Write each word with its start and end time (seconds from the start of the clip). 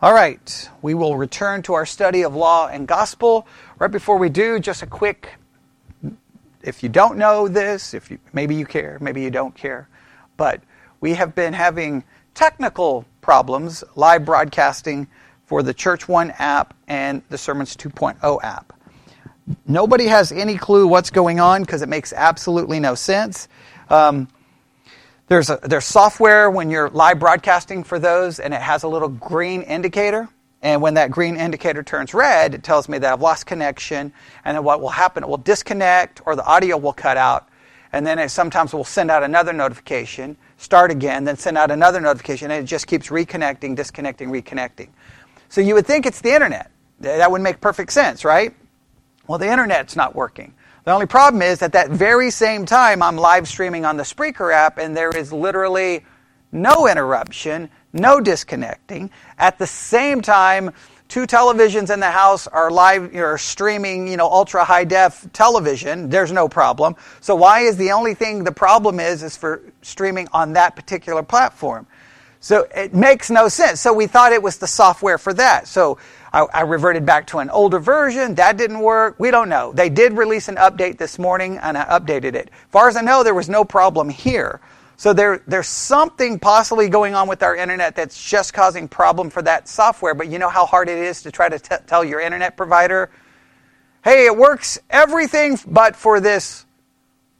All 0.00 0.12
right, 0.12 0.68
we 0.82 0.94
will 0.94 1.16
return 1.16 1.62
to 1.62 1.74
our 1.74 1.86
study 1.86 2.22
of 2.22 2.34
law 2.34 2.68
and 2.68 2.86
gospel. 2.86 3.46
Right 3.78 3.90
before 3.90 4.18
we 4.18 4.28
do, 4.28 4.58
just 4.58 4.82
a 4.82 4.86
quick 4.86 5.38
if 6.64 6.82
you 6.82 6.88
don't 6.88 7.18
know 7.18 7.46
this, 7.46 7.94
if 7.94 8.10
you, 8.10 8.18
maybe 8.32 8.54
you 8.54 8.66
care, 8.66 8.98
maybe 9.00 9.22
you 9.22 9.30
don't 9.30 9.54
care, 9.54 9.88
but 10.36 10.62
we 11.00 11.14
have 11.14 11.34
been 11.34 11.52
having 11.52 12.02
technical 12.34 13.04
problems 13.20 13.84
live 13.94 14.24
broadcasting 14.24 15.06
for 15.44 15.62
the 15.62 15.74
Church 15.74 16.08
One 16.08 16.32
app 16.38 16.74
and 16.88 17.22
the 17.28 17.38
Sermons 17.38 17.76
2.0 17.76 18.42
app. 18.42 18.72
Nobody 19.66 20.06
has 20.06 20.32
any 20.32 20.56
clue 20.56 20.86
what's 20.86 21.10
going 21.10 21.38
on 21.38 21.62
because 21.62 21.82
it 21.82 21.88
makes 21.88 22.14
absolutely 22.14 22.80
no 22.80 22.94
sense. 22.94 23.46
Um, 23.90 24.28
there's, 25.28 25.50
a, 25.50 25.58
there's 25.62 25.86
software 25.86 26.50
when 26.50 26.70
you're 26.70 26.90
live 26.90 27.18
broadcasting 27.18 27.84
for 27.84 27.98
those, 27.98 28.40
and 28.40 28.52
it 28.52 28.60
has 28.60 28.82
a 28.82 28.88
little 28.88 29.08
green 29.08 29.62
indicator. 29.62 30.28
And 30.60 30.80
when 30.80 30.94
that 30.94 31.10
green 31.10 31.36
indicator 31.36 31.82
turns 31.82 32.14
red, 32.14 32.54
it 32.54 32.62
tells 32.62 32.88
me 32.88 32.98
that 32.98 33.12
I've 33.12 33.20
lost 33.20 33.46
connection. 33.46 34.12
And 34.44 34.56
then 34.56 34.64
what 34.64 34.80
will 34.80 34.88
happen, 34.88 35.22
it 35.22 35.28
will 35.28 35.36
disconnect 35.36 36.22
or 36.24 36.36
the 36.36 36.44
audio 36.44 36.76
will 36.78 36.92
cut 36.92 37.16
out. 37.16 37.48
And 37.92 38.06
then 38.06 38.18
it 38.18 38.30
sometimes 38.30 38.72
will 38.72 38.84
send 38.84 39.10
out 39.10 39.22
another 39.22 39.52
notification, 39.52 40.36
start 40.56 40.90
again, 40.90 41.24
then 41.24 41.36
send 41.36 41.56
out 41.56 41.70
another 41.70 42.00
notification, 42.00 42.50
and 42.50 42.64
it 42.64 42.66
just 42.66 42.86
keeps 42.86 43.08
reconnecting, 43.08 43.76
disconnecting, 43.76 44.30
reconnecting. 44.30 44.88
So 45.48 45.60
you 45.60 45.74
would 45.74 45.86
think 45.86 46.04
it's 46.04 46.20
the 46.20 46.34
internet. 46.34 46.70
That 47.00 47.30
would 47.30 47.40
make 47.42 47.60
perfect 47.60 47.92
sense, 47.92 48.24
right? 48.24 48.54
Well, 49.26 49.38
the 49.38 49.50
internet's 49.50 49.96
not 49.96 50.14
working. 50.14 50.54
The 50.84 50.92
only 50.92 51.06
problem 51.06 51.40
is 51.40 51.62
at 51.62 51.72
that 51.72 51.88
very 51.88 52.30
same 52.30 52.66
time, 52.66 53.02
I'm 53.02 53.16
live 53.16 53.48
streaming 53.48 53.86
on 53.86 53.96
the 53.96 54.02
Spreaker 54.02 54.52
app, 54.52 54.76
and 54.76 54.94
there 54.94 55.08
is 55.10 55.32
literally 55.32 56.04
no 56.52 56.86
interruption, 56.86 57.70
no 57.94 58.20
disconnecting. 58.20 59.10
At 59.38 59.58
the 59.58 59.66
same 59.66 60.20
time, 60.20 60.72
two 61.08 61.26
televisions 61.26 61.92
in 61.92 62.00
the 62.00 62.10
house 62.10 62.46
are 62.46 62.70
live 62.70 63.14
are 63.14 63.38
streaming 63.38 64.06
you 64.06 64.18
know 64.18 64.26
ultra 64.26 64.62
high 64.62 64.84
def 64.84 65.26
television. 65.32 66.10
There's 66.10 66.32
no 66.32 66.48
problem. 66.50 66.96
So 67.22 67.34
why 67.34 67.60
is 67.60 67.78
the 67.78 67.92
only 67.92 68.12
thing 68.12 68.44
the 68.44 68.52
problem 68.52 69.00
is 69.00 69.22
is 69.22 69.38
for 69.38 69.62
streaming 69.80 70.28
on 70.34 70.52
that 70.52 70.76
particular 70.76 71.22
platform? 71.22 71.86
So 72.40 72.66
it 72.76 72.92
makes 72.92 73.30
no 73.30 73.48
sense. 73.48 73.80
So 73.80 73.94
we 73.94 74.06
thought 74.06 74.32
it 74.32 74.42
was 74.42 74.58
the 74.58 74.66
software 74.66 75.16
for 75.16 75.32
that. 75.32 75.66
So 75.66 75.96
I, 76.34 76.46
I, 76.52 76.60
reverted 76.62 77.06
back 77.06 77.28
to 77.28 77.38
an 77.38 77.48
older 77.48 77.78
version. 77.78 78.34
That 78.34 78.56
didn't 78.56 78.80
work. 78.80 79.14
We 79.20 79.30
don't 79.30 79.48
know. 79.48 79.72
They 79.72 79.88
did 79.88 80.14
release 80.14 80.48
an 80.48 80.56
update 80.56 80.98
this 80.98 81.16
morning, 81.16 81.58
and 81.58 81.78
I 81.78 81.84
updated 81.84 82.34
it. 82.34 82.48
As 82.48 82.70
far 82.70 82.88
as 82.88 82.96
I 82.96 83.02
know, 83.02 83.22
there 83.22 83.34
was 83.34 83.48
no 83.48 83.64
problem 83.64 84.08
here. 84.08 84.60
So 84.96 85.12
there, 85.12 85.42
there's 85.46 85.68
something 85.68 86.40
possibly 86.40 86.88
going 86.88 87.14
on 87.14 87.28
with 87.28 87.44
our 87.44 87.54
internet 87.54 87.94
that's 87.94 88.28
just 88.28 88.52
causing 88.52 88.88
problem 88.88 89.30
for 89.30 89.42
that 89.42 89.68
software. 89.68 90.12
But 90.12 90.26
you 90.26 90.40
know 90.40 90.48
how 90.48 90.66
hard 90.66 90.88
it 90.88 90.98
is 90.98 91.22
to 91.22 91.30
try 91.30 91.48
to 91.48 91.58
t- 91.58 91.76
tell 91.86 92.04
your 92.04 92.20
internet 92.20 92.56
provider, 92.56 93.10
hey, 94.02 94.26
it 94.26 94.36
works 94.36 94.76
everything 94.90 95.56
but 95.68 95.94
for 95.94 96.18
this 96.18 96.66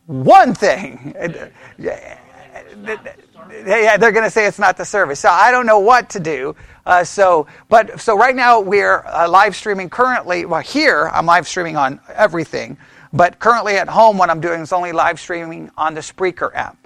one 0.06 0.54
thing. 0.54 1.16
yeah, 3.66 3.96
they're 3.96 4.12
going 4.12 4.24
to 4.24 4.30
say 4.30 4.46
it's 4.46 4.58
not 4.58 4.76
the 4.76 4.84
service. 4.84 5.20
So 5.20 5.28
I 5.28 5.50
don't 5.50 5.66
know 5.66 5.78
what 5.78 6.10
to 6.10 6.20
do. 6.20 6.56
Uh, 6.86 7.04
so, 7.04 7.46
but 7.68 8.00
so 8.00 8.16
right 8.16 8.34
now 8.34 8.60
we're 8.60 9.04
uh, 9.06 9.28
live 9.28 9.56
streaming 9.56 9.88
currently. 9.88 10.44
Well, 10.44 10.60
here 10.60 11.08
I'm 11.12 11.26
live 11.26 11.48
streaming 11.48 11.76
on 11.76 12.00
everything, 12.14 12.76
but 13.12 13.38
currently 13.38 13.76
at 13.76 13.88
home, 13.88 14.18
what 14.18 14.30
I'm 14.30 14.40
doing 14.40 14.60
is 14.60 14.72
only 14.72 14.92
live 14.92 15.18
streaming 15.18 15.70
on 15.76 15.94
the 15.94 16.00
Spreaker 16.00 16.54
app. 16.54 16.76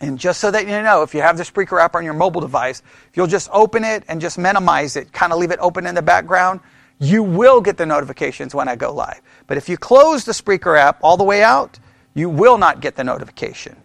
And 0.00 0.18
just 0.18 0.40
so 0.40 0.50
that 0.50 0.62
you 0.62 0.82
know, 0.82 1.02
if 1.02 1.14
you 1.14 1.20
have 1.20 1.36
the 1.36 1.44
Spreaker 1.44 1.80
app 1.80 1.94
on 1.94 2.04
your 2.04 2.14
mobile 2.14 2.40
device, 2.40 2.82
if 3.10 3.16
you'll 3.16 3.26
just 3.26 3.50
open 3.52 3.84
it 3.84 4.02
and 4.08 4.20
just 4.20 4.38
minimize 4.38 4.96
it, 4.96 5.12
kind 5.12 5.32
of 5.32 5.38
leave 5.38 5.50
it 5.50 5.58
open 5.60 5.86
in 5.86 5.94
the 5.94 6.02
background, 6.02 6.60
you 6.98 7.22
will 7.22 7.60
get 7.60 7.76
the 7.76 7.86
notifications 7.86 8.54
when 8.54 8.68
I 8.68 8.76
go 8.76 8.92
live. 8.92 9.20
But 9.46 9.56
if 9.56 9.68
you 9.68 9.76
close 9.76 10.24
the 10.24 10.32
Spreaker 10.32 10.78
app 10.78 10.98
all 11.02 11.16
the 11.16 11.24
way 11.24 11.42
out, 11.42 11.78
you 12.14 12.28
will 12.28 12.58
not 12.58 12.80
get 12.80 12.96
the 12.96 13.04
notification. 13.04 13.76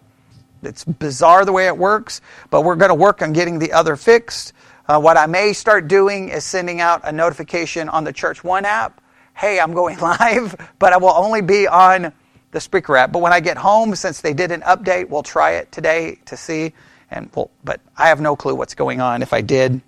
It's 0.62 0.84
bizarre 0.84 1.44
the 1.44 1.52
way 1.52 1.66
it 1.66 1.76
works, 1.76 2.20
but 2.50 2.62
we're 2.62 2.76
going 2.76 2.90
to 2.90 2.94
work 2.94 3.22
on 3.22 3.32
getting 3.32 3.58
the 3.58 3.72
other 3.72 3.96
fixed. 3.96 4.52
Uh, 4.88 5.00
what 5.00 5.16
I 5.16 5.26
may 5.26 5.52
start 5.52 5.88
doing 5.88 6.28
is 6.28 6.44
sending 6.44 6.80
out 6.80 7.02
a 7.04 7.12
notification 7.12 7.88
on 7.88 8.04
the 8.04 8.12
Church 8.12 8.44
One 8.44 8.64
app. 8.64 9.00
Hey, 9.34 9.60
I'm 9.60 9.74
going 9.74 9.98
live, 10.00 10.72
but 10.78 10.92
I 10.92 10.96
will 10.96 11.10
only 11.10 11.42
be 11.42 11.66
on 11.66 12.12
the 12.52 12.58
Spreaker 12.58 12.98
app. 12.98 13.12
But 13.12 13.20
when 13.20 13.32
I 13.32 13.40
get 13.40 13.56
home, 13.56 13.94
since 13.94 14.20
they 14.20 14.32
did 14.32 14.50
an 14.52 14.62
update, 14.62 15.08
we'll 15.08 15.22
try 15.22 15.52
it 15.52 15.72
today 15.72 16.18
to 16.26 16.36
see. 16.36 16.72
And 17.10 17.30
we'll, 17.34 17.50
but 17.64 17.80
I 17.96 18.08
have 18.08 18.20
no 18.20 18.36
clue 18.36 18.54
what's 18.54 18.74
going 18.74 19.00
on. 19.00 19.22
If 19.22 19.32
I 19.32 19.40
did, 19.40 19.80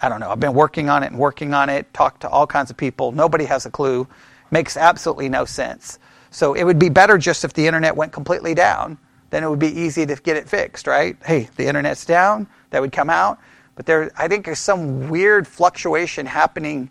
I 0.00 0.08
don't 0.08 0.20
know. 0.20 0.30
I've 0.30 0.40
been 0.40 0.54
working 0.54 0.88
on 0.88 1.02
it 1.02 1.08
and 1.08 1.18
working 1.18 1.52
on 1.52 1.68
it. 1.68 1.92
Talked 1.92 2.22
to 2.22 2.28
all 2.28 2.46
kinds 2.46 2.70
of 2.70 2.76
people. 2.76 3.12
Nobody 3.12 3.44
has 3.46 3.66
a 3.66 3.70
clue. 3.70 4.06
Makes 4.50 4.76
absolutely 4.76 5.28
no 5.28 5.44
sense. 5.44 5.98
So 6.30 6.54
it 6.54 6.64
would 6.64 6.78
be 6.78 6.88
better 6.88 7.18
just 7.18 7.44
if 7.44 7.52
the 7.54 7.66
internet 7.66 7.96
went 7.96 8.12
completely 8.12 8.54
down 8.54 8.98
then 9.30 9.42
it 9.44 9.48
would 9.48 9.58
be 9.58 9.80
easy 9.80 10.04
to 10.06 10.16
get 10.16 10.36
it 10.36 10.48
fixed, 10.48 10.86
right? 10.86 11.16
Hey, 11.24 11.48
the 11.56 11.66
internet's 11.66 12.04
down, 12.04 12.46
that 12.70 12.80
would 12.80 12.92
come 12.92 13.10
out. 13.10 13.38
But 13.74 13.86
there, 13.86 14.10
I 14.16 14.28
think 14.28 14.44
there's 14.44 14.58
some 14.58 15.08
weird 15.08 15.46
fluctuation 15.46 16.26
happening 16.26 16.90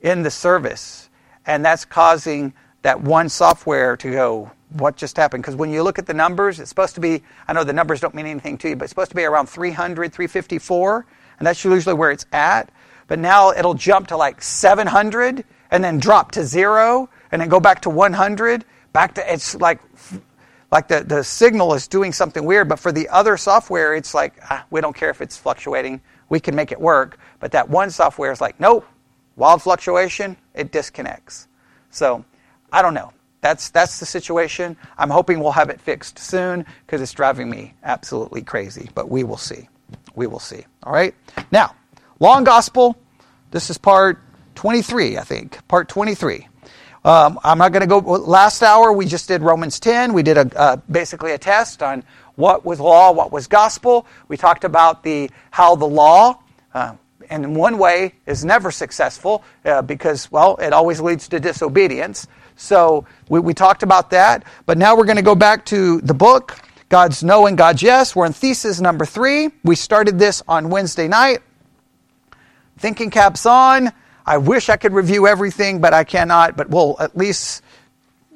in 0.00 0.22
the 0.22 0.30
service, 0.30 1.08
and 1.46 1.64
that's 1.64 1.84
causing 1.84 2.52
that 2.82 3.00
one 3.00 3.28
software 3.28 3.96
to 3.96 4.10
go, 4.10 4.50
what 4.70 4.96
just 4.96 5.16
happened? 5.16 5.42
Because 5.42 5.56
when 5.56 5.70
you 5.70 5.82
look 5.82 5.98
at 5.98 6.06
the 6.06 6.14
numbers, 6.14 6.58
it's 6.58 6.68
supposed 6.68 6.94
to 6.96 7.00
be, 7.00 7.22
I 7.46 7.52
know 7.52 7.64
the 7.64 7.72
numbers 7.72 8.00
don't 8.00 8.14
mean 8.14 8.26
anything 8.26 8.58
to 8.58 8.70
you, 8.70 8.76
but 8.76 8.84
it's 8.84 8.90
supposed 8.90 9.10
to 9.10 9.16
be 9.16 9.24
around 9.24 9.48
300, 9.48 10.12
354, 10.12 11.06
and 11.38 11.46
that's 11.46 11.64
usually 11.64 11.94
where 11.94 12.10
it's 12.10 12.26
at. 12.32 12.70
But 13.06 13.18
now 13.18 13.50
it'll 13.50 13.74
jump 13.74 14.08
to 14.08 14.16
like 14.16 14.42
700 14.42 15.44
and 15.70 15.84
then 15.84 15.98
drop 15.98 16.32
to 16.32 16.44
zero 16.44 17.08
and 17.30 17.40
then 17.42 17.48
go 17.48 17.60
back 17.60 17.82
to 17.82 17.90
100. 17.90 18.64
Back 18.92 19.14
to, 19.14 19.32
it's 19.32 19.54
like 19.56 19.80
like 20.72 20.88
the, 20.88 21.04
the 21.04 21.22
signal 21.22 21.74
is 21.74 21.86
doing 21.86 22.12
something 22.12 22.44
weird, 22.44 22.66
but 22.66 22.78
for 22.78 22.90
the 22.92 23.06
other 23.10 23.36
software, 23.36 23.94
it's 23.94 24.14
like, 24.14 24.34
ah, 24.50 24.64
we 24.70 24.80
don't 24.80 24.96
care 24.96 25.10
if 25.10 25.20
it's 25.20 25.36
fluctuating. 25.36 26.00
We 26.30 26.40
can 26.40 26.56
make 26.56 26.72
it 26.72 26.80
work. 26.80 27.18
But 27.40 27.52
that 27.52 27.68
one 27.68 27.90
software 27.90 28.32
is 28.32 28.40
like, 28.40 28.58
nope, 28.58 28.86
wild 29.36 29.62
fluctuation, 29.62 30.34
it 30.54 30.72
disconnects. 30.72 31.46
So 31.90 32.24
I 32.72 32.80
don't 32.80 32.94
know. 32.94 33.12
That's, 33.42 33.68
that's 33.68 34.00
the 34.00 34.06
situation. 34.06 34.76
I'm 34.96 35.10
hoping 35.10 35.40
we'll 35.40 35.52
have 35.52 35.68
it 35.68 35.80
fixed 35.80 36.18
soon 36.18 36.64
because 36.86 37.02
it's 37.02 37.12
driving 37.12 37.50
me 37.50 37.74
absolutely 37.82 38.40
crazy. 38.40 38.88
But 38.94 39.10
we 39.10 39.24
will 39.24 39.36
see. 39.36 39.68
We 40.14 40.26
will 40.26 40.38
see. 40.38 40.64
All 40.84 40.92
right? 40.92 41.14
Now, 41.50 41.74
law 42.18 42.38
and 42.38 42.46
gospel. 42.46 42.96
This 43.50 43.68
is 43.68 43.76
part 43.76 44.20
23, 44.54 45.18
I 45.18 45.22
think. 45.22 45.68
Part 45.68 45.90
23. 45.90 46.48
Um, 47.04 47.40
I'm 47.42 47.58
not 47.58 47.72
going 47.72 47.80
to 47.80 47.86
go. 47.88 47.98
Last 47.98 48.62
hour 48.62 48.92
we 48.92 49.06
just 49.06 49.26
did 49.26 49.42
Romans 49.42 49.80
10. 49.80 50.12
We 50.12 50.22
did 50.22 50.36
a, 50.36 50.58
uh, 50.58 50.76
basically 50.90 51.32
a 51.32 51.38
test 51.38 51.82
on 51.82 52.04
what 52.36 52.64
was 52.64 52.78
law, 52.78 53.10
what 53.12 53.32
was 53.32 53.48
gospel. 53.48 54.06
We 54.28 54.36
talked 54.36 54.62
about 54.64 55.02
the 55.02 55.30
how 55.50 55.74
the 55.74 55.86
law, 55.86 56.38
uh, 56.74 56.94
one 57.28 57.78
way, 57.78 58.14
is 58.26 58.44
never 58.44 58.70
successful 58.70 59.42
uh, 59.64 59.82
because 59.82 60.30
well, 60.30 60.56
it 60.56 60.72
always 60.72 61.00
leads 61.00 61.26
to 61.28 61.40
disobedience. 61.40 62.28
So 62.54 63.04
we, 63.28 63.40
we 63.40 63.52
talked 63.52 63.82
about 63.82 64.10
that. 64.10 64.44
But 64.64 64.78
now 64.78 64.96
we're 64.96 65.06
going 65.06 65.16
to 65.16 65.22
go 65.22 65.34
back 65.34 65.64
to 65.66 66.00
the 66.02 66.14
book. 66.14 66.56
God's 66.88 67.24
no 67.24 67.46
and 67.46 67.58
God's 67.58 67.82
yes. 67.82 68.14
We're 68.14 68.26
in 68.26 68.32
thesis 68.32 68.80
number 68.80 69.06
three. 69.06 69.50
We 69.64 69.74
started 69.74 70.20
this 70.20 70.42
on 70.46 70.70
Wednesday 70.70 71.08
night. 71.08 71.40
Thinking 72.78 73.10
caps 73.10 73.44
on. 73.44 73.92
I 74.24 74.38
wish 74.38 74.68
I 74.68 74.76
could 74.76 74.92
review 74.92 75.26
everything, 75.26 75.80
but 75.80 75.94
I 75.94 76.04
cannot, 76.04 76.56
but 76.56 76.70
we'll 76.70 76.96
at 77.00 77.16
least 77.16 77.62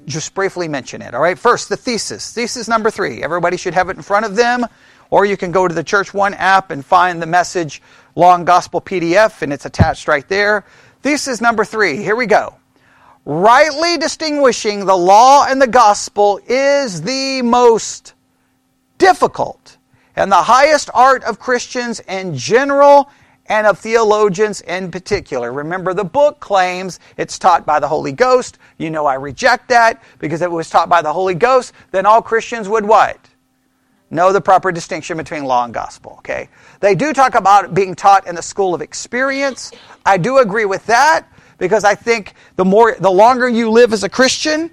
just 0.06 0.34
briefly 0.34 0.68
mention 0.68 1.02
it. 1.02 1.14
All 1.14 1.20
right, 1.20 1.38
first, 1.38 1.68
the 1.68 1.76
thesis. 1.76 2.32
Thesis 2.32 2.68
number 2.68 2.90
three. 2.90 3.22
Everybody 3.22 3.56
should 3.56 3.74
have 3.74 3.88
it 3.88 3.96
in 3.96 4.02
front 4.02 4.26
of 4.26 4.36
them, 4.36 4.66
or 5.10 5.24
you 5.24 5.36
can 5.36 5.52
go 5.52 5.68
to 5.68 5.74
the 5.74 5.84
Church 5.84 6.12
One 6.14 6.34
app 6.34 6.70
and 6.70 6.84
find 6.84 7.20
the 7.20 7.26
message 7.26 7.82
law 8.14 8.34
and 8.34 8.46
gospel 8.46 8.80
PDF, 8.80 9.42
and 9.42 9.52
it's 9.52 9.66
attached 9.66 10.08
right 10.08 10.26
there. 10.28 10.64
Thesis 11.02 11.40
number 11.40 11.64
three. 11.64 11.98
Here 11.98 12.16
we 12.16 12.26
go. 12.26 12.56
Rightly 13.24 13.98
distinguishing 13.98 14.86
the 14.86 14.96
law 14.96 15.46
and 15.48 15.60
the 15.60 15.66
gospel 15.66 16.40
is 16.46 17.02
the 17.02 17.42
most 17.42 18.14
difficult 18.98 19.76
and 20.14 20.32
the 20.32 20.36
highest 20.36 20.90
art 20.94 21.24
of 21.24 21.38
Christians 21.38 22.00
in 22.00 22.36
general 22.36 23.10
and 23.48 23.66
of 23.66 23.78
theologians 23.78 24.60
in 24.62 24.90
particular. 24.90 25.52
Remember, 25.52 25.94
the 25.94 26.04
book 26.04 26.40
claims 26.40 27.00
it's 27.16 27.38
taught 27.38 27.66
by 27.66 27.80
the 27.80 27.88
Holy 27.88 28.12
Ghost. 28.12 28.58
You 28.78 28.90
know 28.90 29.06
I 29.06 29.14
reject 29.14 29.68
that 29.68 30.02
because 30.18 30.42
if 30.42 30.46
it 30.46 30.54
was 30.54 30.70
taught 30.70 30.88
by 30.88 31.02
the 31.02 31.12
Holy 31.12 31.34
Ghost, 31.34 31.72
then 31.90 32.06
all 32.06 32.22
Christians 32.22 32.68
would 32.68 32.84
what? 32.84 33.18
Know 34.10 34.32
the 34.32 34.40
proper 34.40 34.70
distinction 34.70 35.16
between 35.16 35.44
law 35.44 35.64
and 35.64 35.74
gospel, 35.74 36.14
okay? 36.18 36.48
They 36.80 36.94
do 36.94 37.12
talk 37.12 37.34
about 37.34 37.74
being 37.74 37.94
taught 37.94 38.26
in 38.26 38.36
the 38.36 38.42
school 38.42 38.74
of 38.74 38.80
experience. 38.80 39.72
I 40.04 40.16
do 40.16 40.38
agree 40.38 40.64
with 40.64 40.86
that 40.86 41.26
because 41.58 41.82
I 41.82 41.94
think 41.94 42.34
the 42.54 42.64
more 42.64 42.94
the 42.98 43.10
longer 43.10 43.48
you 43.48 43.70
live 43.70 43.92
as 43.92 44.04
a 44.04 44.08
Christian, 44.08 44.70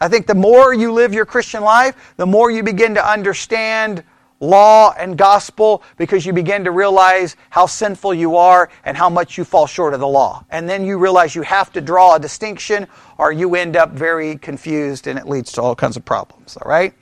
I 0.00 0.08
think 0.08 0.26
the 0.26 0.34
more 0.34 0.72
you 0.72 0.92
live 0.92 1.12
your 1.12 1.26
Christian 1.26 1.62
life, 1.62 2.14
the 2.16 2.26
more 2.26 2.50
you 2.50 2.62
begin 2.62 2.94
to 2.94 3.06
understand 3.06 4.02
law 4.44 4.94
and 4.98 5.18
gospel 5.18 5.82
because 5.96 6.24
you 6.24 6.32
begin 6.32 6.64
to 6.64 6.70
realize 6.70 7.36
how 7.50 7.66
sinful 7.66 8.14
you 8.14 8.36
are 8.36 8.70
and 8.84 8.96
how 8.96 9.08
much 9.08 9.36
you 9.36 9.44
fall 9.44 9.66
short 9.66 9.94
of 9.94 10.00
the 10.00 10.08
law. 10.08 10.44
And 10.50 10.68
then 10.68 10.84
you 10.84 10.98
realize 10.98 11.34
you 11.34 11.42
have 11.42 11.72
to 11.72 11.80
draw 11.80 12.14
a 12.14 12.20
distinction 12.20 12.86
or 13.18 13.32
you 13.32 13.54
end 13.54 13.76
up 13.76 13.92
very 13.92 14.36
confused 14.36 15.06
and 15.06 15.18
it 15.18 15.26
leads 15.26 15.52
to 15.52 15.62
all 15.62 15.74
kinds 15.74 15.96
of 15.96 16.04
problems, 16.04 16.56
all 16.56 16.68
right? 16.68 16.94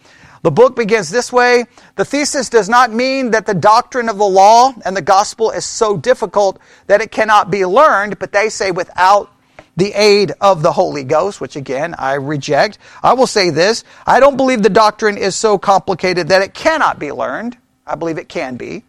The 0.42 0.50
book 0.50 0.74
begins 0.74 1.08
this 1.10 1.32
way. 1.32 1.66
The 1.94 2.04
thesis 2.04 2.48
does 2.48 2.68
not 2.68 2.92
mean 2.92 3.30
that 3.30 3.46
the 3.46 3.54
doctrine 3.54 4.08
of 4.08 4.18
the 4.18 4.24
law 4.24 4.72
and 4.84 4.96
the 4.96 5.02
gospel 5.02 5.52
is 5.52 5.64
so 5.64 5.96
difficult 5.96 6.58
that 6.88 7.00
it 7.00 7.12
cannot 7.12 7.50
be 7.50 7.64
learned, 7.64 8.18
but 8.18 8.32
they 8.32 8.48
say 8.48 8.72
without 8.72 9.31
the 9.76 9.92
aid 9.94 10.32
of 10.40 10.62
the 10.62 10.72
Holy 10.72 11.04
Ghost, 11.04 11.40
which 11.40 11.56
again 11.56 11.94
I 11.98 12.14
reject. 12.14 12.78
I 13.02 13.14
will 13.14 13.26
say 13.26 13.50
this 13.50 13.84
I 14.06 14.20
don't 14.20 14.36
believe 14.36 14.62
the 14.62 14.70
doctrine 14.70 15.16
is 15.16 15.34
so 15.34 15.58
complicated 15.58 16.28
that 16.28 16.42
it 16.42 16.54
cannot 16.54 16.98
be 16.98 17.12
learned. 17.12 17.56
I 17.86 17.94
believe 17.94 18.18
it 18.18 18.28
can 18.28 18.56
be. 18.56 18.84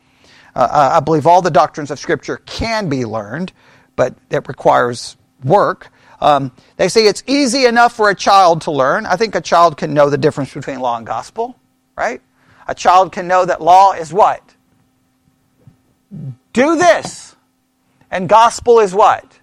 Uh, 0.56 0.91
I 0.94 1.00
believe 1.00 1.25
all 1.25 1.41
the 1.41 1.51
doctrines 1.51 1.89
of 1.89 2.00
Scripture 2.00 2.38
can 2.45 2.88
be 2.88 3.06
learned, 3.06 3.51
but 3.95 4.15
it 4.30 4.47
requires 4.47 5.18
work. 5.44 5.89
Um, 6.21 6.51
they 6.77 6.89
say 6.89 7.07
it's 7.07 7.24
easy 7.27 7.65
enough 7.65 7.95
for 7.95 8.09
a 8.09 8.15
child 8.15 8.62
to 8.62 8.71
learn. 8.71 9.06
I 9.06 9.15
think 9.15 9.36
a 9.36 9.41
child 9.41 9.77
can 9.77 9.94
know 9.94 10.09
the 10.09 10.18
difference 10.18 10.53
between 10.53 10.79
law 10.79 10.95
and 10.95 11.06
gospel, 11.06 11.59
right? 11.97 12.21
A 12.68 12.75
child 12.75 13.12
can 13.12 13.27
know 13.27 13.45
that 13.45 13.62
law 13.62 13.94
is 13.94 14.13
what? 14.13 14.41
Do 16.53 16.77
this. 16.77 17.36
And 18.12 18.29
gospel 18.29 18.79
is 18.79 18.94
what? 18.94 19.39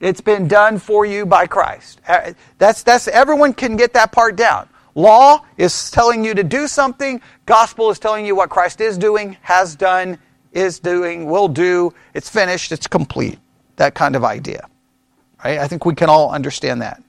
It's 0.00 0.20
been 0.20 0.48
done 0.48 0.78
for 0.78 1.04
you 1.04 1.26
by 1.26 1.46
Christ. 1.46 2.00
Uh, 2.08 2.32
that's, 2.58 2.82
that's, 2.82 3.06
everyone 3.06 3.52
can 3.52 3.76
get 3.76 3.92
that 3.92 4.12
part 4.12 4.36
down. 4.36 4.68
Law 4.94 5.44
is 5.56 5.90
telling 5.90 6.24
you 6.24 6.34
to 6.34 6.42
do 6.42 6.66
something. 6.66 7.20
Gospel 7.46 7.90
is 7.90 7.98
telling 7.98 8.26
you 8.26 8.34
what 8.34 8.48
Christ 8.50 8.80
is 8.80 8.98
doing, 8.98 9.36
has 9.42 9.76
done, 9.76 10.18
is 10.52 10.80
doing, 10.80 11.26
will 11.26 11.48
do. 11.48 11.94
It's 12.14 12.28
finished. 12.28 12.72
It's 12.72 12.86
complete. 12.86 13.38
That 13.76 13.94
kind 13.94 14.16
of 14.16 14.24
idea. 14.24 14.66
Right? 15.44 15.58
I 15.58 15.68
think 15.68 15.84
we 15.84 15.94
can 15.94 16.08
all 16.08 16.30
understand 16.30 16.82
that. 16.82 17.02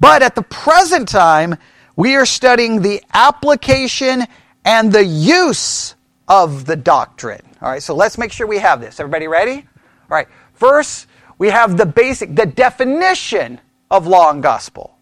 But 0.00 0.22
at 0.22 0.34
the 0.34 0.42
present 0.42 1.08
time, 1.08 1.56
we 1.96 2.16
are 2.16 2.26
studying 2.26 2.82
the 2.82 3.02
application 3.14 4.24
and 4.64 4.92
the 4.92 5.04
use 5.04 5.94
of 6.28 6.66
the 6.66 6.76
doctrine. 6.76 7.40
All 7.62 7.70
right, 7.70 7.82
so 7.82 7.94
let's 7.94 8.18
make 8.18 8.32
sure 8.32 8.46
we 8.46 8.58
have 8.58 8.80
this. 8.80 9.00
Everybody 9.00 9.28
ready? 9.28 9.54
All 9.54 9.64
right, 10.10 10.28
first, 10.52 11.06
we 11.38 11.50
have 11.50 11.76
the 11.76 11.86
basic, 11.86 12.34
the 12.34 12.46
definition 12.46 13.60
of 13.90 14.06
law 14.06 14.30
and 14.30 14.42
gospel. 14.42 14.96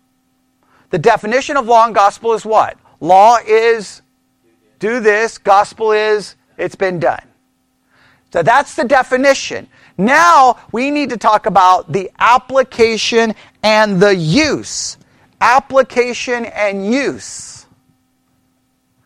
The 0.90 0.98
definition 0.98 1.56
of 1.56 1.66
law 1.66 1.86
and 1.86 1.94
gospel 1.94 2.34
is 2.34 2.44
what? 2.44 2.78
Law 3.00 3.38
is 3.46 4.02
do 4.78 5.00
this, 5.00 5.38
gospel 5.38 5.92
is 5.92 6.36
it's 6.58 6.74
been 6.74 6.98
done. 7.00 7.26
So 8.32 8.42
that's 8.42 8.74
the 8.74 8.84
definition. 8.84 9.68
Now 9.96 10.58
we 10.72 10.90
need 10.90 11.10
to 11.10 11.16
talk 11.16 11.46
about 11.46 11.92
the 11.92 12.10
application 12.18 13.34
and 13.62 14.00
the 14.00 14.14
use. 14.14 14.96
Application 15.40 16.44
and 16.46 16.92
use. 16.92 17.66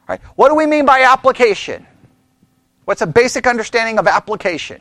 Right? 0.09 0.21
What 0.37 0.49
do 0.49 0.55
we 0.55 0.67
mean 0.67 0.87
by 0.87 1.03
application? 1.03 1.87
What's 2.87 3.03
a 3.03 3.07
basic 3.07 3.47
understanding 3.47 3.99
of 3.99 4.07
application? 4.07 4.81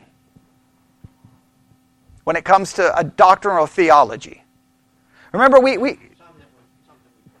When 2.28 2.36
it 2.36 2.44
comes 2.44 2.74
to 2.74 2.94
a 2.94 3.02
doctrinal 3.02 3.66
theology. 3.66 4.44
Remember, 5.32 5.60
we, 5.60 5.78
we 5.78 5.98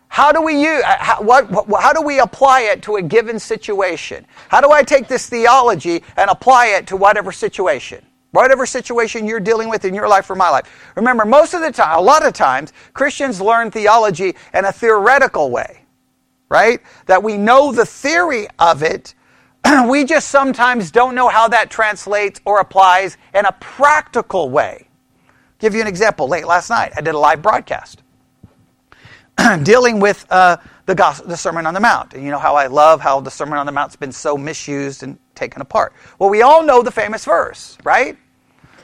how 0.08 0.32
do 0.32 0.40
we 0.40 0.62
use, 0.62 0.82
uh, 0.82 0.96
how, 0.98 1.20
what, 1.20 1.46
how 1.78 1.92
do 1.92 2.00
we 2.00 2.20
apply 2.20 2.62
it 2.62 2.82
to 2.84 2.96
a 2.96 3.02
given 3.02 3.38
situation? 3.38 4.24
How 4.48 4.62
do 4.62 4.70
I 4.70 4.82
take 4.82 5.06
this 5.06 5.28
theology 5.28 6.02
and 6.16 6.30
apply 6.30 6.68
it 6.68 6.86
to 6.86 6.96
whatever 6.96 7.32
situation? 7.32 8.02
Whatever 8.30 8.64
situation 8.64 9.26
you're 9.26 9.40
dealing 9.40 9.68
with 9.68 9.84
in 9.84 9.92
your 9.92 10.08
life 10.08 10.30
or 10.30 10.36
my 10.36 10.48
life. 10.48 10.90
Remember, 10.96 11.26
most 11.26 11.52
of 11.52 11.60
the 11.60 11.70
time, 11.70 11.98
a 11.98 12.00
lot 12.00 12.24
of 12.24 12.32
times, 12.32 12.72
Christians 12.94 13.42
learn 13.42 13.70
theology 13.70 14.36
in 14.54 14.64
a 14.64 14.72
theoretical 14.72 15.50
way, 15.50 15.82
right? 16.48 16.80
That 17.04 17.22
we 17.22 17.36
know 17.36 17.72
the 17.72 17.84
theory 17.84 18.46
of 18.58 18.82
it, 18.82 19.12
we 19.88 20.04
just 20.04 20.28
sometimes 20.28 20.90
don't 20.90 21.14
know 21.14 21.28
how 21.28 21.48
that 21.48 21.70
translates 21.70 22.40
or 22.44 22.60
applies 22.60 23.16
in 23.34 23.44
a 23.44 23.52
practical 23.52 24.50
way. 24.50 24.88
Give 25.58 25.74
you 25.74 25.80
an 25.80 25.86
example. 25.86 26.28
Late 26.28 26.46
last 26.46 26.70
night, 26.70 26.92
I 26.96 27.00
did 27.00 27.14
a 27.14 27.18
live 27.18 27.42
broadcast 27.42 28.02
dealing 29.62 30.00
with 30.00 30.24
uh, 30.30 30.56
the, 30.86 30.94
gospel, 30.94 31.28
the 31.28 31.36
Sermon 31.36 31.66
on 31.66 31.74
the 31.74 31.80
Mount. 31.80 32.14
And 32.14 32.24
you 32.24 32.30
know 32.30 32.38
how 32.38 32.54
I 32.54 32.68
love 32.68 33.00
how 33.00 33.20
the 33.20 33.30
Sermon 33.30 33.58
on 33.58 33.66
the 33.66 33.72
Mount's 33.72 33.96
been 33.96 34.12
so 34.12 34.36
misused 34.36 35.02
and 35.02 35.18
taken 35.34 35.60
apart. 35.60 35.92
Well, 36.18 36.30
we 36.30 36.42
all 36.42 36.62
know 36.62 36.82
the 36.82 36.92
famous 36.92 37.24
verse, 37.24 37.76
right? 37.84 38.16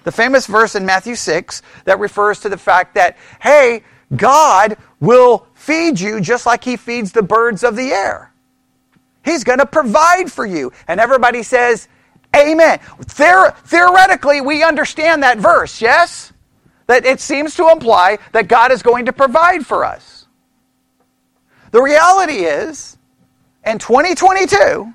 The 0.02 0.12
famous 0.12 0.46
verse 0.46 0.74
in 0.74 0.84
Matthew 0.84 1.14
6 1.14 1.62
that 1.84 1.98
refers 1.98 2.40
to 2.40 2.48
the 2.48 2.58
fact 2.58 2.94
that, 2.96 3.16
hey, 3.40 3.84
God 4.14 4.76
will 5.00 5.46
feed 5.54 5.98
you 5.98 6.20
just 6.20 6.44
like 6.44 6.64
he 6.64 6.76
feeds 6.76 7.12
the 7.12 7.22
birds 7.22 7.64
of 7.64 7.76
the 7.76 7.90
air. 7.90 8.33
He's 9.24 9.44
going 9.44 9.58
to 9.58 9.66
provide 9.66 10.30
for 10.30 10.46
you. 10.46 10.72
And 10.86 11.00
everybody 11.00 11.42
says, 11.42 11.88
Amen. 12.36 12.78
Theor- 13.00 13.56
theoretically, 13.58 14.40
we 14.40 14.62
understand 14.62 15.22
that 15.22 15.38
verse, 15.38 15.80
yes? 15.80 16.32
That 16.86 17.06
it 17.06 17.20
seems 17.20 17.54
to 17.56 17.70
imply 17.70 18.18
that 18.32 18.48
God 18.48 18.72
is 18.72 18.82
going 18.82 19.06
to 19.06 19.12
provide 19.12 19.66
for 19.66 19.84
us. 19.84 20.26
The 21.70 21.80
reality 21.80 22.44
is, 22.44 22.98
in 23.64 23.78
2022, 23.78 24.92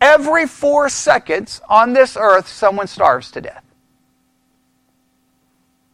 every 0.00 0.46
four 0.46 0.88
seconds 0.88 1.60
on 1.68 1.92
this 1.92 2.16
earth, 2.16 2.48
someone 2.48 2.86
starves 2.86 3.30
to 3.32 3.40
death. 3.40 3.64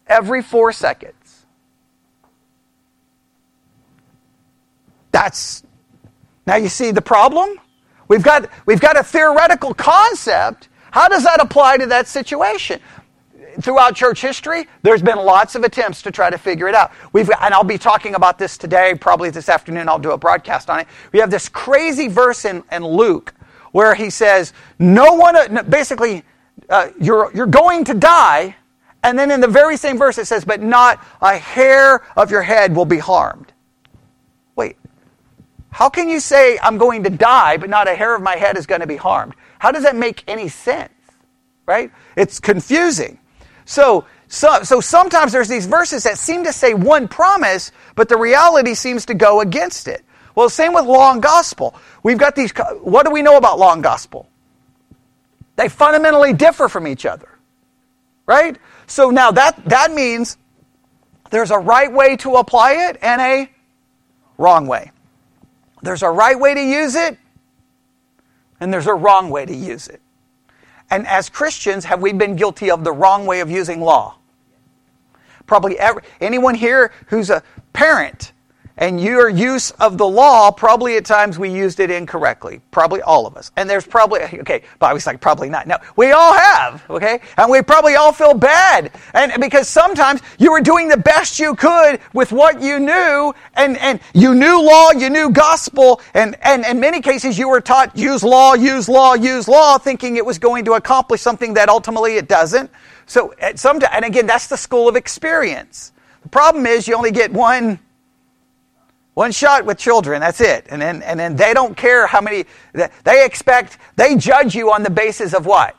Every 0.06 0.42
four 0.42 0.72
seconds. 0.72 1.46
That's 5.12 5.62
now 6.48 6.56
you 6.56 6.70
see 6.70 6.92
the 6.92 7.02
problem? 7.02 7.60
We've 8.08 8.22
got, 8.22 8.48
we've 8.64 8.80
got 8.80 8.98
a 8.98 9.04
theoretical 9.04 9.74
concept. 9.74 10.70
How 10.90 11.06
does 11.06 11.22
that 11.24 11.42
apply 11.42 11.76
to 11.76 11.86
that 11.88 12.08
situation? 12.08 12.80
Throughout 13.60 13.94
church 13.94 14.22
history, 14.22 14.66
there's 14.82 15.02
been 15.02 15.18
lots 15.18 15.56
of 15.56 15.62
attempts 15.62 16.00
to 16.02 16.10
try 16.10 16.30
to 16.30 16.38
figure 16.38 16.66
it 16.66 16.74
out. 16.74 16.90
We've, 17.12 17.28
and 17.42 17.52
I'll 17.52 17.64
be 17.64 17.76
talking 17.76 18.14
about 18.14 18.38
this 18.38 18.56
today, 18.56 18.94
probably 18.94 19.28
this 19.28 19.50
afternoon, 19.50 19.90
I'll 19.90 19.98
do 19.98 20.12
a 20.12 20.16
broadcast 20.16 20.70
on 20.70 20.80
it. 20.80 20.86
We 21.12 21.18
have 21.18 21.30
this 21.30 21.50
crazy 21.50 22.08
verse 22.08 22.46
in, 22.46 22.64
in 22.72 22.82
Luke 22.82 23.34
where 23.72 23.94
he 23.94 24.08
says, 24.08 24.54
No 24.78 25.12
one, 25.12 25.36
basically, 25.68 26.22
uh, 26.70 26.88
you're, 26.98 27.30
you're 27.34 27.46
going 27.46 27.84
to 27.84 27.94
die. 27.94 28.56
And 29.02 29.18
then 29.18 29.30
in 29.30 29.42
the 29.42 29.48
very 29.48 29.76
same 29.76 29.98
verse, 29.98 30.16
it 30.16 30.26
says, 30.26 30.46
But 30.46 30.62
not 30.62 31.04
a 31.20 31.36
hair 31.36 32.02
of 32.16 32.30
your 32.30 32.42
head 32.42 32.74
will 32.74 32.86
be 32.86 32.98
harmed. 32.98 33.52
How 35.78 35.88
can 35.88 36.08
you 36.08 36.18
say 36.18 36.58
I'm 36.60 36.76
going 36.76 37.04
to 37.04 37.10
die, 37.10 37.56
but 37.56 37.70
not 37.70 37.86
a 37.86 37.94
hair 37.94 38.12
of 38.12 38.20
my 38.20 38.34
head 38.34 38.56
is 38.56 38.66
going 38.66 38.80
to 38.80 38.86
be 38.88 38.96
harmed? 38.96 39.34
How 39.60 39.70
does 39.70 39.84
that 39.84 39.94
make 39.94 40.24
any 40.26 40.48
sense? 40.48 40.92
Right? 41.66 41.92
It's 42.16 42.40
confusing. 42.40 43.20
So, 43.64 44.04
so, 44.26 44.64
so 44.64 44.80
sometimes 44.80 45.30
there's 45.30 45.46
these 45.46 45.66
verses 45.66 46.02
that 46.02 46.18
seem 46.18 46.42
to 46.42 46.52
say 46.52 46.74
one 46.74 47.06
promise, 47.06 47.70
but 47.94 48.08
the 48.08 48.16
reality 48.16 48.74
seems 48.74 49.06
to 49.06 49.14
go 49.14 49.40
against 49.40 49.86
it. 49.86 50.04
Well, 50.34 50.48
same 50.48 50.72
with 50.72 50.84
law 50.84 51.12
and 51.12 51.22
gospel. 51.22 51.76
We've 52.02 52.18
got 52.18 52.34
these, 52.34 52.50
what 52.82 53.06
do 53.06 53.12
we 53.12 53.22
know 53.22 53.36
about 53.36 53.60
law 53.60 53.72
and 53.72 53.80
gospel? 53.80 54.28
They 55.54 55.68
fundamentally 55.68 56.32
differ 56.32 56.68
from 56.68 56.88
each 56.88 57.06
other. 57.06 57.38
Right? 58.26 58.58
So 58.88 59.10
now 59.10 59.30
that, 59.30 59.64
that 59.66 59.92
means 59.92 60.38
there's 61.30 61.52
a 61.52 61.58
right 61.58 61.92
way 61.92 62.16
to 62.16 62.34
apply 62.34 62.88
it 62.88 62.98
and 63.00 63.20
a 63.20 63.48
wrong 64.38 64.66
way. 64.66 64.90
There's 65.82 66.02
a 66.02 66.10
right 66.10 66.38
way 66.38 66.54
to 66.54 66.62
use 66.62 66.94
it, 66.94 67.18
and 68.60 68.72
there's 68.72 68.86
a 68.86 68.94
wrong 68.94 69.30
way 69.30 69.46
to 69.46 69.54
use 69.54 69.88
it. 69.88 70.00
And 70.90 71.06
as 71.06 71.28
Christians, 71.28 71.84
have 71.84 72.00
we 72.00 72.12
been 72.12 72.36
guilty 72.36 72.70
of 72.70 72.82
the 72.84 72.92
wrong 72.92 73.26
way 73.26 73.40
of 73.40 73.50
using 73.50 73.80
law? 73.80 74.16
Probably 75.46 75.78
every, 75.78 76.02
anyone 76.20 76.54
here 76.54 76.92
who's 77.06 77.30
a 77.30 77.42
parent 77.72 78.32
and 78.78 79.00
your 79.00 79.28
use 79.28 79.72
of 79.72 79.98
the 79.98 80.06
law, 80.06 80.50
probably 80.50 80.96
at 80.96 81.04
times 81.04 81.38
we 81.38 81.50
used 81.50 81.80
it 81.80 81.90
incorrectly. 81.90 82.60
Probably 82.70 83.02
all 83.02 83.26
of 83.26 83.36
us. 83.36 83.50
And 83.56 83.68
there's 83.68 83.86
probably, 83.86 84.20
okay, 84.22 84.62
Bobby's 84.78 85.06
like, 85.06 85.20
probably 85.20 85.50
not. 85.50 85.66
No, 85.66 85.76
we 85.96 86.12
all 86.12 86.32
have, 86.32 86.84
okay? 86.88 87.20
And 87.36 87.50
we 87.50 87.60
probably 87.60 87.96
all 87.96 88.12
feel 88.12 88.34
bad. 88.34 88.92
And 89.14 89.32
because 89.40 89.68
sometimes 89.68 90.22
you 90.38 90.52
were 90.52 90.60
doing 90.60 90.88
the 90.88 90.96
best 90.96 91.40
you 91.40 91.56
could 91.56 91.98
with 92.12 92.30
what 92.30 92.62
you 92.62 92.78
knew, 92.78 93.34
and, 93.54 93.76
and 93.78 94.00
you 94.14 94.34
knew 94.34 94.62
law, 94.62 94.92
you 94.92 95.10
knew 95.10 95.30
gospel, 95.30 96.00
and, 96.14 96.36
and 96.42 96.64
in 96.64 96.78
many 96.78 97.00
cases 97.00 97.36
you 97.36 97.48
were 97.48 97.60
taught 97.60 97.96
use 97.98 98.22
law, 98.22 98.54
use 98.54 98.88
law, 98.88 99.14
use 99.14 99.48
law, 99.48 99.76
thinking 99.76 100.16
it 100.16 100.24
was 100.24 100.38
going 100.38 100.64
to 100.66 100.74
accomplish 100.74 101.20
something 101.20 101.54
that 101.54 101.68
ultimately 101.68 102.16
it 102.16 102.28
doesn't. 102.28 102.70
So, 103.06 103.34
at 103.40 103.58
some, 103.58 103.80
and 103.90 104.04
again, 104.04 104.26
that's 104.26 104.46
the 104.46 104.56
school 104.56 104.88
of 104.88 104.94
experience. 104.94 105.92
The 106.22 106.28
problem 106.28 106.66
is 106.66 106.86
you 106.86 106.94
only 106.94 107.10
get 107.10 107.32
one 107.32 107.80
One 109.18 109.32
shot 109.32 109.64
with 109.64 109.78
children, 109.78 110.20
that's 110.20 110.40
it. 110.40 110.68
And 110.70 110.80
then, 110.80 111.02
and 111.02 111.18
then 111.18 111.34
they 111.34 111.52
don't 111.52 111.76
care 111.76 112.06
how 112.06 112.20
many, 112.20 112.44
they 113.02 113.24
expect, 113.24 113.78
they 113.96 114.14
judge 114.14 114.54
you 114.54 114.70
on 114.70 114.84
the 114.84 114.90
basis 114.90 115.34
of 115.34 115.44
what? 115.44 115.74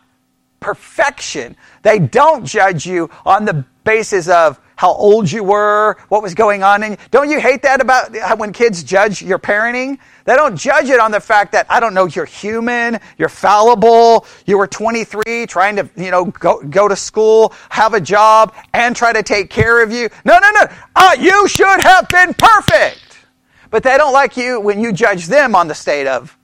Perfection. 0.59 1.55
They 1.81 1.99
don't 1.99 2.43
judge 2.43 2.85
you 2.85 3.09
on 3.25 3.45
the 3.45 3.63
basis 3.85 4.27
of 4.27 4.59
how 4.75 4.91
old 4.91 5.31
you 5.31 5.45
were, 5.45 5.95
what 6.09 6.21
was 6.21 6.35
going 6.35 6.63
on. 6.63 6.83
And 6.83 6.97
don't 7.11 7.29
you 7.29 7.39
hate 7.39 7.61
that 7.61 7.79
about 7.79 8.11
when 8.37 8.51
kids 8.51 8.83
judge 8.83 9.21
your 9.21 9.39
parenting? 9.39 9.99
They 10.25 10.35
don't 10.35 10.57
judge 10.57 10.89
it 10.89 10.99
on 10.99 11.11
the 11.11 11.21
fact 11.21 11.53
that, 11.53 11.65
I 11.69 11.79
don't 11.79 11.93
know, 11.93 12.07
you're 12.07 12.25
human, 12.25 12.99
you're 13.17 13.29
fallible, 13.29 14.25
you 14.47 14.57
were 14.57 14.67
23 14.67 15.45
trying 15.45 15.77
to, 15.77 15.89
you 15.95 16.11
know, 16.11 16.25
go, 16.25 16.61
go 16.63 16.89
to 16.89 16.95
school, 16.97 17.53
have 17.69 17.93
a 17.93 18.01
job, 18.01 18.53
and 18.73 18.97
try 18.97 19.13
to 19.13 19.23
take 19.23 19.49
care 19.49 19.81
of 19.81 19.93
you. 19.93 20.09
No, 20.25 20.39
no, 20.39 20.51
no. 20.51 20.67
Uh, 20.93 21.15
you 21.17 21.47
should 21.47 21.79
have 21.79 22.09
been 22.09 22.33
perfect. 22.33 23.08
But 23.69 23.83
they 23.83 23.97
don't 23.97 24.13
like 24.13 24.37
you 24.37 24.59
when 24.59 24.79
you 24.81 24.91
judge 24.91 25.27
them 25.27 25.55
on 25.55 25.67
the 25.67 25.75
state 25.75 26.07
of 26.07 26.35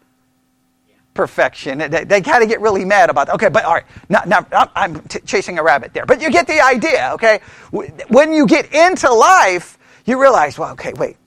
perfection. 1.13 1.79
They, 1.79 2.03
they 2.03 2.21
got 2.21 2.39
to 2.39 2.45
get 2.45 2.61
really 2.61 2.85
mad 2.85 3.09
about 3.09 3.27
that. 3.27 3.35
Okay, 3.35 3.49
but 3.49 3.65
all 3.65 3.73
right, 3.73 3.85
now, 4.09 4.21
now 4.27 4.45
I'm 4.75 5.01
t- 5.01 5.21
chasing 5.21 5.57
a 5.57 5.63
rabbit 5.63 5.93
there. 5.93 6.05
But 6.05 6.21
you 6.21 6.29
get 6.29 6.45
the 6.45 6.61
idea, 6.61 7.11
okay? 7.13 7.39
When 7.71 8.33
you 8.33 8.45
get 8.45 8.73
into 8.73 9.11
life, 9.11 9.79
you 10.05 10.21
realize, 10.21 10.59
well, 10.59 10.73
okay, 10.73 10.93
wait. 10.93 11.17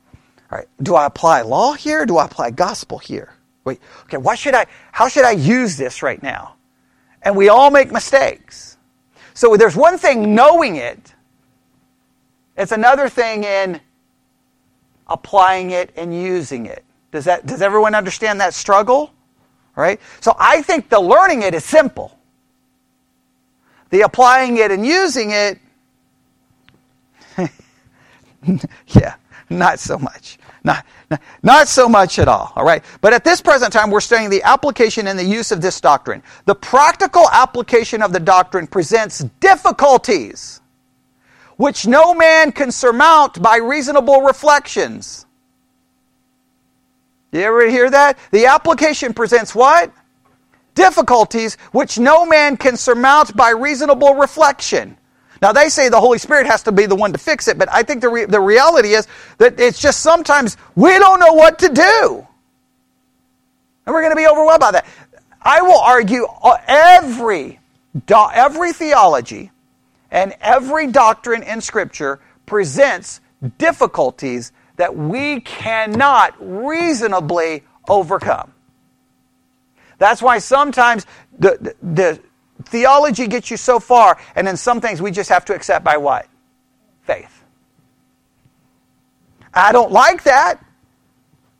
All 0.50 0.58
right, 0.58 0.68
do 0.82 0.94
I 0.94 1.06
apply 1.06 1.42
law 1.42 1.72
here? 1.72 2.06
Do 2.06 2.16
I 2.18 2.26
apply 2.26 2.50
gospel 2.52 2.98
here? 2.98 3.34
Wait, 3.64 3.80
okay, 4.04 4.16
why 4.16 4.34
should 4.34 4.54
I, 4.54 4.66
how 4.92 5.08
should 5.08 5.24
I 5.24 5.32
use 5.32 5.76
this 5.76 6.02
right 6.02 6.22
now? 6.22 6.54
And 7.22 7.36
we 7.36 7.48
all 7.48 7.70
make 7.70 7.90
mistakes. 7.90 8.78
So 9.34 9.56
there's 9.56 9.76
one 9.76 9.98
thing 9.98 10.34
knowing 10.34 10.76
it, 10.76 11.14
it's 12.56 12.72
another 12.72 13.08
thing 13.08 13.44
in 13.44 13.80
applying 15.08 15.70
it 15.70 15.92
and 15.96 16.14
using 16.14 16.66
it. 16.66 16.84
Does 17.10 17.24
that, 17.24 17.46
does 17.46 17.62
everyone 17.62 17.94
understand 17.94 18.40
that 18.40 18.54
struggle? 18.54 19.12
right? 19.78 20.00
So 20.20 20.34
I 20.38 20.60
think 20.62 20.88
the 20.90 21.00
learning 21.00 21.42
it 21.42 21.54
is 21.54 21.64
simple. 21.64 22.18
The 23.90 24.02
applying 24.02 24.58
it 24.58 24.70
and 24.70 24.84
using 24.84 25.30
it, 25.30 25.58
yeah, 28.88 29.14
not 29.48 29.78
so 29.78 29.96
much. 29.96 30.38
Not, 30.64 30.84
not, 31.10 31.22
not 31.42 31.68
so 31.68 31.88
much 31.88 32.18
at 32.18 32.26
all, 32.26 32.52
all 32.56 32.64
right? 32.64 32.84
But 33.00 33.14
at 33.14 33.24
this 33.24 33.40
present 33.40 33.72
time, 33.72 33.90
we're 33.90 34.00
studying 34.00 34.28
the 34.28 34.42
application 34.42 35.06
and 35.06 35.16
the 35.18 35.24
use 35.24 35.52
of 35.52 35.62
this 35.62 35.80
doctrine. 35.80 36.22
The 36.44 36.56
practical 36.56 37.26
application 37.30 38.02
of 38.02 38.12
the 38.12 38.20
doctrine 38.20 38.66
presents 38.66 39.20
difficulties 39.40 40.60
which 41.58 41.86
no 41.88 42.14
man 42.14 42.52
can 42.52 42.70
surmount 42.70 43.42
by 43.42 43.56
reasonable 43.56 44.22
reflections. 44.22 45.26
You 47.32 47.40
ever 47.40 47.68
hear 47.68 47.90
that? 47.90 48.16
The 48.30 48.46
application 48.46 49.12
presents 49.12 49.54
what? 49.54 49.92
Difficulties 50.74 51.56
which 51.72 51.98
no 51.98 52.24
man 52.24 52.56
can 52.56 52.76
surmount 52.76 53.36
by 53.36 53.50
reasonable 53.50 54.14
reflection. 54.14 54.96
Now, 55.42 55.52
they 55.52 55.68
say 55.68 55.88
the 55.88 56.00
Holy 56.00 56.18
Spirit 56.18 56.46
has 56.46 56.62
to 56.62 56.72
be 56.72 56.86
the 56.86 56.94
one 56.94 57.12
to 57.12 57.18
fix 57.18 57.48
it, 57.48 57.58
but 57.58 57.68
I 57.72 57.82
think 57.82 58.02
the, 58.02 58.08
re- 58.08 58.24
the 58.24 58.40
reality 58.40 58.94
is 58.94 59.08
that 59.38 59.58
it's 59.58 59.80
just 59.80 60.00
sometimes 60.00 60.56
we 60.76 60.96
don't 60.98 61.18
know 61.18 61.32
what 61.32 61.58
to 61.58 61.68
do. 61.68 62.26
And 63.84 63.94
we're 63.94 64.02
going 64.02 64.12
to 64.12 64.16
be 64.16 64.28
overwhelmed 64.28 64.60
by 64.60 64.70
that. 64.70 64.86
I 65.42 65.60
will 65.62 65.78
argue 65.80 66.24
uh, 66.24 66.56
every, 66.68 67.58
every 68.08 68.72
theology 68.72 69.50
and 70.10 70.34
every 70.40 70.86
doctrine 70.86 71.42
in 71.42 71.60
Scripture 71.60 72.20
presents 72.46 73.20
difficulties 73.58 74.52
that 74.76 74.96
we 74.96 75.40
cannot 75.40 76.34
reasonably 76.40 77.64
overcome. 77.88 78.52
That's 79.98 80.22
why 80.22 80.38
sometimes 80.38 81.06
the, 81.38 81.58
the, 81.60 81.94
the, 81.94 82.20
theology 82.64 83.26
gets 83.26 83.50
you 83.50 83.56
so 83.56 83.78
far, 83.78 84.18
and 84.34 84.46
then 84.46 84.56
some 84.56 84.80
things 84.80 85.02
we 85.02 85.10
just 85.10 85.28
have 85.28 85.44
to 85.46 85.54
accept 85.54 85.84
by 85.84 85.96
what? 85.96 86.26
Faith. 87.02 87.42
I 89.52 89.72
don't 89.72 89.92
like 89.92 90.24
that. 90.24 90.64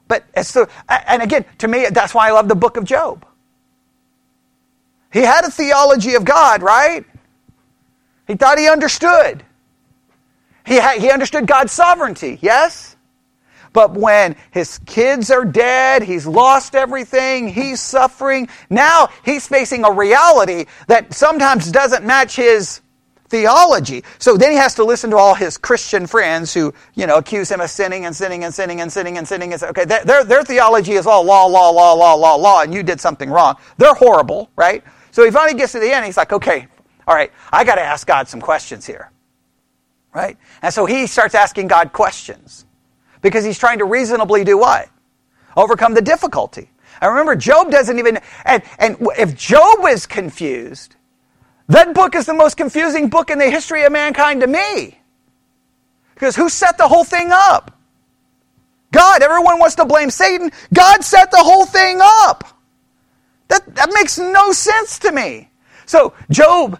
But 0.08 0.24
it's 0.34 0.52
the, 0.52 0.68
and 0.88 1.22
again, 1.22 1.44
to 1.58 1.68
me, 1.68 1.86
that's 1.90 2.14
why 2.14 2.28
I 2.28 2.32
love 2.32 2.48
the 2.48 2.54
book 2.54 2.76
of 2.76 2.84
Job. 2.84 3.26
He 5.12 5.20
had 5.20 5.44
a 5.44 5.50
theology 5.50 6.14
of 6.14 6.24
God, 6.24 6.62
right? 6.62 7.04
He 8.28 8.36
thought 8.36 8.58
he 8.58 8.68
understood. 8.68 9.42
He, 10.64 10.78
ha- 10.78 11.00
he 11.00 11.10
understood 11.10 11.46
God's 11.46 11.72
sovereignty, 11.72 12.38
yes? 12.40 12.94
But 13.72 13.94
when 13.94 14.36
his 14.50 14.78
kids 14.86 15.30
are 15.30 15.44
dead, 15.44 16.02
he's 16.02 16.26
lost 16.26 16.74
everything, 16.74 17.48
he's 17.48 17.80
suffering. 17.80 18.48
Now 18.70 19.08
he's 19.24 19.48
facing 19.48 19.84
a 19.84 19.90
reality 19.90 20.66
that 20.86 21.12
sometimes 21.12 21.72
doesn't 21.72 22.04
match 22.04 22.36
his 22.36 22.82
theology. 23.28 24.04
So 24.18 24.36
then 24.36 24.50
he 24.52 24.56
has 24.56 24.74
to 24.76 24.84
listen 24.84 25.10
to 25.10 25.16
all 25.16 25.34
his 25.34 25.58
Christian 25.58 26.06
friends 26.06 26.52
who, 26.52 26.72
you 26.94 27.06
know, 27.06 27.16
accuse 27.16 27.50
him 27.50 27.60
of 27.60 27.70
sinning 27.70 28.04
and 28.06 28.16
sinning 28.16 28.44
and 28.44 28.54
sinning 28.54 28.80
and 28.80 28.92
sinning 28.92 29.18
and 29.18 29.28
sinning. 29.28 29.52
And 29.52 29.62
okay, 29.62 29.84
their, 29.84 30.24
their 30.24 30.42
theology 30.42 30.92
is 30.92 31.06
all 31.06 31.24
law, 31.24 31.46
law, 31.46 31.70
law, 31.70 31.92
law, 31.92 32.14
law, 32.14 32.34
law, 32.34 32.62
and 32.62 32.72
you 32.72 32.82
did 32.82 33.00
something 33.00 33.30
wrong. 33.30 33.56
They're 33.76 33.94
horrible, 33.94 34.50
right? 34.56 34.82
So 35.10 35.24
he 35.24 35.30
finally 35.30 35.58
gets 35.58 35.72
to 35.72 35.80
the 35.80 35.90
end. 35.90 36.06
He's 36.06 36.16
like, 36.16 36.32
okay, 36.32 36.68
all 37.08 37.14
right, 37.14 37.32
I 37.50 37.64
got 37.64 37.76
to 37.76 37.80
ask 37.80 38.06
God 38.06 38.28
some 38.28 38.42
questions 38.42 38.84
here, 38.86 39.10
right? 40.14 40.36
And 40.60 40.72
so 40.74 40.84
he 40.84 41.06
starts 41.06 41.34
asking 41.34 41.68
God 41.68 41.94
questions. 41.94 42.66
Because 43.22 43.44
he's 43.44 43.58
trying 43.58 43.78
to 43.78 43.86
reasonably 43.86 44.44
do 44.44 44.58
what? 44.58 44.90
Overcome 45.56 45.94
the 45.94 46.02
difficulty. 46.02 46.70
And 47.00 47.10
remember, 47.10 47.34
Job 47.34 47.70
doesn't 47.70 47.98
even, 47.98 48.18
and, 48.44 48.62
and 48.78 48.98
if 49.18 49.34
Job 49.34 49.80
was 49.80 50.06
confused, 50.06 50.96
that 51.68 51.94
book 51.94 52.14
is 52.14 52.26
the 52.26 52.34
most 52.34 52.58
confusing 52.58 53.08
book 53.08 53.30
in 53.30 53.38
the 53.38 53.50
history 53.50 53.84
of 53.84 53.92
mankind 53.92 54.42
to 54.42 54.46
me. 54.46 54.98
Because 56.14 56.36
who 56.36 56.50
set 56.50 56.76
the 56.76 56.88
whole 56.88 57.04
thing 57.04 57.30
up? 57.32 57.76
God. 58.92 59.22
Everyone 59.22 59.58
wants 59.58 59.76
to 59.76 59.84
blame 59.86 60.10
Satan. 60.10 60.50
God 60.74 61.02
set 61.02 61.30
the 61.30 61.38
whole 61.38 61.64
thing 61.64 62.00
up. 62.02 62.44
That, 63.48 63.74
that 63.76 63.90
makes 63.94 64.18
no 64.18 64.52
sense 64.52 64.98
to 65.00 65.12
me. 65.12 65.50
So 65.86 66.12
Job 66.30 66.78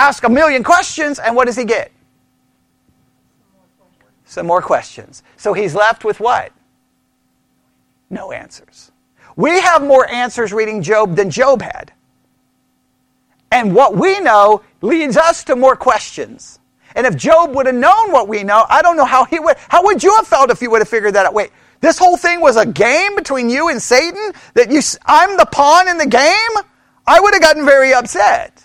asks 0.00 0.24
a 0.24 0.30
million 0.30 0.64
questions, 0.64 1.18
and 1.18 1.36
what 1.36 1.46
does 1.46 1.56
he 1.56 1.64
get? 1.64 1.92
some 4.30 4.46
more 4.46 4.62
questions. 4.62 5.24
So 5.36 5.52
he's 5.52 5.74
left 5.74 6.04
with 6.04 6.20
what? 6.20 6.52
No 8.08 8.30
answers. 8.30 8.92
We 9.36 9.60
have 9.60 9.82
more 9.82 10.08
answers 10.08 10.52
reading 10.52 10.82
Job 10.82 11.16
than 11.16 11.30
Job 11.30 11.62
had. 11.62 11.92
And 13.50 13.74
what 13.74 13.96
we 13.96 14.20
know 14.20 14.62
leads 14.82 15.16
us 15.16 15.42
to 15.44 15.56
more 15.56 15.74
questions. 15.74 16.60
And 16.94 17.06
if 17.06 17.16
Job 17.16 17.54
would 17.54 17.66
have 17.66 17.74
known 17.74 18.12
what 18.12 18.28
we 18.28 18.44
know, 18.44 18.64
I 18.68 18.82
don't 18.82 18.96
know 18.96 19.04
how 19.04 19.24
he 19.24 19.40
would, 19.40 19.56
how 19.68 19.84
would 19.84 20.02
you 20.02 20.14
have 20.16 20.28
felt 20.28 20.50
if 20.50 20.62
you 20.62 20.70
would 20.70 20.80
have 20.80 20.88
figured 20.88 21.14
that 21.14 21.26
out? 21.26 21.34
Wait, 21.34 21.50
this 21.80 21.98
whole 21.98 22.16
thing 22.16 22.40
was 22.40 22.56
a 22.56 22.66
game 22.66 23.16
between 23.16 23.50
you 23.50 23.68
and 23.68 23.82
Satan? 23.82 24.32
That 24.54 24.70
you, 24.70 24.80
I'm 25.06 25.36
the 25.36 25.46
pawn 25.46 25.88
in 25.88 25.98
the 25.98 26.06
game? 26.06 26.64
I 27.04 27.18
would 27.18 27.34
have 27.34 27.42
gotten 27.42 27.64
very 27.64 27.92
upset. 27.92 28.62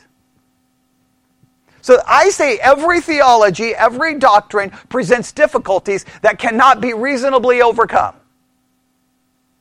So 1.85 2.01
I 2.07 2.31
say 2.31 2.57
every 2.57 2.99
theology, 2.99 3.75
every 3.75 4.17
doctrine 4.17 4.71
presents 4.89 5.31
difficulties 5.31 6.03
that 6.23 6.39
cannot 6.39 6.81
be 6.81 6.93
reasonably 6.93 7.61
overcome. 7.61 8.15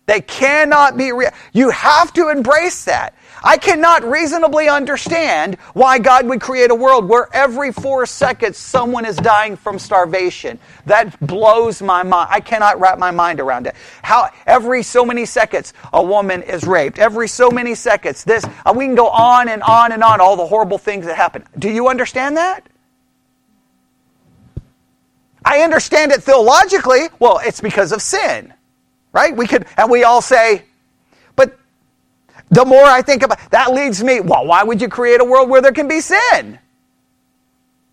They 0.06 0.22
cannot 0.22 0.96
be, 0.96 1.12
re- 1.12 1.28
you 1.52 1.68
have 1.68 2.14
to 2.14 2.30
embrace 2.30 2.86
that. 2.86 3.12
I 3.44 3.58
cannot 3.58 4.04
reasonably 4.04 4.68
understand 4.68 5.56
why 5.74 5.98
God 5.98 6.26
would 6.26 6.40
create 6.40 6.70
a 6.70 6.74
world 6.74 7.06
where 7.06 7.28
every 7.34 7.72
four 7.72 8.06
seconds 8.06 8.56
someone 8.56 9.04
is 9.04 9.16
dying 9.16 9.54
from 9.54 9.78
starvation. 9.78 10.58
That 10.86 11.20
blows 11.20 11.82
my 11.82 12.02
mind. 12.02 12.30
I 12.32 12.40
cannot 12.40 12.80
wrap 12.80 12.98
my 12.98 13.10
mind 13.10 13.40
around 13.40 13.66
it. 13.66 13.74
How 14.02 14.30
every 14.46 14.82
so 14.82 15.04
many 15.04 15.26
seconds 15.26 15.74
a 15.92 16.02
woman 16.02 16.42
is 16.42 16.64
raped. 16.64 16.98
Every 16.98 17.28
so 17.28 17.50
many 17.50 17.74
seconds 17.74 18.24
this, 18.24 18.44
uh, 18.64 18.72
we 18.74 18.86
can 18.86 18.94
go 18.94 19.08
on 19.08 19.50
and 19.50 19.62
on 19.62 19.92
and 19.92 20.02
on, 20.02 20.22
all 20.22 20.36
the 20.36 20.46
horrible 20.46 20.78
things 20.78 21.04
that 21.04 21.16
happen. 21.16 21.44
Do 21.58 21.68
you 21.68 21.88
understand 21.88 22.38
that? 22.38 22.66
I 25.44 25.60
understand 25.60 26.12
it 26.12 26.22
theologically. 26.22 27.08
Well, 27.18 27.40
it's 27.44 27.60
because 27.60 27.92
of 27.92 28.00
sin. 28.00 28.54
Right? 29.12 29.36
We 29.36 29.46
could, 29.46 29.66
and 29.76 29.90
we 29.90 30.02
all 30.02 30.22
say, 30.22 30.64
the 32.50 32.64
more 32.64 32.84
I 32.84 33.02
think 33.02 33.22
about 33.22 33.50
that 33.50 33.72
leads 33.72 34.02
me, 34.02 34.20
well, 34.20 34.46
why 34.46 34.62
would 34.62 34.80
you 34.80 34.88
create 34.88 35.20
a 35.20 35.24
world 35.24 35.48
where 35.48 35.62
there 35.62 35.72
can 35.72 35.88
be 35.88 36.00
sin? 36.00 36.58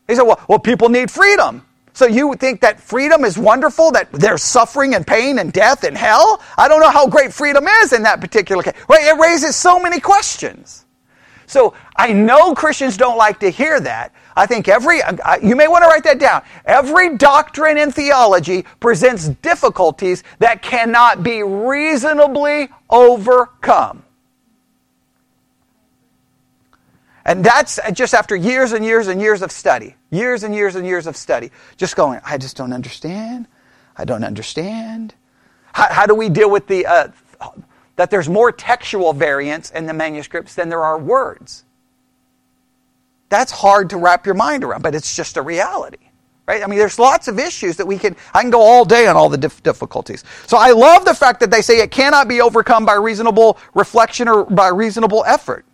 He 0.08 0.15
said, 0.15 0.24
well, 0.24 0.39
well, 0.48 0.60
people 0.60 0.89
need 0.89 1.10
freedom. 1.10 1.65
So 1.93 2.05
you 2.05 2.36
think 2.36 2.62
that 2.62 2.79
freedom 2.79 3.25
is 3.25 3.38
wonderful, 3.38 3.91
that 3.91 4.12
there's 4.12 4.43
suffering 4.43 4.96
and 4.96 5.05
pain 5.05 5.39
and 5.39 5.51
death 5.51 5.84
and 5.84 5.98
hell? 5.98 6.41
I 6.58 6.67
don't 6.67 6.79
know 6.79 6.89
how 6.89 7.08
great 7.08 7.34
freedom 7.34 7.67
is 7.67 7.93
in 7.93 8.03
that 8.03 8.22
particular 8.22 8.63
case. 8.63 8.75
Right? 8.88 9.03
It 9.03 9.20
raises 9.20 9.55
so 9.55 9.79
many 9.79 10.00
questions. 10.00 10.86
So 11.48 11.74
I 11.98 12.13
know 12.13 12.55
Christians 12.55 12.96
don't 12.96 13.17
like 13.17 13.39
to 13.41 13.50
hear 13.50 13.81
that. 13.81 14.13
I 14.38 14.46
think 14.46 14.70
every, 14.70 15.01
uh, 15.01 15.17
uh, 15.24 15.38
you 15.43 15.55
may 15.58 15.67
want 15.67 15.84
to 15.84 15.89
write 15.89 16.05
that 16.05 16.17
down. 16.17 16.43
Every 16.63 17.17
doctrine 17.17 17.77
in 17.77 17.91
theology 17.91 18.63
presents 18.79 19.27
difficulties 19.27 20.24
that 20.39 20.62
cannot 20.62 21.24
be 21.24 21.43
reasonably 21.43 22.70
overcome. 22.89 24.03
And 27.25 27.44
that's 27.44 27.80
just 27.94 28.13
after 28.13 28.36
years 28.36 28.72
and 28.72 28.84
years 28.84 29.08
and 29.08 29.22
years 29.22 29.42
of 29.42 29.51
study. 29.51 29.96
Years 30.10 30.44
and 30.44 30.56
years 30.56 30.75
and 30.75 30.86
years 30.86 31.08
of 31.08 31.16
study. 31.16 31.51
Just 31.78 31.96
going, 31.96 32.20
I 32.25 32.38
just 32.38 32.58
don't 32.58 32.74
understand. 32.74 33.48
I 33.96 34.06
don't 34.06 34.24
understand. 34.24 35.13
How, 35.74 35.94
how 35.94 36.06
do 36.06 36.16
we 36.16 36.30
deal 36.30 36.50
with 36.50 36.68
the, 36.68 36.86
uh, 36.86 37.08
that 37.96 38.10
there's 38.10 38.28
more 38.28 38.51
textual 38.51 39.13
variance 39.13 39.70
in 39.72 39.86
the 39.86 39.94
manuscripts 39.94 40.56
than 40.56 40.70
there 40.70 40.84
are 40.84 40.98
words? 40.98 41.63
That's 43.30 43.51
hard 43.51 43.92
to 43.92 43.98
wrap 43.98 44.25
your 44.25 44.36
mind 44.36 44.63
around, 44.63 44.82
but 44.82 44.96
it's 44.96 45.16
just 45.16 45.38
a 45.38 45.42
reality. 45.42 45.98
Right? 46.48 46.63
I 46.63 46.68
mean, 46.68 46.80
there's 46.80 47.00
lots 47.00 47.28
of 47.28 47.40
issues 47.40 47.78
that 47.78 47.86
we 47.86 47.98
can, 47.98 48.16
I 48.34 48.42
can 48.42 48.50
go 48.50 48.62
all 48.62 48.84
day 48.84 49.08
on 49.08 49.16
all 49.16 49.30
the 49.30 49.38
dif- 49.38 49.63
difficulties. 49.63 50.24
So 50.48 50.58
I 50.58 50.72
love 50.72 51.06
the 51.06 51.13
fact 51.13 51.40
that 51.40 51.51
they 51.51 51.62
say 51.62 51.80
it 51.80 51.92
cannot 51.92 52.28
be 52.28 52.42
overcome 52.42 52.86
by 52.86 52.96
reasonable 52.96 53.58
reflection 53.74 54.28
or 54.28 54.44
by 54.46 54.68
reasonable 54.68 55.24
effort. 55.25 55.66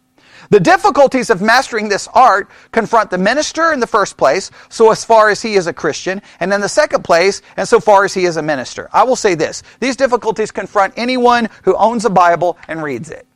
The 0.49 0.59
difficulties 0.59 1.29
of 1.29 1.41
mastering 1.41 1.89
this 1.89 2.07
art 2.13 2.49
confront 2.71 3.09
the 3.09 3.17
minister 3.17 3.73
in 3.73 3.79
the 3.79 3.87
first 3.87 4.17
place, 4.17 4.49
so 4.69 4.91
as 4.91 5.03
far 5.03 5.29
as 5.29 5.41
he 5.41 5.55
is 5.55 5.67
a 5.67 5.73
Christian, 5.73 6.21
and 6.39 6.51
then 6.51 6.61
the 6.61 6.69
second 6.69 7.03
place, 7.03 7.41
and 7.57 7.67
so 7.67 7.79
far 7.79 8.05
as 8.05 8.13
he 8.13 8.25
is 8.25 8.37
a 8.37 8.41
minister. 8.41 8.89
I 8.93 9.03
will 9.03 9.15
say 9.15 9.35
this. 9.35 9.63
These 9.79 9.97
difficulties 9.97 10.51
confront 10.51 10.93
anyone 10.95 11.49
who 11.63 11.75
owns 11.75 12.05
a 12.05 12.09
Bible 12.09 12.57
and 12.67 12.81
reads 12.81 13.09
it. 13.09 13.27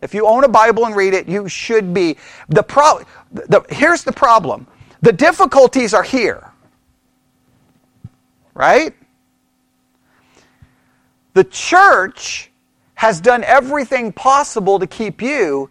If 0.00 0.14
you 0.14 0.26
own 0.26 0.44
a 0.44 0.48
Bible 0.48 0.86
and 0.86 0.94
read 0.94 1.14
it, 1.14 1.28
you 1.28 1.48
should 1.48 1.92
be. 1.92 2.16
The 2.48 2.62
pro, 2.62 3.00
the, 3.32 3.64
here's 3.70 4.04
the 4.04 4.12
problem. 4.12 4.66
The 5.02 5.12
difficulties 5.12 5.94
are 5.94 6.02
here. 6.02 6.50
Right? 8.54 8.94
The 11.34 11.44
church 11.44 12.50
has 12.94 13.20
done 13.20 13.44
everything 13.44 14.10
possible 14.12 14.78
to 14.78 14.86
keep 14.86 15.20
you 15.20 15.70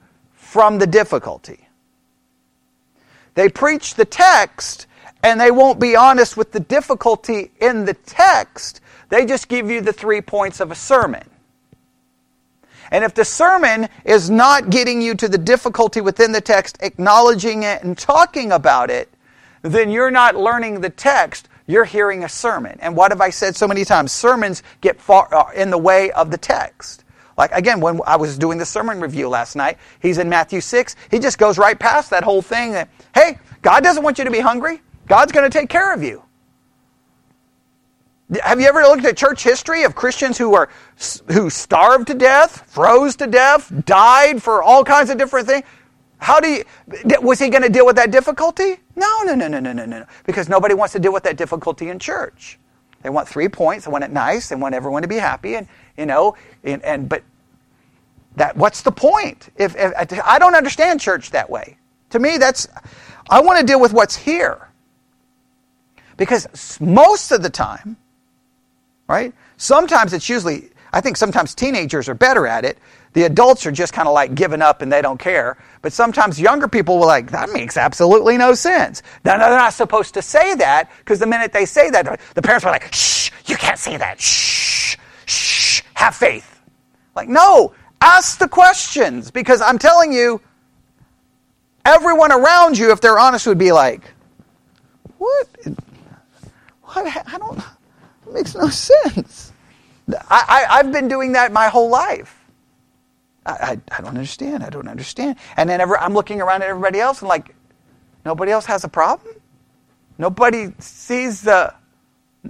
from 0.56 0.78
the 0.78 0.88
difficulty. 0.88 1.68
They 3.34 3.50
preach 3.50 3.96
the 3.96 4.06
text 4.06 4.88
and 5.22 5.38
they 5.38 5.52
won't 5.52 5.82
be 5.82 5.98
honest 5.98 6.38
with 6.38 6.54
the 6.54 6.62
difficulty 6.62 7.52
in 7.60 7.84
the 7.84 7.94
text. 7.94 8.80
They 9.10 9.26
just 9.26 9.50
give 9.50 9.70
you 9.70 9.82
the 9.82 9.92
three 9.92 10.22
points 10.22 10.62
of 10.62 10.72
a 10.72 10.76
sermon. 10.76 11.30
And 12.90 13.04
if 13.04 13.14
the 13.14 13.26
sermon 13.26 13.90
is 14.06 14.30
not 14.30 14.70
getting 14.70 15.02
you 15.02 15.14
to 15.16 15.28
the 15.28 15.38
difficulty 15.38 16.00
within 16.00 16.32
the 16.32 16.40
text, 16.40 16.78
acknowledging 16.80 17.64
it 17.64 17.84
and 17.84 17.98
talking 17.98 18.54
about 18.54 18.90
it, 18.90 19.10
then 19.62 19.90
you're 19.90 20.10
not 20.10 20.38
learning 20.38 20.80
the 20.80 20.90
text. 20.90 21.50
You're 21.68 21.84
hearing 21.84 22.24
a 22.24 22.30
sermon. 22.30 22.80
And 22.80 22.96
what 22.96 23.12
have 23.12 23.20
I 23.20 23.30
said 23.30 23.58
so 23.58 23.68
many 23.68 23.84
times? 23.84 24.14
Sermons 24.14 24.64
get 24.80 25.02
far 25.02 25.28
uh, 25.36 25.52
in 25.52 25.70
the 25.70 25.78
way 25.78 26.12
of 26.12 26.32
the 26.32 26.38
text. 26.38 27.04
Like, 27.38 27.52
again, 27.52 27.82
when 27.82 28.00
I 28.06 28.16
was 28.16 28.38
doing 28.38 28.58
the 28.58 28.66
sermon 28.66 29.02
review 29.02 29.28
last 29.28 29.56
night, 29.56 29.78
he's 30.02 30.18
in 30.18 30.30
Matthew 30.30 30.62
6. 30.62 30.96
He 31.12 31.20
just 31.20 31.38
goes 31.38 31.58
right 31.58 31.78
past 31.78 32.10
that 32.12 32.24
whole 32.24 32.42
thing 32.42 32.72
that, 32.72 32.90
hey, 33.14 33.38
God 33.62 33.84
doesn't 33.84 34.04
want 34.04 34.18
you 34.18 34.24
to 34.24 34.32
be 34.32 34.40
hungry. 34.40 34.82
God's 35.08 35.32
going 35.32 35.50
to 35.50 35.56
take 35.56 35.70
care 35.70 35.94
of 35.94 36.02
you. 36.02 36.24
Have 38.42 38.60
you 38.60 38.68
ever 38.68 38.82
looked 38.82 39.06
at 39.06 39.18
church 39.18 39.44
history 39.44 39.84
of 39.84 39.94
Christians 39.94 40.38
who 40.38 40.56
are 40.56 40.70
who 41.32 41.50
starved 41.52 42.08
to 42.08 42.16
death, 42.16 42.64
froze 42.68 43.16
to 43.18 43.28
death, 43.28 43.72
died 43.86 44.42
for 44.42 44.64
all 44.64 44.84
kinds 44.84 45.12
of 45.12 45.18
different 45.18 45.48
things? 45.48 45.64
How 46.18 46.40
do 46.40 46.50
you 46.50 46.64
was 47.22 47.38
he 47.38 47.50
going 47.50 47.62
to 47.62 47.70
deal 47.70 47.86
with 47.86 47.98
that 47.98 48.10
difficulty? 48.10 48.78
No, 48.96 49.22
no, 49.24 49.36
no, 49.36 49.48
no, 49.48 49.60
no, 49.60 49.74
no, 49.74 49.86
no. 49.86 50.06
Because 50.26 50.50
nobody 50.50 50.74
wants 50.74 50.94
to 50.94 51.00
deal 51.00 51.14
with 51.14 51.24
that 51.24 51.38
difficulty 51.38 51.90
in 51.90 52.00
church. 52.00 52.58
They 53.06 53.12
want 53.12 53.28
three 53.30 53.48
points. 53.48 53.86
They 53.86 53.92
want 53.92 54.04
it 54.04 54.12
nice. 54.12 54.50
They 54.50 54.56
want 54.56 54.74
everyone 54.74 55.04
to 55.04 55.08
be 55.08 55.18
happy. 55.18 55.58
And 55.58 55.68
you 55.96 56.08
know, 56.08 56.36
and, 56.64 56.82
and 56.82 57.08
but 57.08 57.22
that 58.36 58.58
what's 58.58 58.82
the 58.82 58.92
point? 58.92 59.50
If, 59.58 59.76
if 59.76 59.94
I 60.26 60.40
don't 60.40 60.56
understand 60.56 61.00
church 61.00 61.30
that 61.30 61.48
way. 61.48 61.78
To 62.10 62.20
me, 62.20 62.40
that's 62.40 62.68
I 63.30 63.42
want 63.42 63.60
to 63.60 63.66
deal 63.66 63.80
with 63.80 63.94
what's 63.94 64.16
here. 64.16 64.70
Because 66.18 66.80
most 66.82 67.32
of 67.32 67.44
the 67.44 67.50
time, 67.52 67.96
right? 69.08 69.36
Sometimes 69.58 70.12
it's 70.12 70.28
usually 70.28 70.72
I 70.92 71.00
think 71.00 71.16
sometimes 71.16 71.54
teenagers 71.54 72.10
are 72.10 72.16
better 72.16 72.48
at 72.48 72.66
it. 72.66 72.80
The 73.16 73.24
adults 73.24 73.66
are 73.66 73.72
just 73.72 73.94
kind 73.94 74.10
of 74.10 74.14
like 74.14 74.36
giving 74.36 74.62
up 74.62 74.82
and 74.82 74.92
they 74.92 75.02
don't 75.02 75.18
care. 75.18 75.58
But 75.82 75.94
sometimes 75.94 76.38
younger 76.38 76.68
people 76.68 77.00
will 77.00 77.08
like, 77.08 77.32
that 77.32 77.50
makes 77.50 77.78
absolutely 77.78 78.38
no 78.38 78.54
sense. 78.54 79.04
No, 79.24 79.38
no, 79.38 79.50
they're 79.50 79.58
not 79.58 79.74
supposed 79.74 80.14
to 80.16 80.22
say 80.22 80.54
that 80.56 80.92
because 81.00 81.20
the 81.20 81.26
minute 81.26 81.54
they 81.54 81.66
say 81.66 81.90
that, 81.92 82.20
the 82.34 82.42
parents 82.42 82.66
are 82.66 82.74
like, 82.74 82.94
shh, 82.94 83.32
you 83.46 83.56
can't 83.56 83.80
say 83.80 83.96
that. 83.96 84.20
Shh, 84.20 84.98
shh, 85.26 85.82
have 85.94 86.14
faith. 86.14 86.60
Like, 87.16 87.30
no, 87.30 87.74
ask 88.02 88.38
the 88.38 88.50
questions 88.50 89.32
because 89.32 89.62
I'm 89.62 89.80
telling 89.80 90.12
you, 90.12 90.42
everyone 91.86 92.34
around 92.34 92.78
you, 92.78 92.92
if 92.92 93.00
they're 93.00 93.18
honest, 93.18 93.48
would 93.48 93.58
be 93.58 93.72
like, 93.72 94.12
what? 95.20 95.48
What? 96.82 97.08
I 97.26 97.38
don't, 97.38 97.60
it 98.28 98.34
makes 98.34 98.56
no 98.56 98.68
sense. 98.70 99.54
I, 100.30 100.66
I, 100.70 100.78
have 100.78 100.92
been 100.92 101.08
doing 101.08 101.32
that 101.32 101.54
my 101.54 101.70
whole 101.70 101.90
life. 101.90 102.45
I, 103.46 103.52
I, 103.52 103.82
I, 103.92 104.02
don't 104.02 104.10
understand. 104.10 104.64
I 104.64 104.70
don't 104.70 104.88
understand. 104.88 105.38
And 105.58 105.70
then 105.70 105.82
I'm 105.82 106.14
looking 106.14 106.42
around 106.42 106.64
at 106.64 106.70
everybody 106.70 107.00
else 107.00 107.22
and 107.22 107.30
like, 107.30 107.56
nobody 108.26 108.52
else 108.52 108.66
has 108.66 108.84
a 108.84 108.90
problem? 108.90 109.36
Nobody 110.18 110.74
sees 110.80 111.42
the. 111.42 111.74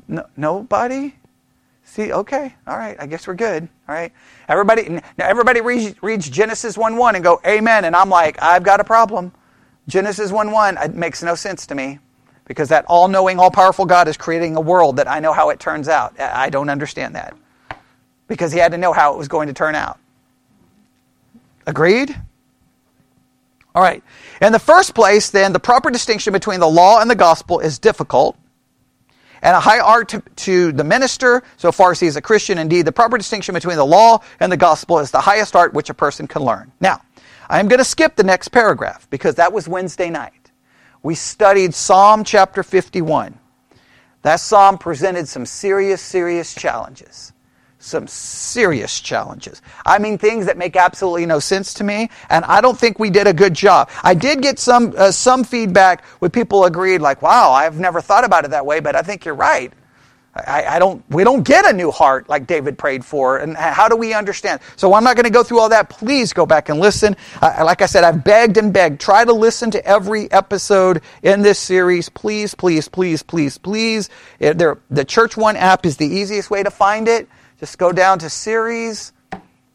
No, 0.08 0.25
nobody? 0.36 1.15
See, 1.84 2.12
okay, 2.12 2.55
all 2.67 2.77
right, 2.77 2.97
I 2.99 3.05
guess 3.05 3.27
we're 3.27 3.36
good. 3.36 3.69
All 3.88 3.95
right. 3.95 4.12
Everybody, 4.49 4.89
now 4.89 5.03
everybody 5.19 5.62
reads, 5.62 6.01
reads 6.01 6.27
Genesis 6.29 6.77
1 6.77 6.97
1 6.97 7.15
and 7.15 7.23
go, 7.23 7.39
Amen. 7.45 7.86
And 7.86 7.95
I'm 7.95 8.10
like, 8.10 8.41
I've 8.41 8.63
got 8.63 8.79
a 8.79 8.84
problem. 8.84 9.31
Genesis 9.88 10.31
1 10.31 10.51
1, 10.51 10.77
it 10.77 10.95
makes 10.95 11.21
no 11.21 11.36
sense 11.36 11.67
to 11.67 11.75
me 11.75 11.99
because 12.45 12.69
that 12.69 12.86
all 12.88 13.08
knowing, 13.08 13.39
all 13.39 13.51
powerful 13.51 13.86
God 13.86 14.08
is 14.08 14.17
creating 14.17 14.55
a 14.55 14.62
world 14.62 14.97
that 14.97 15.08
I 15.08 15.19
know 15.19 15.31
how 15.31 15.51
it 15.51 15.60
turns 15.60 15.88
out. 15.88 16.19
I 16.19 16.49
don't 16.49 16.69
understand 16.69 17.15
that 17.15 17.38
because 18.27 18.51
he 18.51 18.60
had 18.60 18.71
to 18.71 18.77
know 18.77 18.91
how 18.91 19.13
it 19.13 19.17
was 19.17 19.27
going 19.27 19.47
to 19.47 19.53
turn 19.53 19.75
out. 19.75 19.99
Agreed? 21.67 22.15
All 23.73 23.82
right. 23.82 24.04
In 24.41 24.54
the 24.54 24.60
first 24.60 24.95
place, 24.95 25.30
then, 25.30 25.51
the 25.51 25.60
proper 25.60 25.89
distinction 25.91 26.32
between 26.32 26.60
the 26.60 26.67
law 26.67 27.01
and 27.01 27.10
the 27.10 27.15
gospel 27.15 27.60
is 27.60 27.78
difficult. 27.78 28.38
And 29.41 29.56
a 29.56 29.60
high 29.60 29.80
art 29.80 30.10
to, 30.10 30.23
to, 30.38 30.71
the 30.71 30.84
minister, 30.84 31.43
so 31.58 31.71
far 31.71 31.91
as 31.91 31.99
he 31.99 32.08
is 32.08 32.15
a 32.15 32.21
Christian. 32.21 32.58
Indeed, 32.58 32.84
the 32.84 32.91
proper 32.91 33.17
distinction 33.17 33.54
between 33.54 33.75
the 33.75 33.86
law 33.86 34.19
and 34.39 34.51
the 34.51 34.58
gospel 34.58 34.99
is 34.99 35.12
the 35.12 35.21
highest 35.21 35.56
art 35.56 35.73
which 35.73 35.89
a 35.89 35.93
person 35.93 36.25
can 36.25 36.43
learn. 36.43 36.71
Now, 36.80 37.01
I 37.49 37.60
am 37.60 37.67
going 37.67 37.80
to 37.80 37.86
skip 37.86 38.15
the 38.15 38.23
next 38.23 38.47
paragraph 38.47 39.08
because 39.10 39.36
that 39.36 39.51
was 39.54 39.67
Wednesday 39.67 40.10
night. 40.10 40.51
We 41.04 41.13
studied 41.13 41.75
Psalm 41.75 42.23
chapter 42.23 42.63
51. 42.63 43.38
That 44.23 44.39
psalm 44.39 44.80
presented 44.80 45.28
some 45.28 45.45
serious, 45.45 46.01
serious 46.01 46.56
challenges 46.56 47.34
some 47.86 48.08
serious 48.08 49.00
challenges. 49.00 49.62
I 49.86 50.00
mean, 50.00 50.17
things 50.17 50.48
that 50.48 50.58
make 50.58 50.76
absolutely 50.76 51.26
no 51.26 51.39
sense 51.39 51.74
to 51.76 51.84
me, 51.84 52.10
and 52.30 52.43
I 52.45 52.62
don't 52.62 52.78
think 52.78 53.00
we 53.00 53.10
did 53.10 53.28
a 53.28 53.34
good 53.34 53.54
job. 53.54 53.89
I 54.04 54.13
did 54.13 54.41
get 54.41 54.60
some 54.60 54.93
uh, 54.98 55.12
some 55.12 55.43
feedback 55.43 56.04
where 56.19 56.30
people 56.30 56.65
agreed, 56.65 57.02
like, 57.02 57.21
"Wow, 57.21 57.52
I've 57.52 57.80
never 57.80 58.02
thought 58.02 58.24
about 58.24 58.45
it 58.45 58.52
that 58.52 58.65
way," 58.65 58.80
but 58.80 58.95
I 58.95 59.02
think 59.02 59.26
you're 59.26 59.36
right. 59.36 59.71
I, 60.36 60.65
I, 60.67 60.80
don't. 60.80 61.02
We 61.10 61.24
don't 61.24 61.43
get 61.43 61.65
a 61.65 61.71
new 61.71 61.91
heart 61.91 62.28
like 62.28 62.45
David 62.45 62.78
prayed 62.78 63.06
for, 63.06 63.38
and 63.38 63.56
how 63.56 63.88
do 63.88 63.95
we 63.95 64.13
understand? 64.13 64.60
So 64.76 64.93
I'm 64.93 65.04
not 65.04 65.15
going 65.15 65.24
to 65.24 65.30
go 65.30 65.43
through 65.43 65.62
all 65.62 65.69
that. 65.69 65.89
Please 65.89 66.34
go 66.34 66.45
back 66.45 66.67
and 66.67 66.78
listen. 66.78 67.15
Uh, 67.41 67.63
like 67.65 67.82
I 67.82 67.86
said, 67.86 68.04
I've 68.04 68.21
begged 68.21 68.58
and 68.58 68.74
begged. 68.74 69.00
Try 69.00 69.24
to 69.24 69.32
listen 69.32 69.71
to 69.71 69.86
every 69.86 70.30
episode 70.34 71.02
in 71.24 71.41
this 71.41 71.58
series. 71.58 72.10
Please, 72.10 72.54
please, 72.54 72.89
please, 72.89 73.24
please, 73.24 73.58
please. 73.58 74.10
It, 74.39 74.58
the 74.58 75.06
Church 75.06 75.38
One 75.38 75.56
app 75.56 75.86
is 75.86 75.95
the 75.95 76.08
easiest 76.08 76.52
way 76.52 76.63
to 76.63 76.71
find 76.71 77.08
it. 77.08 77.30
Just 77.60 77.78
go 77.78 77.91
down 77.91 78.20
to 78.20 78.30
series, 78.30 79.13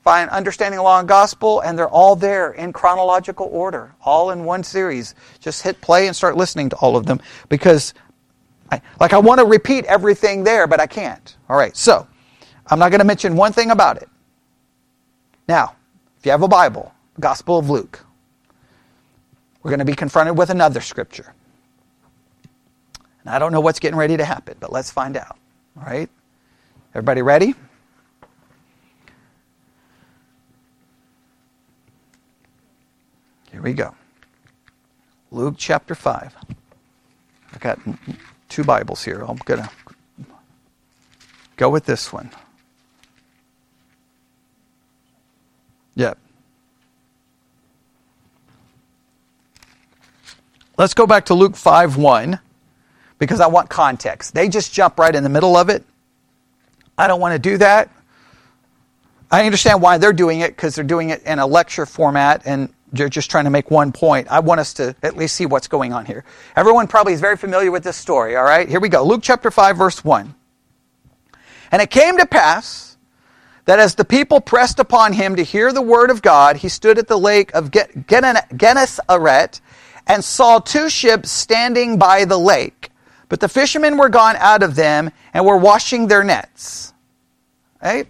find 0.05 0.29
Understanding 0.31 0.81
Law 0.81 0.99
and 1.01 1.09
Gospel, 1.09 1.61
and 1.61 1.79
they're 1.79 1.88
all 1.88 2.16
there 2.16 2.53
in 2.53 2.73
chronological 2.73 3.49
order, 3.51 3.95
all 4.03 4.31
in 4.31 4.45
one 4.45 4.62
series. 4.62 5.14
Just 5.40 5.62
hit 5.62 5.81
play 5.81 6.07
and 6.07 6.14
start 6.14 6.37
listening 6.37 6.69
to 6.71 6.77
all 6.77 6.97
of 6.97 7.07
them 7.07 7.21
because, 7.49 7.95
I, 8.71 8.81
like, 8.99 9.12
I 9.12 9.19
want 9.19 9.40
to 9.40 9.47
repeat 9.47 9.85
everything 9.87 10.45
there, 10.45 10.66
but 10.66 10.81
I 10.81 10.87
can't. 10.87 11.37
All 11.49 11.57
right, 11.57 11.77
so 11.77 12.07
I'm 12.66 12.79
not 12.79 12.90
going 12.90 13.01
to 13.01 13.07
mention 13.07 13.37
one 13.37 13.53
thing 13.53 13.71
about 13.71 13.97
it. 13.97 14.09
Now, 15.49 15.75
if 16.19 16.27
you 16.27 16.33
have 16.33 16.43
a 16.43 16.49
Bible, 16.49 16.95
Gospel 17.19 17.59
of 17.59 17.71
Luke, 17.71 18.05
we're 19.62 19.71
going 19.71 19.81
to 19.81 19.85
be 19.85 19.95
confronted 19.95 20.37
with 20.37 20.51
another 20.51 20.81
scripture. 20.81 21.35
And 23.23 23.35
I 23.35 23.38
don't 23.38 23.53
know 23.53 23.61
what's 23.61 23.81
getting 23.81 23.99
ready 23.99 24.16
to 24.16 24.25
happen, 24.25 24.57
but 24.61 24.73
let's 24.73 24.90
find 24.90 25.16
out. 25.16 25.38
All 25.77 25.85
right? 25.85 26.09
Everybody 26.95 27.23
ready? 27.23 27.55
Here 33.61 33.64
we 33.66 33.75
go. 33.75 33.94
Luke 35.31 35.57
chapter 35.59 35.94
5. 35.94 36.35
I've 37.53 37.61
got 37.61 37.79
two 38.49 38.64
Bibles 38.64 39.05
here. 39.05 39.20
I'm 39.20 39.37
going 39.37 39.62
to 39.62 39.70
go 41.59 41.68
with 41.68 41.85
this 41.85 42.11
one. 42.11 42.31
Yep. 45.94 46.16
Let's 50.79 50.94
go 50.94 51.07
back 51.07 51.27
to 51.27 51.35
Luke 51.35 51.55
5 51.55 51.99
1 51.99 52.40
because 53.18 53.40
I 53.40 53.46
want 53.46 53.68
context. 53.68 54.33
They 54.33 54.49
just 54.49 54.73
jump 54.73 54.99
right 54.99 55.14
in 55.14 55.23
the 55.23 55.29
middle 55.29 55.55
of 55.55 55.68
it. 55.68 55.85
I 56.96 57.07
don't 57.07 57.20
want 57.20 57.35
to 57.35 57.38
do 57.38 57.59
that. 57.59 57.90
I 59.31 59.44
understand 59.44 59.83
why 59.83 59.99
they're 59.99 60.14
doing 60.14 60.40
it 60.40 60.57
because 60.57 60.75
they're 60.75 60.83
doing 60.83 61.11
it 61.11 61.23
in 61.25 61.38
a 61.38 61.46
lecture 61.46 61.85
format 61.85 62.40
and 62.46 62.73
they're 62.92 63.09
just 63.09 63.31
trying 63.31 63.44
to 63.44 63.50
make 63.50 63.70
one 63.70 63.92
point. 63.92 64.29
I 64.29 64.40
want 64.40 64.61
us 64.61 64.74
to 64.74 64.94
at 65.03 65.16
least 65.16 65.37
see 65.37 65.46
what's 65.46 65.68
going 65.68 65.92
on 65.92 66.05
here. 66.07 66.24
Everyone 66.57 66.87
probably 66.87 67.12
is 67.12 67.20
very 67.20 67.37
familiar 67.37 67.70
with 67.70 67.85
this 67.85 67.96
story, 67.96 68.37
all 68.37 68.44
right? 68.44 68.68
Here 68.68 68.81
we 68.81 68.88
go. 68.88 69.05
Luke 69.05 69.20
chapter 69.22 69.50
5, 69.50 69.76
verse 69.76 70.05
1. 70.05 70.35
And 71.72 71.81
it 71.81 71.90
came 71.90 72.18
to 72.18 72.26
pass 72.26 72.96
that 73.66 73.79
as 73.79 73.94
the 73.94 74.05
people 74.05 74.40
pressed 74.40 74.81
upon 74.81 75.12
him 75.12 75.37
to 75.37 75.44
hear 75.44 75.72
the 75.72 75.83
word 75.83 76.11
of 76.11 76.22
God, 76.22 76.57
he 76.57 76.68
stood 76.68 76.98
at 76.98 77.07
the 77.07 77.18
lake 77.18 77.55
of 77.55 77.70
Gennesaret 77.70 79.61
and 80.07 80.24
saw 80.24 80.59
two 80.59 80.90
ships 80.90 81.31
standing 81.31 81.96
by 81.98 82.24
the 82.24 82.38
lake. 82.38 82.90
But 83.29 83.38
the 83.38 83.48
fishermen 83.48 83.96
were 83.96 84.09
gone 84.09 84.35
out 84.37 84.64
of 84.64 84.74
them 84.74 85.11
and 85.33 85.46
were 85.46 85.57
washing 85.57 86.09
their 86.09 86.24
nets. 86.24 86.92
Right? 87.81 88.09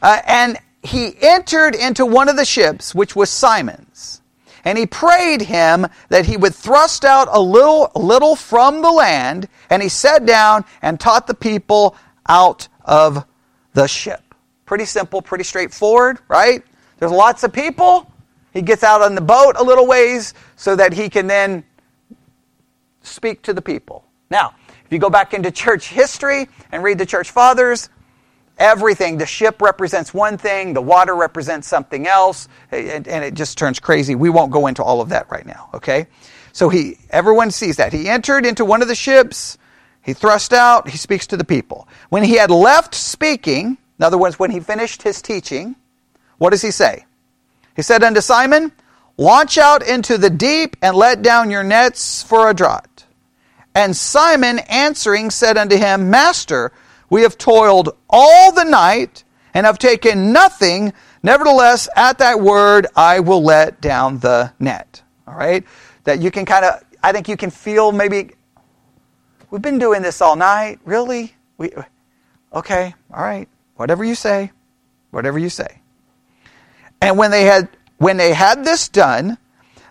Uh, 0.00 0.20
and 0.26 0.58
he 0.84 1.16
entered 1.20 1.74
into 1.74 2.04
one 2.04 2.28
of 2.28 2.36
the 2.36 2.44
ships, 2.44 2.94
which 2.94 3.16
was 3.16 3.30
Simon's. 3.30 4.20
And 4.64 4.78
he 4.78 4.86
prayed 4.86 5.42
him 5.42 5.86
that 6.08 6.26
he 6.26 6.36
would 6.36 6.54
thrust 6.54 7.04
out 7.04 7.28
a 7.30 7.40
little, 7.40 7.90
little 7.94 8.36
from 8.36 8.82
the 8.82 8.90
land. 8.90 9.48
And 9.68 9.82
he 9.82 9.88
sat 9.88 10.24
down 10.24 10.64
and 10.80 10.98
taught 11.00 11.26
the 11.26 11.34
people 11.34 11.96
out 12.28 12.68
of 12.84 13.24
the 13.72 13.86
ship. 13.86 14.22
Pretty 14.64 14.86
simple, 14.86 15.20
pretty 15.20 15.44
straightforward, 15.44 16.18
right? 16.28 16.62
There's 16.98 17.12
lots 17.12 17.44
of 17.44 17.52
people. 17.52 18.10
He 18.52 18.62
gets 18.62 18.84
out 18.84 19.02
on 19.02 19.14
the 19.14 19.20
boat 19.20 19.56
a 19.56 19.62
little 19.62 19.86
ways 19.86 20.32
so 20.56 20.76
that 20.76 20.92
he 20.92 21.10
can 21.10 21.26
then 21.26 21.64
speak 23.02 23.42
to 23.42 23.52
the 23.52 23.60
people. 23.60 24.04
Now, 24.30 24.54
if 24.84 24.92
you 24.92 24.98
go 24.98 25.10
back 25.10 25.34
into 25.34 25.50
church 25.50 25.88
history 25.88 26.48
and 26.72 26.82
read 26.82 26.98
the 26.98 27.06
church 27.06 27.30
fathers, 27.30 27.90
everything. 28.58 29.18
The 29.18 29.26
ship 29.26 29.60
represents 29.60 30.14
one 30.14 30.38
thing, 30.38 30.74
the 30.74 30.82
water 30.82 31.14
represents 31.14 31.68
something 31.68 32.06
else, 32.06 32.48
and, 32.70 33.06
and, 33.08 33.24
it 33.24 33.34
just 33.34 33.58
turns 33.58 33.80
crazy. 33.80 34.14
We 34.14 34.30
won't 34.30 34.52
go 34.52 34.66
into 34.66 34.82
all 34.82 35.00
of 35.00 35.08
that 35.10 35.30
right 35.30 35.46
now, 35.46 35.70
okay? 35.74 36.06
So 36.52 36.68
he, 36.68 36.98
everyone 37.10 37.50
sees 37.50 37.76
that. 37.76 37.92
He 37.92 38.08
entered 38.08 38.46
into 38.46 38.64
one 38.64 38.82
of 38.82 38.88
the 38.88 38.94
ships, 38.94 39.58
he 40.02 40.12
thrust 40.12 40.52
out, 40.52 40.88
he 40.88 40.98
speaks 40.98 41.26
to 41.28 41.36
the 41.36 41.44
people. 41.44 41.88
When 42.10 42.22
he 42.22 42.34
had 42.34 42.50
left 42.50 42.94
speaking, 42.94 43.78
in 43.98 44.04
other 44.04 44.18
words, 44.18 44.38
when 44.38 44.50
he 44.50 44.60
finished 44.60 45.02
his 45.02 45.22
teaching, 45.22 45.76
what 46.38 46.50
does 46.50 46.62
he 46.62 46.70
say? 46.70 47.06
He 47.74 47.82
said 47.82 48.02
unto 48.02 48.20
Simon, 48.20 48.72
Launch 49.16 49.58
out 49.58 49.86
into 49.86 50.18
the 50.18 50.30
deep 50.30 50.76
and 50.82 50.96
let 50.96 51.22
down 51.22 51.50
your 51.50 51.62
nets 51.62 52.22
for 52.22 52.50
a 52.50 52.54
draught. 52.54 53.04
And 53.74 53.96
Simon 53.96 54.58
answering 54.68 55.30
said 55.30 55.56
unto 55.56 55.76
him, 55.76 56.10
Master, 56.10 56.72
we 57.10 57.22
have 57.22 57.38
toiled 57.38 57.96
all 58.08 58.52
the 58.52 58.64
night 58.64 59.24
and 59.52 59.66
have 59.66 59.78
taken 59.78 60.32
nothing. 60.32 60.92
Nevertheless, 61.22 61.88
at 61.96 62.18
that 62.18 62.40
word, 62.40 62.86
I 62.96 63.20
will 63.20 63.42
let 63.42 63.80
down 63.80 64.18
the 64.18 64.52
net. 64.58 65.02
All 65.26 65.34
right? 65.34 65.64
That 66.04 66.20
you 66.20 66.30
can 66.30 66.44
kind 66.44 66.64
of, 66.64 66.82
I 67.02 67.12
think 67.12 67.28
you 67.28 67.36
can 67.36 67.50
feel 67.50 67.92
maybe, 67.92 68.30
we've 69.50 69.62
been 69.62 69.78
doing 69.78 70.02
this 70.02 70.20
all 70.20 70.36
night. 70.36 70.80
Really? 70.84 71.34
We, 71.56 71.72
okay, 72.52 72.94
all 73.12 73.22
right. 73.22 73.48
Whatever 73.76 74.04
you 74.04 74.14
say. 74.14 74.50
Whatever 75.10 75.38
you 75.38 75.48
say. 75.48 75.80
And 77.00 77.16
when 77.18 77.30
they 77.30 77.44
had, 77.44 77.68
when 77.98 78.16
they 78.16 78.32
had 78.32 78.64
this 78.64 78.88
done, 78.88 79.38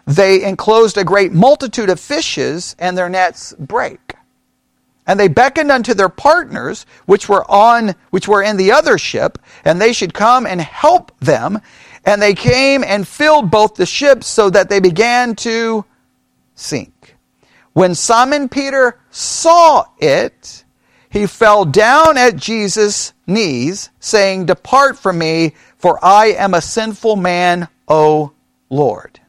they 0.05 0.43
enclosed 0.43 0.97
a 0.97 1.03
great 1.05 1.31
multitude 1.31 1.89
of 1.89 1.99
fishes, 1.99 2.75
and 2.77 2.97
their 2.97 3.07
nets 3.07 3.53
break. 3.57 4.02
And 5.05 5.19
they 5.19 5.27
beckoned 5.27 5.71
unto 5.71 5.93
their 5.93 6.09
partners, 6.09 6.85
which 7.05 7.27
were 7.27 7.49
on, 7.51 7.95
which 8.09 8.27
were 8.27 8.41
in 8.41 8.57
the 8.57 8.71
other 8.71 8.97
ship, 8.97 9.37
and 9.65 9.79
they 9.81 9.91
should 9.93 10.13
come 10.13 10.45
and 10.45 10.61
help 10.61 11.11
them. 11.19 11.59
And 12.05 12.21
they 12.21 12.33
came 12.33 12.83
and 12.83 13.07
filled 13.07 13.51
both 13.51 13.75
the 13.75 13.85
ships 13.85 14.27
so 14.27 14.49
that 14.49 14.69
they 14.69 14.79
began 14.79 15.35
to 15.37 15.85
sink. 16.55 17.15
When 17.73 17.95
Simon 17.95 18.49
Peter 18.49 18.99
saw 19.09 19.85
it, 19.99 20.63
he 21.09 21.27
fell 21.27 21.65
down 21.65 22.17
at 22.17 22.35
Jesus' 22.35 23.13
knees, 23.27 23.89
saying, 23.99 24.45
Depart 24.45 24.97
from 24.97 25.17
me, 25.17 25.53
for 25.77 26.03
I 26.03 26.27
am 26.27 26.53
a 26.53 26.61
sinful 26.61 27.15
man, 27.15 27.67
O 27.87 28.31
Lord. 28.69 29.19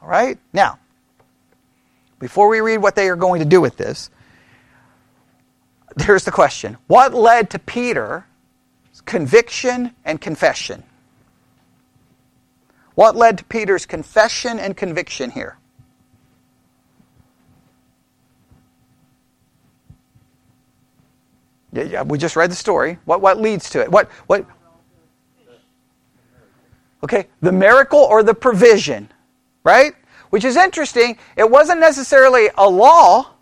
All 0.00 0.08
right? 0.08 0.38
Now, 0.52 0.79
before 2.20 2.48
we 2.48 2.60
read 2.60 2.78
what 2.78 2.94
they 2.94 3.08
are 3.08 3.16
going 3.16 3.40
to 3.40 3.44
do 3.44 3.60
with 3.60 3.76
this, 3.76 4.10
there's 5.96 6.24
the 6.24 6.30
question 6.30 6.76
What 6.86 7.12
led 7.12 7.50
to 7.50 7.58
Peter's 7.58 8.22
conviction 9.04 9.92
and 10.04 10.20
confession? 10.20 10.84
What 12.94 13.16
led 13.16 13.38
to 13.38 13.44
Peter's 13.44 13.86
confession 13.86 14.60
and 14.60 14.76
conviction 14.76 15.30
here? 15.30 15.56
Yeah, 21.72 21.84
yeah, 21.84 22.02
we 22.02 22.18
just 22.18 22.36
read 22.36 22.50
the 22.50 22.56
story. 22.56 22.98
What, 23.04 23.20
what 23.20 23.40
leads 23.40 23.70
to 23.70 23.80
it? 23.80 23.90
What, 23.90 24.10
what? 24.26 24.44
Okay, 27.02 27.28
the 27.40 27.52
miracle 27.52 28.00
or 28.00 28.22
the 28.22 28.34
provision, 28.34 29.10
right? 29.64 29.94
Which 30.30 30.44
is 30.44 30.56
interesting. 30.56 31.18
It 31.36 31.50
wasn't 31.50 31.80
necessarily 31.80 32.48
a 32.56 32.68
law, 32.68 33.34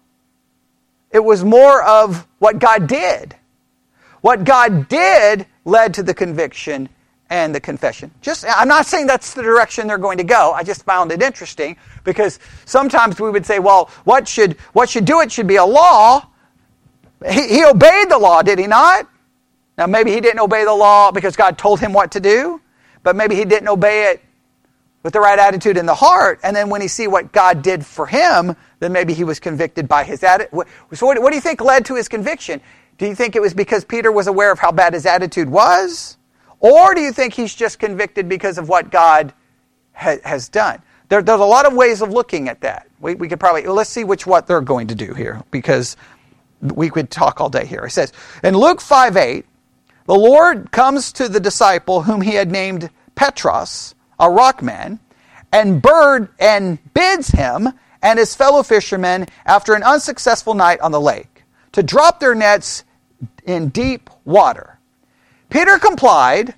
it 1.11 1.24
was 1.24 1.44
more 1.44 1.83
of 1.83 2.27
what 2.38 2.59
God 2.59 2.87
did. 2.87 3.35
What 4.20 4.44
God 4.44 4.88
did 4.88 5.46
led 5.64 5.94
to 5.94 6.03
the 6.03 6.12
conviction 6.12 6.88
and 7.31 7.55
the 7.55 7.61
confession. 7.61 8.11
Just 8.20 8.44
I'm 8.48 8.68
not 8.68 8.87
saying 8.87 9.07
that's 9.07 9.35
the 9.35 9.42
direction 9.42 9.87
they're 9.87 9.98
going 9.98 10.18
to 10.18 10.24
go. 10.24 10.53
I 10.53 10.62
just 10.62 10.85
found 10.85 11.12
it 11.12 11.22
interesting 11.22 11.77
because 12.05 12.38
sometimes 12.64 13.20
we 13.20 13.31
would 13.31 13.46
say, 13.46 13.59
well, 13.59 13.90
what 14.05 14.27
should 14.27 14.55
what 14.72 14.88
should 14.88 15.05
do 15.05 15.20
it 15.20 15.31
should 15.31 15.46
be 15.46 15.57
a 15.57 15.64
law. 15.64 16.27
He, 17.29 17.48
he 17.48 17.64
obeyed 17.64 18.11
the 18.11 18.18
law, 18.18 18.42
did 18.42 18.59
he 18.59 18.66
not? 18.66 19.09
Now 19.77 19.87
maybe 19.87 20.12
he 20.12 20.20
didn't 20.20 20.40
obey 20.40 20.64
the 20.64 20.74
law 20.74 21.12
because 21.12 21.37
God 21.37 21.59
told 21.59 21.81
him 21.81 21.92
what 21.92 22.12
to 22.12 22.20
do, 22.20 22.61
but 23.03 23.14
maybe 23.14 23.35
he 23.35 23.44
didn't 23.44 23.68
obey 23.68 24.11
it 24.11 24.22
with 25.09 25.14
the 25.14 25.21
right 25.21 25.38
attitude 25.38 25.79
in 25.79 25.87
the 25.87 25.94
heart, 25.94 26.38
and 26.42 26.55
then 26.55 26.68
when 26.68 26.83
he 26.83 26.87
see 26.87 27.07
what 27.07 27.33
God 27.33 27.62
did 27.62 27.87
for 27.87 28.07
him, 28.07 28.55
then 28.79 28.92
maybe 28.92 29.14
he 29.14 29.25
was 29.25 29.40
convicted 29.40 29.88
by 29.88 30.05
his 30.05 30.23
attitude. 30.23 30.66
So 30.92 31.07
what, 31.07 31.23
what 31.23 31.31
do 31.31 31.35
you 31.35 31.40
think 31.40 31.62
led 31.62 31.87
to 31.87 31.94
his 31.94 32.09
conviction? 32.09 32.61
Do 32.99 33.07
you 33.07 33.14
think 33.14 33.35
it 33.35 33.40
was 33.40 33.55
because 33.55 33.87
Peter 33.87 34.12
was 34.12 34.27
aware 34.27 34.53
of 34.53 34.59
how 34.59 34.71
bad 34.71 34.92
his 34.92 35.07
attitude 35.07 35.49
was? 35.49 36.18
Or 36.61 36.94
do 36.94 37.01
you 37.01 37.11
think 37.11 37.33
he's 37.33 37.55
just 37.55 37.79
convicted 37.79 38.29
because 38.29 38.59
of 38.59 38.68
what 38.68 38.90
God 38.90 39.33
ha- 39.94 40.18
has 40.25 40.51
done? 40.51 40.83
There, 41.09 41.23
there's 41.23 41.40
a 41.40 41.44
lot 41.44 41.64
of 41.64 41.73
ways 41.73 42.03
of 42.03 42.11
looking 42.11 42.51
at 42.51 42.61
that. 42.61 42.87
We, 43.01 43.14
we 43.14 43.29
could 43.29 43.40
probably, 43.40 43.66
let's 43.66 43.88
see 43.88 44.05
which 44.05 44.27
what 44.27 44.47
they're 44.47 44.61
going 44.61 44.88
to 44.88 44.94
do 44.94 45.14
here, 45.14 45.42
because 45.51 45.97
we 46.61 46.90
could 46.90 47.11
talk 47.11 47.40
all 47.40 47.49
day 47.49 47.64
here. 47.64 47.87
It 47.87 47.92
says, 47.92 48.12
in 48.44 48.55
Luke 48.55 48.83
5 48.83 49.16
8, 49.16 49.47
the 50.05 50.14
Lord 50.14 50.71
comes 50.71 51.12
to 51.14 51.31
the 51.31 51.40
disciple 51.40 52.03
whom 52.03 52.21
he 52.21 52.33
had 52.33 52.53
named 52.53 52.90
Petros, 53.14 53.94
a 54.18 54.31
rock 54.31 54.62
man, 54.62 54.98
and 55.52 55.81
bird 55.81 56.28
and 56.38 56.78
bids 56.94 57.28
him 57.28 57.68
and 58.02 58.18
his 58.18 58.35
fellow 58.35 58.62
fishermen 58.62 59.26
after 59.46 59.74
an 59.74 59.83
unsuccessful 59.83 60.54
night 60.54 60.81
on 60.81 60.92
the 60.92 61.00
lake 61.00 61.44
to 61.72 61.83
drop 61.83 62.20
their 62.20 62.35
nets 62.35 62.85
in 63.44 63.68
deep 63.68 64.11
water. 64.24 64.78
Peter 65.50 65.78
complied, 65.78 66.54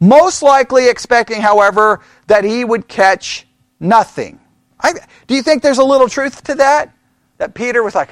most 0.00 0.42
likely 0.42 0.88
expecting, 0.88 1.42
however, 1.42 2.00
that 2.26 2.44
he 2.44 2.64
would 2.64 2.88
catch 2.88 3.46
nothing. 3.78 4.40
I, 4.80 4.94
do 5.26 5.34
you 5.34 5.42
think 5.42 5.62
there's 5.62 5.78
a 5.78 5.84
little 5.84 6.08
truth 6.08 6.42
to 6.44 6.54
that? 6.56 6.94
That 7.38 7.54
Peter 7.54 7.82
was 7.82 7.94
like, 7.94 8.10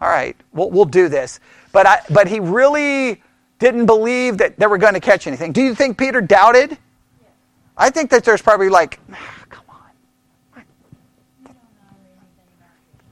all 0.00 0.08
right, 0.08 0.36
we'll, 0.52 0.70
we'll 0.70 0.84
do 0.84 1.08
this. 1.08 1.40
But, 1.72 1.86
I, 1.86 2.00
but 2.10 2.28
he 2.28 2.40
really 2.40 3.22
didn't 3.58 3.86
believe 3.86 4.38
that 4.38 4.58
they 4.58 4.66
were 4.66 4.78
going 4.78 4.94
to 4.94 5.00
catch 5.00 5.26
anything. 5.26 5.52
Do 5.52 5.62
you 5.62 5.74
think 5.74 5.96
Peter 5.96 6.20
doubted? 6.20 6.76
I 7.76 7.90
think 7.90 8.10
that 8.10 8.24
there's 8.24 8.42
probably 8.42 8.68
like, 8.68 8.98
ah, 9.12 9.34
come 9.48 9.64
on. 9.68 10.64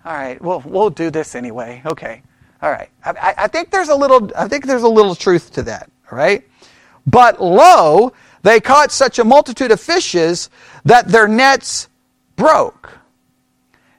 All 0.04 0.12
right, 0.12 0.40
well, 0.40 0.62
we'll 0.64 0.90
do 0.90 1.10
this 1.10 1.34
anyway. 1.34 1.82
Okay, 1.84 2.22
all 2.62 2.70
right. 2.70 2.90
I, 3.04 3.34
I 3.38 3.48
think 3.48 3.70
there's 3.70 3.88
a 3.88 3.94
little. 3.94 4.30
I 4.36 4.48
think 4.48 4.66
there's 4.66 4.82
a 4.82 4.88
little 4.88 5.14
truth 5.14 5.52
to 5.54 5.62
that. 5.64 5.90
All 6.10 6.18
right, 6.18 6.44
but 7.06 7.42
lo, 7.42 8.12
they 8.42 8.60
caught 8.60 8.92
such 8.92 9.18
a 9.18 9.24
multitude 9.24 9.70
of 9.70 9.80
fishes 9.80 10.50
that 10.84 11.08
their 11.08 11.28
nets 11.28 11.88
broke. 12.36 12.92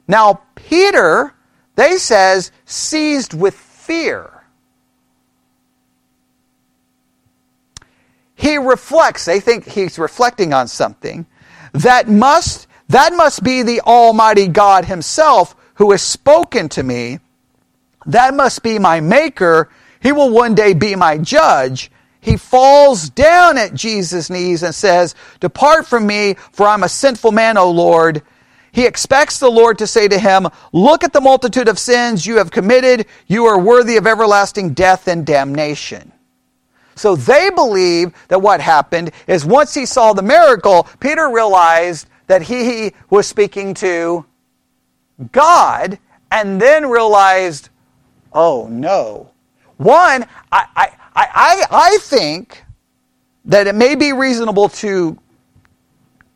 Now, 0.08 0.41
Peter, 0.56 1.34
they 1.75 1.97
says, 1.97 2.51
seized 2.65 3.34
with 3.34 3.56
fear. 3.56 4.35
He 8.36 8.58
reflects, 8.58 9.26
they 9.26 9.39
think 9.39 9.65
he's 9.65 9.98
reflecting 9.98 10.54
on 10.54 10.67
something 10.67 11.26
that 11.74 12.08
must 12.08 12.67
that 12.88 13.13
must 13.13 13.43
be 13.43 13.63
the 13.63 13.82
almighty 13.82 14.48
God 14.48 14.86
himself 14.86 15.56
who 15.76 15.91
has 15.91 16.04
spoken 16.04 16.69
to 16.69 16.84
me. 16.84 17.19
That 18.06 18.36
must 18.36 18.62
be 18.62 18.78
my 18.78 19.02
maker. 19.02 19.69
He 20.00 20.12
will 20.12 20.30
one 20.30 20.54
day 20.54 20.74
be 20.74 20.95
my 20.95 21.17
judge 21.17 21.89
he 22.26 22.38
falls 22.38 23.12
down 23.12 23.60
at 23.60 23.76
Jesus' 23.76 24.32
knees 24.32 24.63
and 24.63 24.74
says, 24.74 25.13
Depart 25.41 25.86
from 25.86 26.08
me, 26.08 26.34
for 26.52 26.67
I'm 26.67 26.82
a 26.82 26.89
sinful 26.89 27.32
man, 27.32 27.56
O 27.56 27.69
Lord. 27.69 28.24
He 28.71 28.88
expects 28.88 29.38
the 29.38 29.52
Lord 29.52 29.78
to 29.78 29.86
say 29.86 30.08
to 30.08 30.17
him, 30.17 30.48
Look 30.74 31.04
at 31.04 31.13
the 31.13 31.21
multitude 31.21 31.67
of 31.67 31.78
sins 31.78 32.26
you 32.26 32.38
have 32.38 32.50
committed. 32.50 33.06
You 33.28 33.45
are 33.45 33.60
worthy 33.60 33.95
of 33.98 34.08
everlasting 34.08 34.74
death 34.74 35.08
and 35.08 35.24
damnation. 35.24 36.12
So 36.95 37.15
they 37.15 37.49
believe 37.49 38.13
that 38.29 38.41
what 38.41 38.62
happened 38.62 39.12
is 39.27 39.45
once 39.45 39.73
he 39.73 39.86
saw 39.86 40.13
the 40.13 40.21
miracle, 40.23 40.88
Peter 40.99 41.29
realized 41.29 42.08
that 42.27 42.41
he 42.41 42.93
was 43.10 43.27
speaking 43.27 43.73
to 43.75 44.25
God 45.31 45.99
and 46.31 46.60
then 46.60 46.89
realized, 46.89 47.69
oh 48.34 48.67
no. 48.69 49.31
One, 49.77 50.25
I, 50.51 50.67
I, 50.75 50.89
I, 51.15 51.65
I, 51.69 51.97
think 52.01 52.63
that 53.43 53.67
it 53.67 53.75
may 53.75 53.95
be 53.95 54.13
reasonable 54.13 54.69
to, 54.69 55.17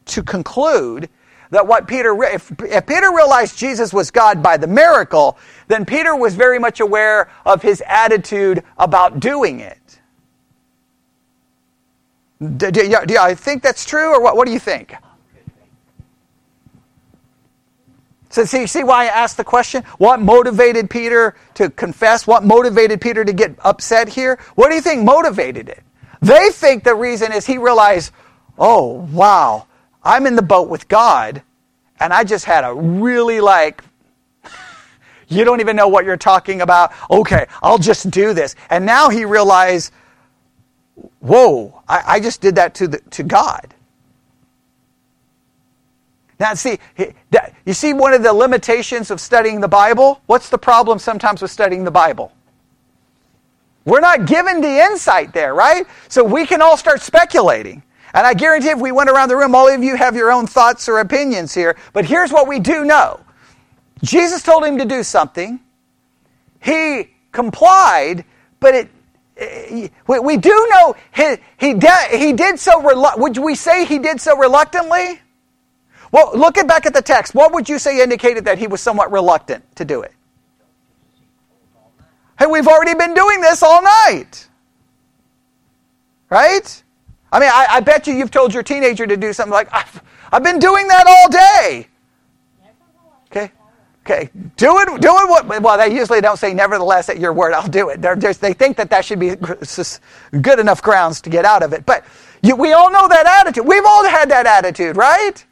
to 0.06 0.24
conclude 0.24 1.10
that 1.52 1.66
what 1.66 1.88
Peter, 1.88 2.22
if, 2.24 2.52
if 2.62 2.86
Peter 2.86 3.12
realized 3.14 3.58
Jesus 3.58 3.94
was 3.94 4.12
God 4.12 4.44
by 4.44 4.58
the 4.58 4.68
miracle, 4.68 5.38
then 5.68 5.86
Peter 5.86 6.16
was 6.16 6.36
very 6.36 6.60
much 6.60 6.80
aware 6.82 7.30
of 7.46 7.62
his 7.62 7.82
attitude 7.88 8.64
about 8.78 9.20
doing 9.20 9.62
it. 9.62 9.79
Do, 12.40 12.72
do, 12.72 12.90
do 13.06 13.18
I 13.18 13.36
think 13.36 13.64
that's 13.64 13.86
true, 13.86 14.14
or 14.14 14.22
what, 14.22 14.38
what 14.38 14.46
do 14.48 14.54
you 14.54 14.60
think? 14.60 14.96
So 18.30 18.46
see, 18.46 18.68
see 18.68 18.84
why 18.84 19.06
I 19.06 19.08
asked 19.08 19.38
the 19.38 19.44
question? 19.44 19.84
What 19.98 20.22
motivated 20.22 20.90
Peter 20.90 21.36
to 21.56 21.70
confess? 21.70 22.28
What 22.28 22.44
motivated 22.44 23.02
Peter 23.02 23.26
to 23.26 23.34
get 23.34 23.56
upset 23.62 24.08
here? 24.08 24.40
What 24.56 24.70
do 24.70 24.76
you 24.76 24.82
think 24.82 25.04
motivated 25.04 25.68
it? 25.68 25.84
They 26.22 26.50
think 26.52 26.84
the 26.84 26.96
reason 26.96 27.34
is 27.34 27.46
he 27.46 27.58
realized, 27.58 28.14
oh, 28.58 29.08
wow, 29.12 29.66
I'm 30.04 30.28
in 30.28 30.36
the 30.36 30.44
boat 30.44 30.70
with 30.70 30.88
God, 30.88 31.42
and 32.00 32.14
I 32.14 32.24
just 32.24 32.46
had 32.46 32.64
a 32.64 32.74
really 32.74 33.42
like, 33.42 33.84
you 35.28 35.44
don't 35.44 35.60
even 35.60 35.76
know 35.76 35.88
what 35.88 36.06
you're 36.06 36.18
talking 36.18 36.62
about. 36.62 36.92
Okay, 37.10 37.48
I'll 37.64 37.78
just 37.80 38.12
do 38.12 38.34
this. 38.34 38.56
And 38.70 38.86
now 38.86 39.10
he 39.10 39.26
realized, 39.26 39.92
whoa, 41.20 41.82
I, 41.88 42.04
I 42.06 42.20
just 42.20 42.42
did 42.42 42.56
that 42.56 42.76
to, 42.76 42.88
the, 42.88 43.00
to 43.12 43.24
God. 43.24 43.74
Now, 46.40 46.54
see, 46.54 46.80
you 47.66 47.74
see 47.74 47.92
one 47.94 48.14
of 48.14 48.24
the 48.24 48.32
limitations 48.32 49.12
of 49.12 49.20
studying 49.20 49.60
the 49.60 49.68
Bible? 49.68 50.22
What's 50.26 50.50
the 50.50 50.58
problem 50.58 50.98
sometimes 50.98 51.42
with 51.42 51.52
studying 51.52 51.84
the 51.84 51.92
Bible? 51.92 52.32
We're 53.84 54.00
not 54.00 54.26
given 54.26 54.62
the 54.62 54.80
insight 54.86 55.34
there, 55.34 55.54
right? 55.54 55.86
So 56.08 56.24
we 56.24 56.46
can 56.46 56.62
all 56.62 56.78
start 56.78 57.02
speculating. 57.02 57.84
And 58.14 58.26
I 58.26 58.34
guarantee 58.34 58.70
if 58.70 58.80
we 58.80 58.92
went 58.92 59.10
around 59.10 59.30
the 59.30 59.36
room, 59.36 59.54
all 59.54 59.68
of 59.68 59.84
you 59.84 59.96
have 59.96 60.16
your 60.16 60.32
own 60.32 60.48
thoughts 60.48 60.88
or 60.88 61.00
opinions 61.00 61.54
here. 61.54 61.76
But 61.92 62.06
here's 62.06 62.32
what 62.32 62.48
we 62.48 62.60
do 62.60 62.86
know 62.86 63.20
Jesus 64.02 64.42
told 64.42 64.64
him 64.64 64.78
to 64.78 64.86
do 64.86 65.04
something, 65.04 65.60
he 66.62 67.10
complied, 67.32 68.24
but 68.60 68.76
it. 68.76 68.90
We 70.08 70.38
do 70.38 70.68
know 70.72 70.96
he, 71.16 71.38
he, 71.58 71.74
did, 71.74 72.12
he 72.12 72.34
did 72.34 72.60
so. 72.60 72.82
Would 73.18 73.38
we 73.38 73.56
say 73.56 73.86
he 73.86 74.00
did 74.00 74.20
so 74.20 74.38
reluctantly? 74.38 75.22
Well, 76.12 76.32
looking 76.34 76.68
back 76.68 76.86
at 76.86 76.94
the 76.94 77.02
text, 77.02 77.36
what 77.36 77.54
would 77.54 77.70
you 77.70 77.80
say 77.80 78.02
indicated 78.02 78.46
that 78.46 78.58
he 78.58 78.68
was 78.68 78.82
somewhat 78.82 79.12
reluctant 79.12 79.64
to 79.76 79.86
do 79.86 80.02
it? 80.02 80.14
Hey, 82.38 82.48
we've 82.48 82.68
already 82.68 82.96
been 82.96 83.14
doing 83.14 83.42
this 83.42 83.62
all 83.62 83.84
night. 83.84 84.48
Right? 86.30 86.84
I 87.32 87.40
mean, 87.40 87.50
I, 87.52 87.68
I 87.70 87.80
bet 87.82 88.08
you 88.08 88.14
you've 88.14 88.32
told 88.32 88.54
your 88.54 88.64
teenager 88.64 89.06
to 89.06 89.18
do 89.18 89.34
something 89.34 89.54
like, 89.54 89.70
I've, 89.72 90.02
I've 90.32 90.44
been 90.44 90.60
doing 90.60 90.88
that 90.88 91.06
all 91.08 91.30
day. 91.30 91.88
Okay? 94.10 94.22
Okay, 94.24 94.30
do 94.58 94.78
it. 94.80 95.02
Do 95.02 95.10
it. 95.10 95.30
What? 95.30 95.62
Well, 95.62 95.78
they 95.78 95.94
usually 95.94 96.22
don't 96.22 96.38
say 96.38 96.54
"nevertheless" 96.54 97.10
at 97.10 97.20
your 97.20 97.34
word. 97.34 97.54
I'll 97.54 97.68
do 97.68 97.90
it. 97.90 98.02
They're 98.02 98.16
just, 98.16 98.42
they 98.42 98.54
think 98.54 98.78
that 98.78 98.90
that 98.90 99.06
should 99.06 99.20
be 99.20 99.36
good 100.42 100.60
enough 100.60 100.82
grounds 100.82 101.22
to 101.22 101.30
get 101.30 101.46
out 101.46 101.64
of 101.64 101.74
it. 101.74 101.86
But 101.86 102.06
you, 102.42 102.56
we 102.56 102.74
all 102.74 102.92
know 102.92 103.08
that 103.08 103.28
attitude. 103.28 103.68
We've 103.68 103.86
all 103.86 104.06
had 104.06 104.32
that 104.32 104.48
attitude, 104.48 104.98
right? 104.98 105.46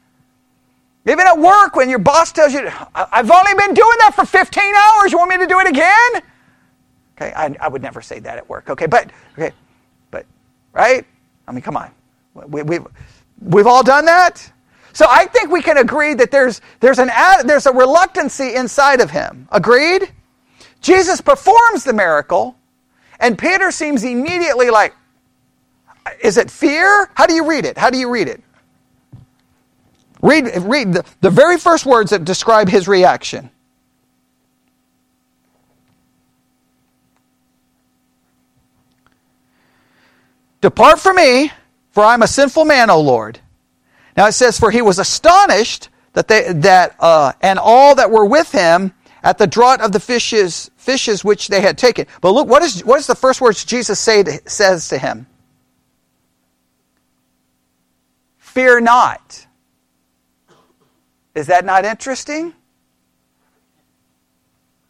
Even 1.06 1.26
at 1.26 1.38
work, 1.38 1.76
when 1.76 1.88
your 1.88 2.00
boss 2.00 2.32
tells 2.32 2.52
you, 2.52 2.70
I've 2.94 3.30
only 3.30 3.54
been 3.54 3.74
doing 3.74 3.96
that 4.00 4.12
for 4.14 4.26
15 4.26 4.62
hours, 4.74 5.12
you 5.12 5.18
want 5.18 5.30
me 5.30 5.38
to 5.38 5.46
do 5.46 5.58
it 5.60 5.68
again? 5.68 6.22
Okay, 7.16 7.32
I, 7.34 7.56
I 7.60 7.68
would 7.68 7.82
never 7.82 8.02
say 8.02 8.18
that 8.20 8.36
at 8.38 8.48
work. 8.48 8.68
Okay, 8.68 8.86
but, 8.86 9.10
okay, 9.32 9.52
but, 10.10 10.26
right? 10.74 11.06
I 11.46 11.52
mean, 11.52 11.62
come 11.62 11.76
on. 11.78 11.90
We, 12.34 12.62
we've, 12.62 12.86
we've 13.40 13.66
all 13.66 13.82
done 13.82 14.04
that? 14.04 14.52
So 14.98 15.06
I 15.08 15.26
think 15.26 15.52
we 15.52 15.62
can 15.62 15.78
agree 15.78 16.14
that 16.14 16.32
there's, 16.32 16.60
there's, 16.80 16.98
an, 16.98 17.08
there's 17.46 17.66
a 17.66 17.72
reluctancy 17.72 18.56
inside 18.56 19.00
of 19.00 19.12
him. 19.12 19.46
Agreed? 19.52 20.10
Jesus 20.80 21.20
performs 21.20 21.84
the 21.84 21.92
miracle, 21.92 22.56
and 23.20 23.38
Peter 23.38 23.70
seems 23.70 24.02
immediately 24.02 24.70
like, 24.70 24.92
is 26.20 26.36
it 26.36 26.50
fear? 26.50 27.08
How 27.14 27.26
do 27.26 27.34
you 27.34 27.48
read 27.48 27.64
it? 27.64 27.78
How 27.78 27.90
do 27.90 27.96
you 27.96 28.10
read 28.10 28.26
it? 28.26 28.42
Read, 30.20 30.50
read 30.62 30.92
the, 30.92 31.04
the 31.20 31.30
very 31.30 31.58
first 31.58 31.86
words 31.86 32.10
that 32.10 32.24
describe 32.24 32.68
his 32.68 32.88
reaction. 32.88 33.50
Depart 40.60 40.98
from 40.98 41.14
me, 41.14 41.52
for 41.92 42.02
I'm 42.02 42.22
a 42.22 42.26
sinful 42.26 42.64
man, 42.64 42.90
O 42.90 43.00
Lord. 43.00 43.38
Now 44.18 44.26
it 44.26 44.32
says, 44.32 44.58
For 44.58 44.72
he 44.72 44.82
was 44.82 44.98
astonished 44.98 45.90
that 46.14 46.26
they, 46.26 46.52
that, 46.52 46.96
uh, 46.98 47.34
and 47.40 47.56
all 47.56 47.94
that 47.94 48.10
were 48.10 48.24
with 48.24 48.50
him 48.50 48.92
at 49.22 49.38
the 49.38 49.46
draught 49.46 49.80
of 49.80 49.92
the 49.92 50.00
fishes, 50.00 50.72
fishes 50.76 51.24
which 51.24 51.46
they 51.46 51.60
had 51.60 51.78
taken. 51.78 52.08
But 52.20 52.32
look, 52.32 52.48
what 52.48 52.60
is, 52.64 52.84
what 52.84 52.98
is 52.98 53.06
the 53.06 53.14
first 53.14 53.40
words 53.40 53.64
Jesus 53.64 54.00
say 54.00 54.24
to, 54.24 54.40
says 54.50 54.88
to 54.88 54.98
him? 54.98 55.28
Fear 58.38 58.80
not. 58.80 59.46
Is 61.36 61.46
that 61.46 61.64
not 61.64 61.84
interesting? 61.84 62.54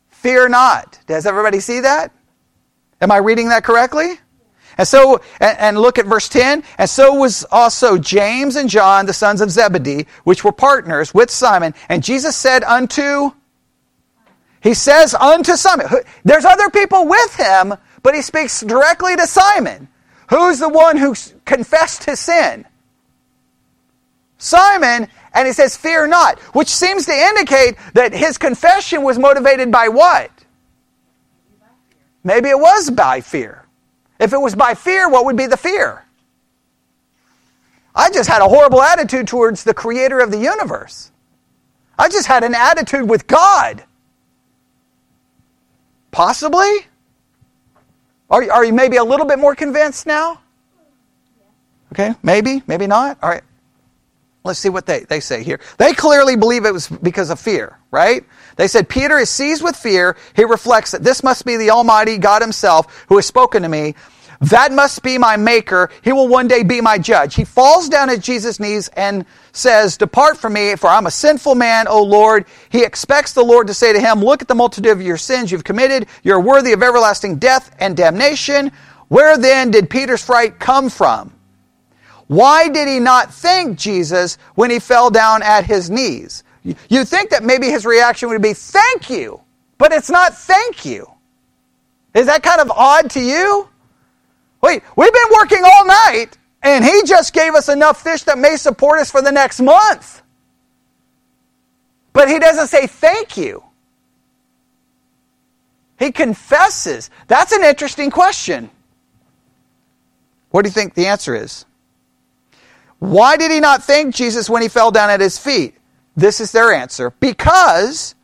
Fear 0.08 0.48
not. 0.48 1.00
Does 1.06 1.26
everybody 1.26 1.60
see 1.60 1.80
that? 1.80 2.12
Am 3.02 3.10
I 3.10 3.18
reading 3.18 3.50
that 3.50 3.62
correctly? 3.62 4.18
And 4.78 4.86
so, 4.86 5.20
and, 5.40 5.76
look 5.76 5.98
at 5.98 6.06
verse 6.06 6.28
10. 6.28 6.62
And 6.78 6.88
so 6.88 7.12
was 7.14 7.44
also 7.50 7.98
James 7.98 8.54
and 8.54 8.70
John, 8.70 9.06
the 9.06 9.12
sons 9.12 9.40
of 9.40 9.50
Zebedee, 9.50 10.06
which 10.22 10.44
were 10.44 10.52
partners 10.52 11.12
with 11.12 11.30
Simon. 11.30 11.74
And 11.88 12.02
Jesus 12.02 12.36
said 12.36 12.62
unto, 12.62 13.32
he 14.60 14.74
says 14.74 15.14
unto 15.14 15.56
Simon, 15.56 15.88
there's 16.24 16.44
other 16.44 16.70
people 16.70 17.08
with 17.08 17.34
him, 17.34 17.74
but 18.04 18.14
he 18.14 18.22
speaks 18.22 18.60
directly 18.60 19.16
to 19.16 19.26
Simon. 19.26 19.88
Who's 20.30 20.60
the 20.60 20.68
one 20.68 20.96
who 20.96 21.16
confessed 21.44 22.04
his 22.04 22.20
sin? 22.20 22.64
Simon, 24.36 25.08
and 25.34 25.46
he 25.48 25.52
says, 25.52 25.76
Fear 25.76 26.06
not, 26.06 26.38
which 26.54 26.68
seems 26.68 27.06
to 27.06 27.12
indicate 27.12 27.76
that 27.94 28.12
his 28.12 28.38
confession 28.38 29.02
was 29.02 29.18
motivated 29.18 29.72
by 29.72 29.88
what? 29.88 30.30
Maybe 32.22 32.48
it 32.48 32.58
was 32.58 32.90
by 32.90 33.20
fear. 33.20 33.57
If 34.18 34.32
it 34.32 34.40
was 34.40 34.54
by 34.54 34.74
fear, 34.74 35.08
what 35.08 35.24
would 35.24 35.36
be 35.36 35.46
the 35.46 35.56
fear? 35.56 36.04
I 37.94 38.10
just 38.10 38.28
had 38.28 38.42
a 38.42 38.48
horrible 38.48 38.82
attitude 38.82 39.26
towards 39.26 39.64
the 39.64 39.74
creator 39.74 40.20
of 40.20 40.30
the 40.30 40.38
universe. 40.38 41.10
I 41.98 42.08
just 42.08 42.26
had 42.26 42.44
an 42.44 42.54
attitude 42.54 43.08
with 43.08 43.26
God. 43.26 43.84
Possibly? 46.10 46.86
Are, 48.30 48.50
are 48.50 48.64
you 48.64 48.72
maybe 48.72 48.96
a 48.96 49.04
little 49.04 49.26
bit 49.26 49.38
more 49.38 49.54
convinced 49.54 50.06
now? 50.06 50.40
Okay, 51.92 52.14
maybe, 52.22 52.62
maybe 52.66 52.86
not. 52.86 53.18
All 53.22 53.30
right. 53.30 53.42
Let's 54.44 54.58
see 54.58 54.68
what 54.68 54.86
they, 54.86 55.00
they 55.00 55.20
say 55.20 55.42
here. 55.42 55.60
They 55.78 55.92
clearly 55.92 56.36
believe 56.36 56.64
it 56.64 56.72
was 56.72 56.88
because 56.88 57.30
of 57.30 57.40
fear, 57.40 57.78
right? 57.90 58.24
They 58.56 58.68
said, 58.68 58.88
Peter 58.88 59.18
is 59.18 59.28
seized 59.28 59.62
with 59.62 59.76
fear. 59.76 60.16
He 60.34 60.44
reflects 60.44 60.92
that 60.92 61.02
this 61.02 61.22
must 61.22 61.44
be 61.44 61.56
the 61.56 61.70
Almighty 61.70 62.18
God 62.18 62.40
Himself 62.40 63.04
who 63.08 63.16
has 63.16 63.26
spoken 63.26 63.62
to 63.62 63.68
me. 63.68 63.94
That 64.40 64.72
must 64.72 65.02
be 65.02 65.18
my 65.18 65.36
maker. 65.36 65.90
He 66.02 66.12
will 66.12 66.28
one 66.28 66.46
day 66.46 66.62
be 66.62 66.80
my 66.80 66.96
judge. 66.96 67.34
He 67.34 67.44
falls 67.44 67.88
down 67.88 68.08
at 68.08 68.20
Jesus' 68.20 68.60
knees 68.60 68.88
and 68.88 69.26
says, 69.52 69.96
Depart 69.96 70.38
from 70.38 70.52
me, 70.52 70.76
for 70.76 70.86
I'm 70.86 71.06
a 71.06 71.10
sinful 71.10 71.56
man, 71.56 71.88
O 71.88 72.02
Lord. 72.02 72.46
He 72.68 72.84
expects 72.84 73.32
the 73.32 73.44
Lord 73.44 73.66
to 73.66 73.74
say 73.74 73.92
to 73.92 74.00
him, 74.00 74.20
Look 74.20 74.40
at 74.40 74.48
the 74.48 74.54
multitude 74.54 74.92
of 74.92 75.02
your 75.02 75.16
sins 75.16 75.50
you've 75.50 75.64
committed. 75.64 76.06
You're 76.22 76.40
worthy 76.40 76.72
of 76.72 76.82
everlasting 76.82 77.38
death 77.38 77.74
and 77.80 77.96
damnation. 77.96 78.70
Where 79.08 79.36
then 79.36 79.72
did 79.72 79.90
Peter's 79.90 80.24
fright 80.24 80.60
come 80.60 80.88
from? 80.88 81.32
Why 82.28 82.68
did 82.68 82.88
he 82.88 83.00
not 83.00 83.32
thank 83.32 83.78
Jesus 83.78 84.38
when 84.54 84.70
he 84.70 84.78
fell 84.78 85.10
down 85.10 85.42
at 85.42 85.64
his 85.64 85.90
knees? 85.90 86.44
You 86.88 87.04
think 87.04 87.30
that 87.30 87.42
maybe 87.42 87.68
his 87.68 87.86
reaction 87.86 88.28
would 88.28 88.42
be, 88.42 88.52
Thank 88.52 89.10
you, 89.10 89.40
but 89.78 89.92
it's 89.92 90.10
not 90.10 90.36
thank 90.36 90.84
you. 90.84 91.10
Is 92.14 92.26
that 92.26 92.42
kind 92.42 92.60
of 92.60 92.70
odd 92.70 93.10
to 93.10 93.20
you? 93.20 93.68
Wait, 94.60 94.82
we've 94.96 95.12
been 95.12 95.32
working 95.38 95.62
all 95.64 95.86
night, 95.86 96.36
and 96.62 96.84
he 96.84 97.02
just 97.04 97.32
gave 97.32 97.54
us 97.54 97.68
enough 97.68 98.02
fish 98.02 98.24
that 98.24 98.38
may 98.38 98.56
support 98.56 98.98
us 98.98 99.10
for 99.10 99.22
the 99.22 99.32
next 99.32 99.60
month. 99.60 100.22
But 102.12 102.28
he 102.28 102.38
doesn't 102.38 102.66
say 102.66 102.86
thank 102.86 103.36
you. 103.36 103.62
He 105.98 106.12
confesses. 106.12 107.10
That's 107.26 107.52
an 107.52 107.64
interesting 107.64 108.10
question. 108.10 108.70
What 110.50 110.62
do 110.62 110.68
you 110.68 110.72
think 110.72 110.94
the 110.94 111.06
answer 111.06 111.34
is? 111.34 111.64
Why 112.98 113.36
did 113.36 113.50
he 113.50 113.60
not 113.60 113.84
thank 113.84 114.14
Jesus 114.14 114.50
when 114.50 114.62
he 114.62 114.68
fell 114.68 114.90
down 114.90 115.10
at 115.10 115.20
his 115.20 115.38
feet? 115.38 115.76
This 116.16 116.40
is 116.40 116.52
their 116.52 116.72
answer. 116.72 117.12
Because 117.20 118.14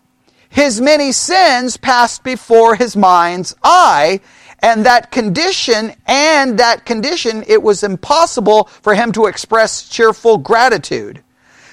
his 0.48 0.80
many 0.80 1.12
sins 1.12 1.76
passed 1.76 2.24
before 2.24 2.74
his 2.74 2.96
mind's 2.96 3.54
eye, 3.62 4.20
and 4.60 4.86
that 4.86 5.10
condition, 5.10 5.92
and 6.06 6.58
that 6.58 6.86
condition, 6.86 7.44
it 7.46 7.62
was 7.62 7.82
impossible 7.82 8.64
for 8.82 8.94
him 8.94 9.12
to 9.12 9.26
express 9.26 9.88
cheerful 9.88 10.38
gratitude. 10.38 11.22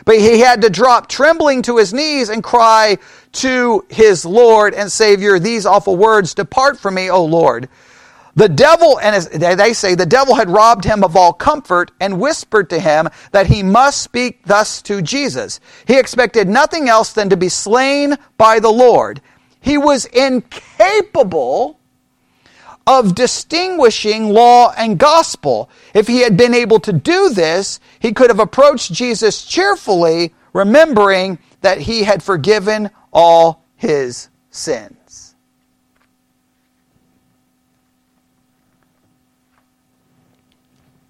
But 0.04 0.16
he 0.16 0.40
had 0.40 0.62
to 0.62 0.70
drop 0.70 1.08
trembling 1.08 1.62
to 1.64 1.78
his 1.78 1.94
knees 1.94 2.30
and 2.30 2.44
cry 2.44 2.98
to 3.34 3.86
his 3.90 4.26
Lord 4.26 4.74
and 4.74 4.92
Savior 4.92 5.40
these 5.40 5.66
awful 5.66 5.96
words 5.96 6.34
Depart 6.34 6.80
from 6.80 6.96
me, 6.96 7.10
O 7.10 7.24
Lord. 7.24 7.70
The 8.36 8.50
devil, 8.50 9.00
and 9.00 9.22
they 9.26 9.74
say, 9.74 9.96
the 9.96 10.06
devil 10.06 10.36
had 10.36 10.50
robbed 10.50 10.86
him 10.86 11.04
of 11.04 11.18
all 11.18 11.34
comfort 11.34 11.92
and 12.00 12.20
whispered 12.20 12.70
to 12.70 12.80
him 12.80 13.10
that 13.32 13.48
he 13.48 13.62
must 13.62 14.02
speak 14.02 14.46
thus 14.46 14.82
to 14.84 15.02
Jesus. 15.02 15.60
He 15.86 16.00
expected 16.00 16.48
nothing 16.48 16.88
else 16.88 17.12
than 17.12 17.30
to 17.30 17.38
be 17.38 17.50
slain 17.50 18.18
by 18.38 18.60
the 18.60 18.72
Lord. 18.72 19.22
He 19.60 19.78
was 19.78 20.06
incapable 20.06 21.80
of 22.88 23.16
distinguishing 23.16 24.30
law 24.30 24.74
and 24.78 24.98
gospel. 24.98 25.70
If 25.94 26.08
he 26.08 26.22
had 26.22 26.38
been 26.38 26.54
able 26.54 26.80
to 26.80 26.94
do 26.94 27.30
this, 27.30 27.80
he 28.00 28.14
could 28.14 28.30
have 28.30 28.40
approached 28.40 28.94
Jesus 28.94 29.46
cheerfully, 29.46 30.34
remembering 30.54 31.38
that 31.62 31.80
he 31.80 32.04
had 32.04 32.24
forgiven 32.24 32.90
all 33.14 33.66
his 33.76 34.30
sins. 34.50 35.01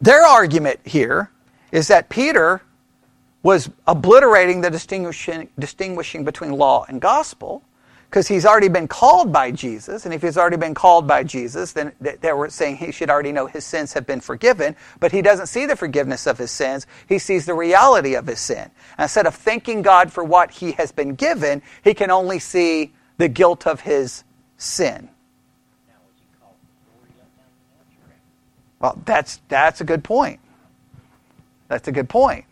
Their 0.02 0.26
argument 0.26 0.80
here 0.84 1.32
is 1.72 1.88
that 1.88 2.10
Peter 2.10 2.62
was 3.44 3.70
obliterating 3.88 4.62
the 4.62 4.70
distinguishing, 4.70 5.50
distinguishing 5.58 6.24
between 6.24 6.52
law 6.52 6.86
and 6.88 7.00
gospel 7.00 7.64
because 8.12 8.28
he's 8.28 8.46
already 8.46 8.68
been 8.68 8.90
called 8.90 9.32
by 9.32 9.52
Jesus, 9.52 10.04
and 10.04 10.14
if 10.14 10.22
he's 10.22 10.38
already 10.38 10.58
been 10.58 10.74
called 10.74 11.08
by 11.08 11.24
Jesus, 11.24 11.72
then 11.72 11.94
they 12.02 12.34
were 12.34 12.50
saying 12.50 12.76
he 12.76 12.92
should 12.92 13.10
already 13.10 13.32
know 13.32 13.46
his 13.46 13.66
sins 13.66 13.94
have 13.94 14.06
been 14.06 14.20
forgiven, 14.20 14.76
but 15.00 15.14
he 15.14 15.22
doesn't 15.22 15.48
see 15.48 15.66
the 15.66 15.78
forgiveness 15.78 16.28
of 16.28 16.38
his 16.38 16.52
sins, 16.52 16.88
he 17.08 17.18
sees 17.18 17.46
the 17.46 17.54
reality 17.54 18.16
of 18.16 18.28
his 18.28 18.42
sin. 18.42 18.70
And 18.98 19.04
instead 19.04 19.28
of 19.28 19.36
thanking 19.36 19.82
God 19.82 20.12
for 20.12 20.26
what 20.26 20.52
he 20.52 20.74
has 20.74 20.92
been 20.92 21.16
given, 21.16 21.62
he 21.86 21.94
can 21.94 22.12
only 22.12 22.38
see 22.38 22.92
the 23.16 23.30
guilt 23.30 23.66
of 23.66 23.80
his 23.80 24.26
sin. 24.58 25.10
Well, 28.82 29.00
that's, 29.06 29.40
that's 29.48 29.80
a 29.80 29.84
good 29.84 30.04
point. 30.04 30.40
That's 31.68 31.88
a 31.88 31.92
good 31.92 32.10
point. 32.10 32.46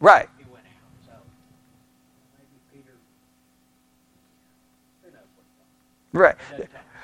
Right. 0.00 0.28
He 0.38 0.44
went 0.50 0.64
out. 0.64 0.70
So 1.04 1.12
Peter, 2.72 2.92
Right. 6.12 6.36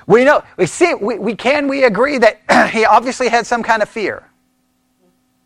We 0.07 0.23
know, 0.23 0.43
we 0.57 0.65
see, 0.65 0.95
we, 0.95 1.19
we 1.19 1.35
can 1.35 1.67
we 1.67 1.83
agree 1.83 2.17
that 2.17 2.71
he 2.71 2.85
obviously 2.85 3.27
had 3.27 3.45
some 3.45 3.61
kind 3.61 3.83
of 3.83 3.89
fear. 3.89 4.23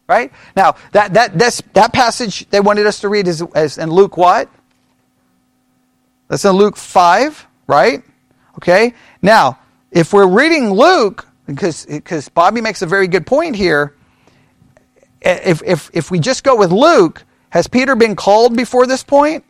Right? 0.07 0.31
Now, 0.55 0.75
that, 0.93 1.13
that, 1.13 1.37
that's, 1.37 1.61
that 1.73 1.91
passage 1.91 2.47
they 2.49 2.59
wanted 2.59 2.85
us 2.85 3.01
to 3.01 3.09
read 3.09 3.27
is, 3.27 3.43
is 3.55 3.77
in 3.77 3.89
Luke 3.89 4.15
what? 4.15 4.49
That's 6.31 6.45
in 6.45 6.53
Luke 6.53 6.77
5, 6.77 7.45
right? 7.67 8.01
Okay? 8.55 8.93
Now, 9.21 9.59
if 9.91 10.13
we're 10.13 10.29
reading 10.29 10.71
Luke, 10.71 11.27
because, 11.45 11.85
because 11.85 12.29
Bobby 12.29 12.61
makes 12.61 12.81
a 12.81 12.85
very 12.85 13.09
good 13.09 13.27
point 13.27 13.53
here, 13.53 13.97
eh, 15.23 15.41
if, 15.43 15.61
if, 15.65 15.89
if 15.93 16.09
we 16.09 16.19
just 16.19 16.45
go 16.45 16.55
with 16.55 16.71
Luke, 16.71 17.25
has 17.49 17.67
Peter 17.67 17.97
been 17.97 18.15
called 18.15 18.55
before 18.55 18.87
this 18.87 19.03
point? 19.03 19.43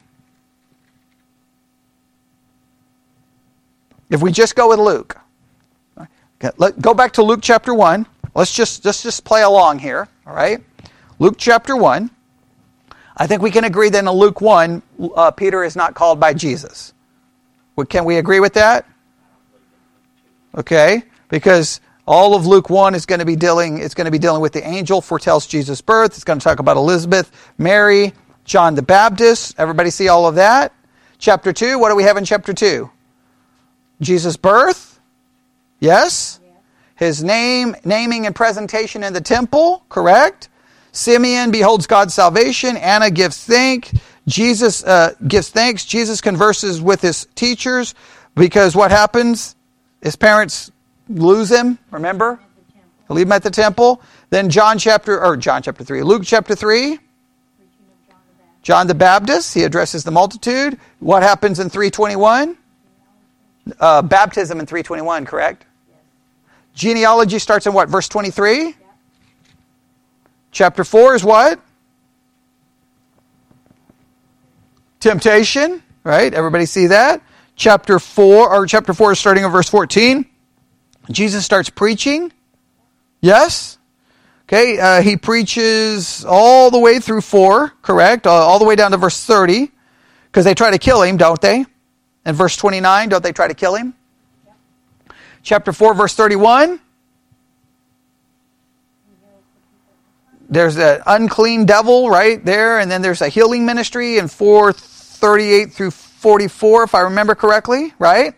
If 4.09 4.23
we 4.23 4.31
just 4.31 4.55
go 4.55 4.69
with 4.69 4.79
Luke. 4.79 5.15
go 6.81 6.95
back 6.95 7.11
to 7.13 7.21
Luke 7.21 7.41
chapter 7.43 7.75
1. 7.75 8.07
Let's 8.33 8.51
just, 8.51 8.83
let's 8.85 9.03
just 9.03 9.23
play 9.23 9.43
along 9.43 9.77
here, 9.77 10.07
all 10.25 10.33
right? 10.33 10.63
Luke 11.19 11.35
chapter 11.37 11.75
1. 11.77 12.09
I 13.17 13.27
think 13.27 13.41
we 13.41 13.51
can 13.51 13.63
agree 13.63 13.89
that 13.89 13.99
in 13.99 14.09
Luke 14.09 14.41
1, 14.41 14.81
uh, 15.15 15.31
Peter 15.31 15.63
is 15.63 15.75
not 15.75 15.93
called 15.93 16.19
by 16.19 16.33
Jesus. 16.33 16.93
Can 17.89 18.05
we 18.05 18.17
agree 18.17 18.39
with 18.39 18.53
that? 18.53 18.85
Okay, 20.55 21.03
because 21.29 21.81
all 22.05 22.35
of 22.35 22.45
Luke 22.45 22.69
1 22.69 22.93
is 22.93 23.05
going 23.05 23.19
to 23.19 23.25
be 23.25 23.35
dealing, 23.35 23.79
it's 23.79 23.93
going 23.93 24.05
to 24.05 24.11
be 24.11 24.19
dealing 24.19 24.41
with 24.41 24.53
the 24.53 24.65
angel 24.67 25.01
foretells 25.01 25.47
Jesus' 25.47 25.81
birth. 25.81 26.11
It's 26.13 26.23
going 26.23 26.39
to 26.39 26.43
talk 26.43 26.59
about 26.59 26.77
Elizabeth, 26.77 27.31
Mary, 27.57 28.13
John 28.43 28.75
the 28.75 28.81
Baptist. 28.81 29.55
Everybody 29.57 29.89
see 29.89 30.09
all 30.09 30.27
of 30.27 30.35
that? 30.35 30.73
Chapter 31.17 31.53
2, 31.53 31.79
what 31.79 31.89
do 31.89 31.95
we 31.95 32.03
have 32.03 32.17
in 32.17 32.25
chapter 32.25 32.53
2? 32.53 32.89
Jesus' 34.01 34.37
birth. 34.37 34.99
Yes? 35.79 36.39
His 36.95 37.23
name, 37.23 37.75
naming 37.83 38.25
and 38.25 38.35
presentation 38.35 39.03
in 39.03 39.13
the 39.13 39.21
temple, 39.21 39.85
correct? 39.89 40.49
Simeon 40.91 41.51
beholds 41.51 41.87
God's 41.87 42.13
salvation. 42.13 42.77
Anna 42.77 43.09
gives 43.09 43.43
thanks. 43.43 43.91
Jesus 44.27 44.83
uh, 44.83 45.13
gives 45.27 45.49
thanks. 45.49 45.85
Jesus 45.85 46.21
converses 46.21 46.81
with 46.81 47.01
his 47.01 47.27
teachers 47.35 47.95
because 48.35 48.75
what 48.75 48.91
happens? 48.91 49.55
His 50.01 50.15
parents 50.15 50.71
lose 51.09 51.49
him, 51.49 51.77
remember? 51.91 52.39
Leave 53.09 53.27
him 53.27 53.31
at 53.33 53.43
the 53.43 53.51
temple. 53.51 54.01
Then 54.29 54.49
John 54.49 54.77
chapter, 54.77 55.21
or 55.21 55.35
John 55.35 55.61
chapter 55.61 55.83
3, 55.83 56.03
Luke 56.03 56.23
chapter 56.25 56.55
3. 56.55 56.97
John 58.61 58.87
the 58.87 58.95
Baptist, 58.95 59.53
he 59.53 59.63
addresses 59.63 60.03
the 60.03 60.11
multitude. 60.11 60.79
What 60.99 61.23
happens 61.23 61.59
in 61.59 61.69
321? 61.69 62.57
Uh, 63.79 64.01
baptism 64.01 64.59
in 64.59 64.65
321, 64.65 65.25
correct? 65.25 65.65
Genealogy 66.73 67.39
starts 67.39 67.65
in 67.65 67.73
what? 67.73 67.89
Verse 67.89 68.07
23? 68.07 68.75
Chapter 70.51 70.83
4 70.83 71.15
is 71.15 71.23
what? 71.23 71.59
Temptation, 74.99 75.81
right? 76.03 76.33
Everybody 76.33 76.65
see 76.65 76.87
that? 76.87 77.21
Chapter 77.55 77.99
4, 77.99 78.53
or 78.53 78.65
chapter 78.65 78.93
4 78.93 79.13
is 79.13 79.19
starting 79.19 79.43
in 79.43 79.51
verse 79.51 79.69
14. 79.69 80.25
Jesus 81.09 81.45
starts 81.45 81.69
preaching. 81.69 82.31
Yes? 83.21 83.77
Okay, 84.47 84.79
uh, 84.79 85.01
he 85.01 85.15
preaches 85.15 86.25
all 86.27 86.71
the 86.71 86.79
way 86.79 86.99
through 86.99 87.21
4, 87.21 87.71
correct? 87.81 88.27
Uh, 88.27 88.31
all 88.31 88.59
the 88.59 88.65
way 88.65 88.75
down 88.75 88.91
to 88.91 88.97
verse 88.97 89.23
30, 89.23 89.71
because 90.25 90.43
they 90.43 90.53
try 90.53 90.71
to 90.71 90.77
kill 90.77 91.01
him, 91.01 91.15
don't 91.15 91.39
they? 91.39 91.65
And 92.25 92.35
verse 92.35 92.57
29, 92.57 93.09
don't 93.09 93.23
they 93.23 93.31
try 93.31 93.47
to 93.47 93.53
kill 93.53 93.75
him? 93.75 93.93
Chapter 95.41 95.71
4, 95.71 95.93
verse 95.93 96.15
31. 96.15 96.81
There's 100.51 100.77
an 100.77 101.01
unclean 101.07 101.65
devil 101.65 102.09
right 102.09 102.43
there, 102.43 102.79
and 102.79 102.91
then 102.91 103.01
there's 103.01 103.21
a 103.21 103.29
healing 103.29 103.65
ministry 103.65 104.17
in 104.17 104.27
438 104.27 105.71
through 105.73 105.91
44, 105.91 106.83
if 106.83 106.93
I 106.93 106.99
remember 106.99 107.33
correctly, 107.33 107.93
right? 107.97 108.35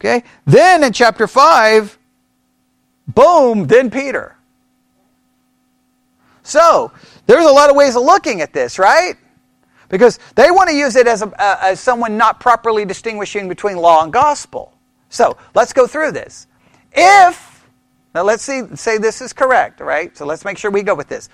Okay? 0.00 0.22
Then 0.46 0.84
in 0.84 0.92
chapter 0.92 1.26
5, 1.26 1.98
boom, 3.08 3.66
then 3.66 3.90
Peter. 3.90 4.36
So, 6.44 6.92
there's 7.26 7.44
a 7.44 7.50
lot 7.50 7.70
of 7.70 7.76
ways 7.76 7.96
of 7.96 8.02
looking 8.02 8.40
at 8.40 8.52
this, 8.52 8.78
right? 8.78 9.16
Because 9.88 10.18
they 10.36 10.50
want 10.50 10.70
to 10.70 10.76
use 10.76 10.96
it 10.96 11.06
as, 11.06 11.22
a, 11.22 11.26
uh, 11.42 11.58
as 11.60 11.80
someone 11.80 12.16
not 12.16 12.40
properly 12.40 12.84
distinguishing 12.84 13.48
between 13.48 13.76
law 13.76 14.02
and 14.02 14.12
gospel. 14.12 14.72
So 15.08 15.36
let's 15.54 15.72
go 15.72 15.86
through 15.86 16.12
this. 16.12 16.46
If, 16.92 17.45
now 18.16 18.22
let's 18.22 18.42
see, 18.42 18.62
say 18.76 18.96
this 18.96 19.20
is 19.20 19.34
correct, 19.34 19.80
right? 19.80 20.16
So 20.16 20.24
let's 20.24 20.42
make 20.42 20.56
sure 20.56 20.70
we 20.70 20.82
go 20.82 20.94
with 20.94 21.06
this. 21.06 21.28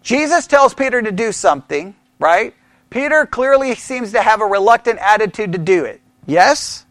Jesus 0.00 0.46
tells 0.46 0.72
Peter 0.72 1.02
to 1.02 1.12
do 1.12 1.30
something, 1.30 1.94
right? 2.18 2.54
Peter 2.88 3.26
clearly 3.26 3.74
seems 3.74 4.12
to 4.12 4.22
have 4.22 4.40
a 4.40 4.46
reluctant 4.46 4.98
attitude 4.98 5.52
to 5.52 5.58
do 5.58 5.84
it. 5.84 6.00
Yes? 6.24 6.86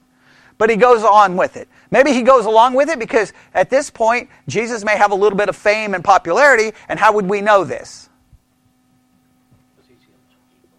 But 0.59 0.69
he 0.69 0.75
goes 0.75 1.03
on 1.03 1.37
with 1.37 1.57
it. 1.57 1.67
Maybe 1.89 2.13
he 2.13 2.21
goes 2.21 2.45
along 2.45 2.75
with 2.75 2.87
it 2.89 2.99
because 2.99 3.33
at 3.55 3.71
this 3.71 3.89
point, 3.89 4.29
Jesus 4.47 4.85
may 4.85 4.95
have 4.95 5.11
a 5.11 5.15
little 5.15 5.37
bit 5.37 5.49
of 5.49 5.55
fame 5.55 5.95
and 5.95 6.03
popularity, 6.03 6.77
and 6.87 6.99
how 6.99 7.13
would 7.13 7.27
we 7.27 7.41
know 7.41 7.63
this? 7.63 8.09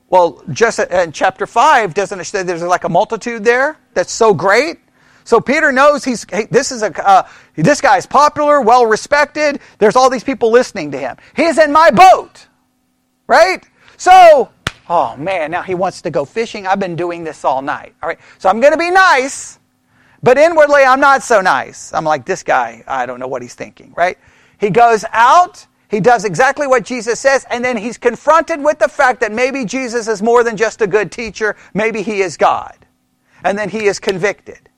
Well, 0.09 0.41
just 0.53 0.79
in 0.79 1.11
chapter 1.11 1.49
5, 1.49 1.95
doesn't 1.95 2.21
it 2.21 2.25
say 2.27 2.45
there's 2.45 2.63
like 2.63 2.85
a 2.85 2.89
multitude 2.89 3.43
there 3.43 3.77
that's 3.93 4.13
so 4.13 4.33
great? 4.33 4.79
So 5.27 5.41
Peter 5.41 5.73
knows 5.73 6.05
he's 6.05 6.25
hey, 6.31 6.47
this 6.53 6.71
is 6.71 6.83
a 6.85 7.07
uh, 7.07 7.29
this 7.57 7.81
guy's 7.81 8.07
popular, 8.07 8.61
well 8.61 8.87
respected. 8.87 9.59
There's 9.79 9.97
all 9.97 10.09
these 10.09 10.23
people 10.23 10.53
listening 10.53 10.93
to 10.93 10.99
him. 10.99 11.17
He's 11.35 11.59
in 11.59 11.73
my 11.73 11.91
boat, 11.91 12.47
right? 13.27 13.69
So, 13.97 14.51
oh 14.89 15.17
man, 15.17 15.51
now 15.51 15.63
he 15.63 15.75
wants 15.75 16.01
to 16.03 16.11
go 16.11 16.25
fishing. 16.25 16.69
I've 16.69 16.79
been 16.79 16.95
doing 16.95 17.25
this 17.25 17.45
all 17.45 17.61
night. 17.61 17.97
All 18.05 18.09
right, 18.09 18.21
so 18.39 18.49
I'm 18.49 18.61
going 18.61 18.73
to 18.73 18.79
be 18.79 18.93
nice, 18.93 19.59
but 20.23 20.39
inwardly 20.39 20.85
I'm 20.85 21.01
not 21.01 21.25
so 21.25 21.41
nice. 21.41 21.93
I'm 21.93 22.05
like 22.05 22.25
this 22.25 22.45
guy. 22.45 22.85
I 22.87 23.05
don't 23.05 23.19
know 23.19 23.29
what 23.29 23.43
he's 23.43 23.55
thinking, 23.55 23.93
right? 23.97 24.19
He 24.61 24.71
goes 24.71 25.05
out. 25.13 25.67
He 25.89 25.99
does 25.99 26.25
exactly 26.25 26.69
what 26.69 26.85
Jesus 26.85 27.19
says, 27.19 27.45
and 27.51 27.65
then 27.65 27.77
he's 27.77 27.99
confronted 27.99 28.63
with 28.63 28.79
the 28.79 28.89
fact 28.89 29.21
that 29.21 29.33
maybe 29.33 29.65
Jesus 29.65 30.07
is 30.07 30.23
more 30.23 30.45
than 30.45 30.57
just 30.57 30.83
a 30.83 30.87
good 30.87 31.11
teacher. 31.11 31.57
Maybe 31.75 32.03
he 32.03 32.21
is 32.23 32.37
God. 32.37 32.77
And 33.43 33.59
then 33.59 33.69
he 33.69 33.87
is 33.87 33.99
convicted. 33.99 34.69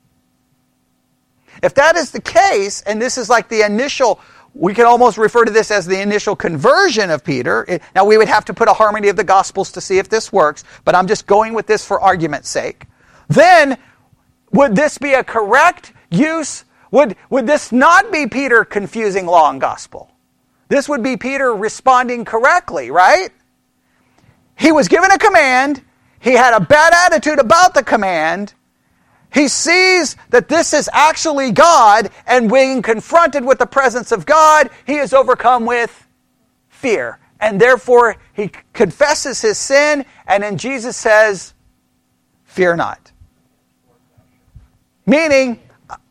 If 1.61 1.73
that 1.75 1.95
is 1.95 2.11
the 2.11 2.21
case, 2.21 2.81
and 2.81 3.01
this 3.01 3.17
is 3.17 3.29
like 3.29 3.49
the 3.49 3.65
initial, 3.65 4.19
we 4.53 4.73
can 4.73 4.85
almost 4.85 5.17
refer 5.17 5.45
to 5.45 5.51
this 5.51 5.71
as 5.71 5.85
the 5.85 6.01
initial 6.01 6.35
conversion 6.35 7.09
of 7.09 7.23
Peter. 7.23 7.65
It, 7.67 7.81
now, 7.95 8.05
we 8.05 8.17
would 8.17 8.27
have 8.27 8.45
to 8.45 8.53
put 8.53 8.67
a 8.67 8.73
harmony 8.73 9.09
of 9.09 9.15
the 9.15 9.23
Gospels 9.23 9.71
to 9.73 9.81
see 9.81 9.97
if 9.97 10.09
this 10.09 10.31
works, 10.31 10.63
but 10.85 10.95
I'm 10.95 11.07
just 11.07 11.27
going 11.27 11.53
with 11.53 11.67
this 11.67 11.85
for 11.85 12.01
argument's 12.01 12.49
sake. 12.49 12.85
Then, 13.27 13.77
would 14.51 14.75
this 14.75 14.97
be 14.97 15.13
a 15.13 15.23
correct 15.23 15.93
use? 16.09 16.65
Would, 16.91 17.15
would 17.29 17.45
this 17.45 17.71
not 17.71 18.11
be 18.11 18.27
Peter 18.27 18.65
confusing 18.65 19.25
law 19.25 19.49
and 19.51 19.61
gospel? 19.61 20.11
This 20.67 20.89
would 20.89 21.03
be 21.03 21.17
Peter 21.17 21.53
responding 21.53 22.25
correctly, 22.25 22.91
right? 22.91 23.29
He 24.55 24.71
was 24.71 24.87
given 24.87 25.11
a 25.11 25.17
command. 25.17 25.83
He 26.19 26.33
had 26.33 26.53
a 26.53 26.59
bad 26.59 26.93
attitude 26.93 27.39
about 27.39 27.73
the 27.73 27.83
command. 27.83 28.53
He 29.31 29.47
sees 29.47 30.15
that 30.29 30.47
this 30.47 30.73
is 30.73 30.89
actually 30.91 31.51
God, 31.51 32.09
and 32.25 32.49
when 32.49 32.81
confronted 32.81 33.45
with 33.45 33.59
the 33.59 33.67
presence 33.67 34.11
of 34.11 34.25
God, 34.25 34.69
he 34.87 34.95
is 34.95 35.13
overcome 35.13 35.65
with 35.65 36.07
fear. 36.69 37.19
And 37.39 37.59
therefore, 37.59 38.17
he 38.33 38.51
confesses 38.73 39.41
his 39.41 39.57
sin, 39.57 40.05
and 40.27 40.43
then 40.43 40.57
Jesus 40.57 40.97
says, 40.97 41.53
Fear 42.45 42.77
not. 42.77 43.11
Meaning, 45.05 45.59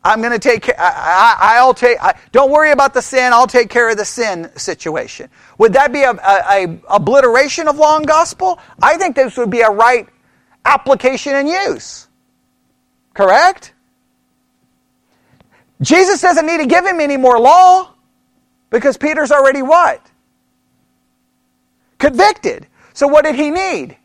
I'm 0.03 0.21
going 0.21 0.33
to 0.33 0.39
take 0.39 0.63
care, 0.63 0.75
I, 0.77 1.61
will 1.63 1.73
take, 1.73 2.01
I, 2.01 2.17
don't 2.31 2.51
worry 2.51 2.71
about 2.71 2.93
the 2.93 3.01
sin, 3.01 3.31
I'll 3.31 3.47
take 3.47 3.69
care 3.69 3.89
of 3.89 3.97
the 3.97 4.05
sin 4.05 4.49
situation. 4.57 5.29
Would 5.57 5.73
that 5.73 5.93
be 5.93 6.03
a, 6.03 6.11
a, 6.11 6.65
a 6.65 6.79
obliteration 6.89 7.67
of 7.67 7.77
law 7.77 7.97
and 7.97 8.07
gospel? 8.07 8.59
I 8.81 8.97
think 8.97 9.15
this 9.15 9.37
would 9.37 9.49
be 9.49 9.61
a 9.61 9.69
right 9.69 10.07
application 10.65 11.35
and 11.35 11.47
use. 11.47 12.08
Correct? 13.19 13.73
Jesus 15.81 16.21
doesn't 16.21 16.45
need 16.45 16.59
to 16.59 16.65
give 16.65 16.85
him 16.85 17.01
any 17.01 17.17
more 17.17 17.37
law 17.37 17.93
because 18.69 18.95
Peter's 18.95 19.29
already 19.29 19.61
what? 19.61 20.09
Convicted. 21.97 22.67
So 22.93 23.09
what 23.09 23.25
did 23.25 23.35
he 23.35 23.49
need? 23.49 23.97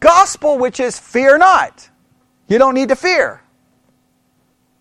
Gospel, 0.00 0.56
which 0.56 0.80
is 0.80 0.98
fear 0.98 1.36
not. 1.36 1.90
You 2.48 2.56
don't 2.56 2.72
need 2.72 2.88
to 2.88 2.96
fear. 2.96 3.42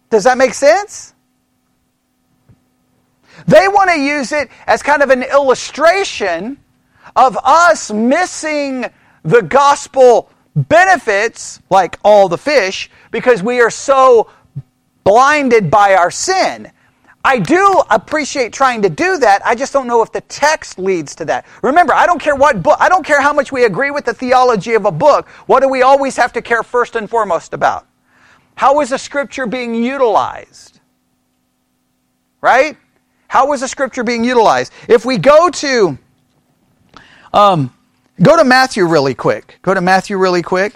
Does 0.09 0.23
that 0.23 0.37
make 0.37 0.53
sense? 0.53 1.13
They 3.45 3.67
want 3.67 3.89
to 3.89 3.99
use 3.99 4.31
it 4.31 4.47
as 4.67 4.81
kind 4.81 5.01
of 5.01 5.09
an 5.09 5.23
illustration 5.23 6.57
of 7.13 7.37
us 7.43 7.91
missing 7.91 8.85
the 9.23 9.41
gospel 9.41 10.29
benefits, 10.57 11.61
like 11.69 11.99
all 12.03 12.27
the 12.27 12.37
fish, 12.37 12.89
because 13.11 13.43
we 13.43 13.61
are 13.61 13.69
so 13.69 14.29
blinded 15.03 15.69
by 15.69 15.95
our 15.95 16.11
sin. 16.11 16.71
I 17.23 17.39
do 17.39 17.83
appreciate 17.89 18.53
trying 18.53 18.81
to 18.83 18.89
do 18.89 19.17
that. 19.17 19.45
I 19.45 19.53
just 19.53 19.73
don't 19.73 19.85
know 19.85 20.01
if 20.01 20.11
the 20.11 20.21
text 20.21 20.79
leads 20.79 21.13
to 21.15 21.25
that. 21.25 21.45
Remember, 21.61 21.93
I 21.93 22.05
don't 22.05 22.21
care 22.21 22.35
what 22.35 22.63
book, 22.63 22.77
I 22.79 22.89
don't 22.89 23.05
care 23.05 23.21
how 23.21 23.33
much 23.33 23.51
we 23.51 23.65
agree 23.65 23.91
with 23.91 24.05
the 24.05 24.13
theology 24.13 24.73
of 24.73 24.85
a 24.85 24.91
book. 24.91 25.27
What 25.45 25.61
do 25.61 25.67
we 25.67 25.81
always 25.81 26.15
have 26.15 26.31
to 26.33 26.41
care 26.41 26.63
first 26.63 26.95
and 26.95 27.09
foremost 27.09 27.53
about? 27.53 27.85
How 28.55 28.79
is 28.79 28.89
the 28.89 28.97
scripture 28.97 29.45
being 29.45 29.75
utilized? 29.75 30.79
Right? 32.41 32.77
How 33.27 33.51
is 33.53 33.61
the 33.61 33.67
scripture 33.67 34.03
being 34.03 34.23
utilized? 34.23 34.71
If 34.87 35.05
we 35.05 35.17
go 35.17 35.49
to, 35.49 35.97
um, 37.33 37.73
go 38.21 38.37
to 38.37 38.43
Matthew 38.43 38.85
really 38.85 39.15
quick. 39.15 39.59
Go 39.61 39.73
to 39.73 39.81
Matthew 39.81 40.17
really 40.17 40.41
quick. 40.41 40.73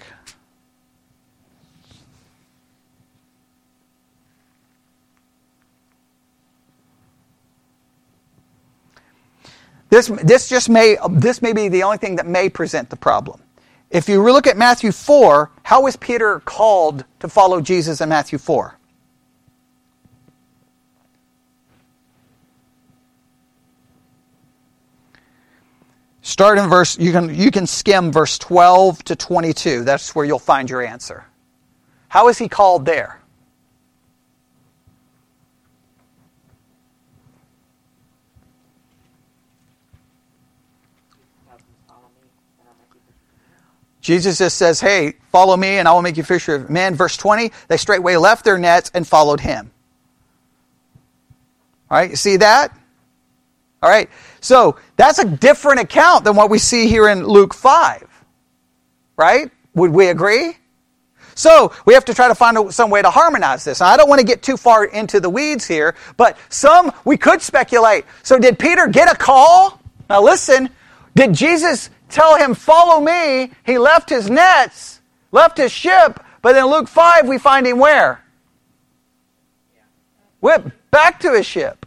This, 9.90 10.08
this 10.08 10.48
just 10.48 10.70
may, 10.70 10.96
this 11.10 11.42
may 11.42 11.52
be 11.52 11.68
the 11.68 11.82
only 11.82 11.98
thing 11.98 12.16
that 12.16 12.26
may 12.26 12.48
present 12.48 12.88
the 12.88 12.96
problem. 12.96 13.42
If 13.90 14.08
you 14.08 14.22
look 14.22 14.46
at 14.46 14.56
Matthew 14.56 14.90
4, 14.90 15.50
how 15.64 15.86
is 15.86 15.96
Peter 15.96 16.40
called 16.40 17.04
to 17.20 17.28
follow 17.28 17.60
Jesus 17.60 18.00
in 18.00 18.08
Matthew 18.08 18.38
4? 18.38 18.78
Start 26.22 26.58
in 26.58 26.70
verse, 26.70 26.96
you 26.98 27.10
can, 27.10 27.34
you 27.34 27.50
can 27.50 27.66
skim 27.66 28.12
verse 28.12 28.38
12 28.38 29.04
to 29.04 29.16
22. 29.16 29.82
That's 29.82 30.14
where 30.14 30.24
you'll 30.24 30.38
find 30.38 30.70
your 30.70 30.80
answer. 30.80 31.26
How 32.08 32.28
is 32.28 32.38
he 32.38 32.48
called 32.48 32.86
there? 32.86 33.18
Jesus 44.00 44.38
just 44.38 44.58
says, 44.58 44.80
Hey, 44.80 45.14
follow 45.30 45.56
me 45.56 45.78
and 45.78 45.88
I 45.88 45.92
will 45.92 46.02
make 46.02 46.16
you 46.16 46.24
fisher 46.24 46.56
of 46.56 46.68
men. 46.68 46.94
Verse 46.94 47.16
20, 47.16 47.52
they 47.68 47.76
straightway 47.76 48.16
left 48.16 48.44
their 48.44 48.58
nets 48.58 48.90
and 48.94 49.06
followed 49.06 49.40
him. 49.40 49.70
All 51.90 51.98
right, 51.98 52.10
you 52.10 52.16
see 52.16 52.36
that? 52.38 52.76
All 53.82 53.90
right, 53.90 54.08
so 54.42 54.76
that's 54.96 55.18
a 55.20 55.24
different 55.24 55.80
account 55.80 56.24
than 56.24 56.36
what 56.36 56.50
we 56.50 56.58
see 56.58 56.88
here 56.88 57.08
in 57.08 57.24
Luke 57.24 57.54
5. 57.54 58.06
Right? 59.16 59.50
Would 59.74 59.92
we 59.92 60.08
agree? 60.08 60.56
So 61.34 61.72
we 61.86 61.94
have 61.94 62.04
to 62.06 62.14
try 62.14 62.28
to 62.28 62.34
find 62.34 62.74
some 62.74 62.90
way 62.90 63.00
to 63.00 63.08
harmonize 63.08 63.64
this. 63.64 63.80
Now, 63.80 63.86
I 63.86 63.96
don't 63.96 64.08
want 64.08 64.20
to 64.20 64.26
get 64.26 64.42
too 64.42 64.56
far 64.56 64.84
into 64.84 65.20
the 65.20 65.30
weeds 65.30 65.66
here, 65.66 65.94
but 66.16 66.36
some 66.50 66.92
we 67.04 67.16
could 67.16 67.40
speculate. 67.40 68.04
So 68.22 68.38
did 68.38 68.58
Peter 68.58 68.88
get 68.88 69.10
a 69.10 69.16
call? 69.16 69.80
Now 70.10 70.22
listen, 70.22 70.68
did 71.14 71.32
Jesus 71.32 71.88
tell 72.10 72.36
him, 72.36 72.54
Follow 72.54 73.00
me, 73.00 73.52
he 73.64 73.78
left 73.78 74.10
his 74.10 74.28
nets, 74.28 75.00
left 75.30 75.56
his 75.56 75.72
ship, 75.72 76.22
but 76.42 76.56
in 76.56 76.66
Luke 76.66 76.88
5, 76.88 77.28
we 77.28 77.38
find 77.38 77.66
him 77.66 77.78
where? 77.78 78.22
Went 80.40 80.72
back 80.90 81.20
to 81.20 81.32
his 81.32 81.46
ship. 81.46 81.86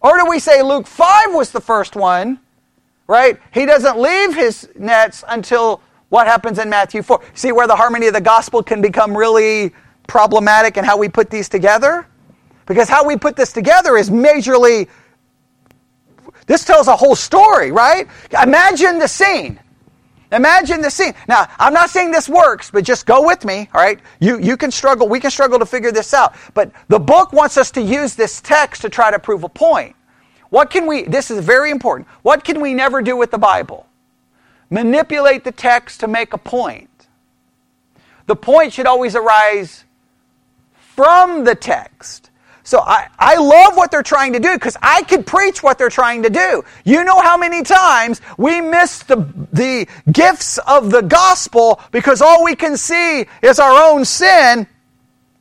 Or 0.00 0.18
do 0.18 0.26
we 0.28 0.38
say 0.38 0.62
Luke 0.62 0.86
5 0.86 1.34
was 1.34 1.50
the 1.50 1.60
first 1.60 1.96
one, 1.96 2.40
right? 3.06 3.38
He 3.52 3.66
doesn't 3.66 3.98
leave 3.98 4.34
his 4.34 4.68
nets 4.78 5.24
until 5.28 5.82
what 6.08 6.26
happens 6.26 6.58
in 6.58 6.70
Matthew 6.70 7.02
4. 7.02 7.20
See 7.34 7.52
where 7.52 7.66
the 7.66 7.76
harmony 7.76 8.06
of 8.06 8.14
the 8.14 8.20
gospel 8.20 8.62
can 8.62 8.80
become 8.80 9.16
really 9.16 9.72
problematic 10.06 10.76
and 10.76 10.86
how 10.86 10.96
we 10.96 11.08
put 11.08 11.30
these 11.30 11.48
together? 11.48 12.06
Because 12.66 12.88
how 12.88 13.04
we 13.04 13.16
put 13.16 13.36
this 13.36 13.52
together 13.52 13.96
is 13.96 14.10
majorly 14.10 14.88
this 16.46 16.64
tells 16.64 16.88
a 16.88 16.96
whole 16.96 17.14
story, 17.14 17.70
right? 17.70 18.08
Imagine 18.42 18.98
the 18.98 19.06
scene. 19.06 19.60
Imagine 20.32 20.80
the 20.80 20.90
scene. 20.90 21.14
Now, 21.28 21.48
I'm 21.58 21.72
not 21.72 21.90
saying 21.90 22.12
this 22.12 22.28
works, 22.28 22.70
but 22.70 22.84
just 22.84 23.06
go 23.06 23.26
with 23.26 23.44
me, 23.44 23.68
all 23.74 23.80
right? 23.80 23.98
You, 24.20 24.38
you 24.38 24.56
can 24.56 24.70
struggle, 24.70 25.08
we 25.08 25.20
can 25.20 25.30
struggle 25.30 25.58
to 25.58 25.66
figure 25.66 25.92
this 25.92 26.14
out. 26.14 26.34
But 26.54 26.70
the 26.88 27.00
book 27.00 27.32
wants 27.32 27.56
us 27.56 27.70
to 27.72 27.82
use 27.82 28.14
this 28.14 28.40
text 28.40 28.82
to 28.82 28.88
try 28.88 29.10
to 29.10 29.18
prove 29.18 29.44
a 29.44 29.48
point. 29.48 29.96
What 30.50 30.70
can 30.70 30.86
we, 30.86 31.02
this 31.02 31.30
is 31.30 31.44
very 31.44 31.70
important. 31.70 32.08
What 32.22 32.44
can 32.44 32.60
we 32.60 32.74
never 32.74 33.02
do 33.02 33.16
with 33.16 33.30
the 33.30 33.38
Bible? 33.38 33.86
manipulate 34.70 35.44
the 35.44 35.52
text 35.52 36.00
to 36.00 36.08
make 36.08 36.32
a 36.32 36.38
point. 36.38 36.88
The 38.26 38.36
point 38.36 38.72
should 38.72 38.86
always 38.86 39.16
arise 39.16 39.84
from 40.78 41.44
the 41.44 41.56
text. 41.56 42.29
So 42.70 42.78
I, 42.86 43.08
I 43.18 43.34
love 43.34 43.76
what 43.76 43.90
they're 43.90 44.00
trying 44.00 44.32
to 44.34 44.38
do 44.38 44.54
because 44.54 44.76
I 44.80 45.02
could 45.02 45.26
preach 45.26 45.60
what 45.60 45.76
they're 45.76 45.90
trying 45.90 46.22
to 46.22 46.30
do. 46.30 46.62
You 46.84 47.02
know 47.02 47.20
how 47.20 47.36
many 47.36 47.64
times 47.64 48.20
we 48.38 48.60
miss 48.60 49.02
the, 49.02 49.16
the 49.52 49.88
gifts 50.12 50.56
of 50.58 50.92
the 50.92 51.00
gospel 51.00 51.80
because 51.90 52.22
all 52.22 52.44
we 52.44 52.54
can 52.54 52.76
see 52.76 53.26
is 53.42 53.58
our 53.58 53.90
own 53.90 54.04
sin 54.04 54.68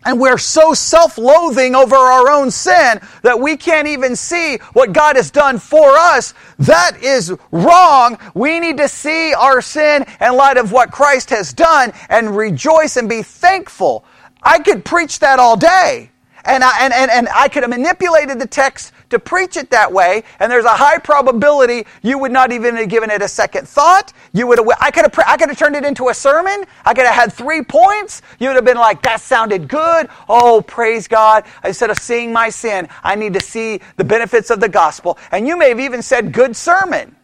and 0.06 0.20
we're 0.20 0.40
so 0.40 0.74
self 0.74 1.20
loathing 1.20 1.76
over 1.76 1.96
our 1.96 2.32
own 2.32 2.50
sin 2.50 3.00
that 3.22 3.40
we 3.40 3.58
can't 3.58 3.88
even 3.88 4.16
see 4.16 4.58
what 4.74 4.92
God 4.92 5.16
has 5.16 5.30
done 5.30 5.60
for 5.60 5.88
us. 5.88 6.34
That 6.58 6.98
is 7.04 7.32
wrong. 7.52 8.18
We 8.34 8.60
need 8.60 8.78
to 8.78 8.88
see 8.88 9.36
our 9.36 9.62
sin 9.62 10.04
in 10.20 10.36
light 10.36 10.58
of 10.58 10.72
what 10.72 10.92
Christ 10.92 11.30
has 11.30 11.54
done 11.54 11.94
and 12.10 12.36
rejoice 12.36 12.98
and 12.98 13.08
be 13.08 13.22
thankful. 13.22 14.04
I 14.42 14.58
could 14.58 14.84
preach 14.84 15.20
that 15.20 15.38
all 15.38 15.56
day. 15.56 16.10
And 16.46 16.64
I, 16.64 16.86
and, 16.86 16.94
and, 16.94 17.12
and 17.12 17.28
I 17.34 17.48
could 17.50 17.64
have 17.64 17.70
manipulated 17.70 18.40
the 18.40 18.48
text 18.48 18.94
to 19.10 19.20
preach 19.20 19.58
it 19.58 19.72
that 19.72 19.92
way, 19.92 20.24
and 20.40 20.52
there's 20.52 20.66
a 20.66 20.70
high 20.70 21.00
probability 21.00 21.86
you 22.04 22.18
would 22.20 22.32
not 22.32 22.52
even 22.52 22.76
have 22.76 22.90
given 22.90 23.10
it 23.10 23.22
a 23.22 23.28
second 23.28 23.68
thought. 23.68 24.14
You 24.34 24.46
would 24.48 24.60
have, 24.60 24.68
I 24.80 24.92
could 24.92 25.04
have, 25.04 25.26
I 25.28 25.36
could 25.36 25.50
have 25.50 25.58
turned 25.58 25.76
it 25.76 25.84
into 25.84 26.10
a 26.10 26.14
sermon. 26.14 26.66
I 26.86 26.94
could 26.94 27.06
have 27.06 27.16
had 27.16 27.34
three 27.34 27.64
points. 27.64 28.22
You 28.40 28.50
would 28.50 28.56
have 28.56 28.66
been 28.66 28.78
like, 28.78 29.02
that 29.02 29.22
sounded 29.22 29.68
good. 29.68 30.10
Oh, 30.28 30.62
praise 30.62 31.08
God. 31.08 31.46
Instead 31.64 31.90
of 31.90 31.98
seeing 31.98 32.32
my 32.32 32.50
sin, 32.50 32.88
I 33.04 33.16
need 33.16 33.34
to 33.34 33.42
see 33.42 33.82
the 33.98 34.04
benefits 34.04 34.50
of 34.52 34.60
the 34.60 34.70
gospel. 34.70 35.18
And 35.32 35.48
you 35.48 35.58
may 35.58 35.70
have 35.70 35.80
even 35.80 36.02
said, 36.02 36.32
good 36.32 36.56
sermon. 36.56 37.16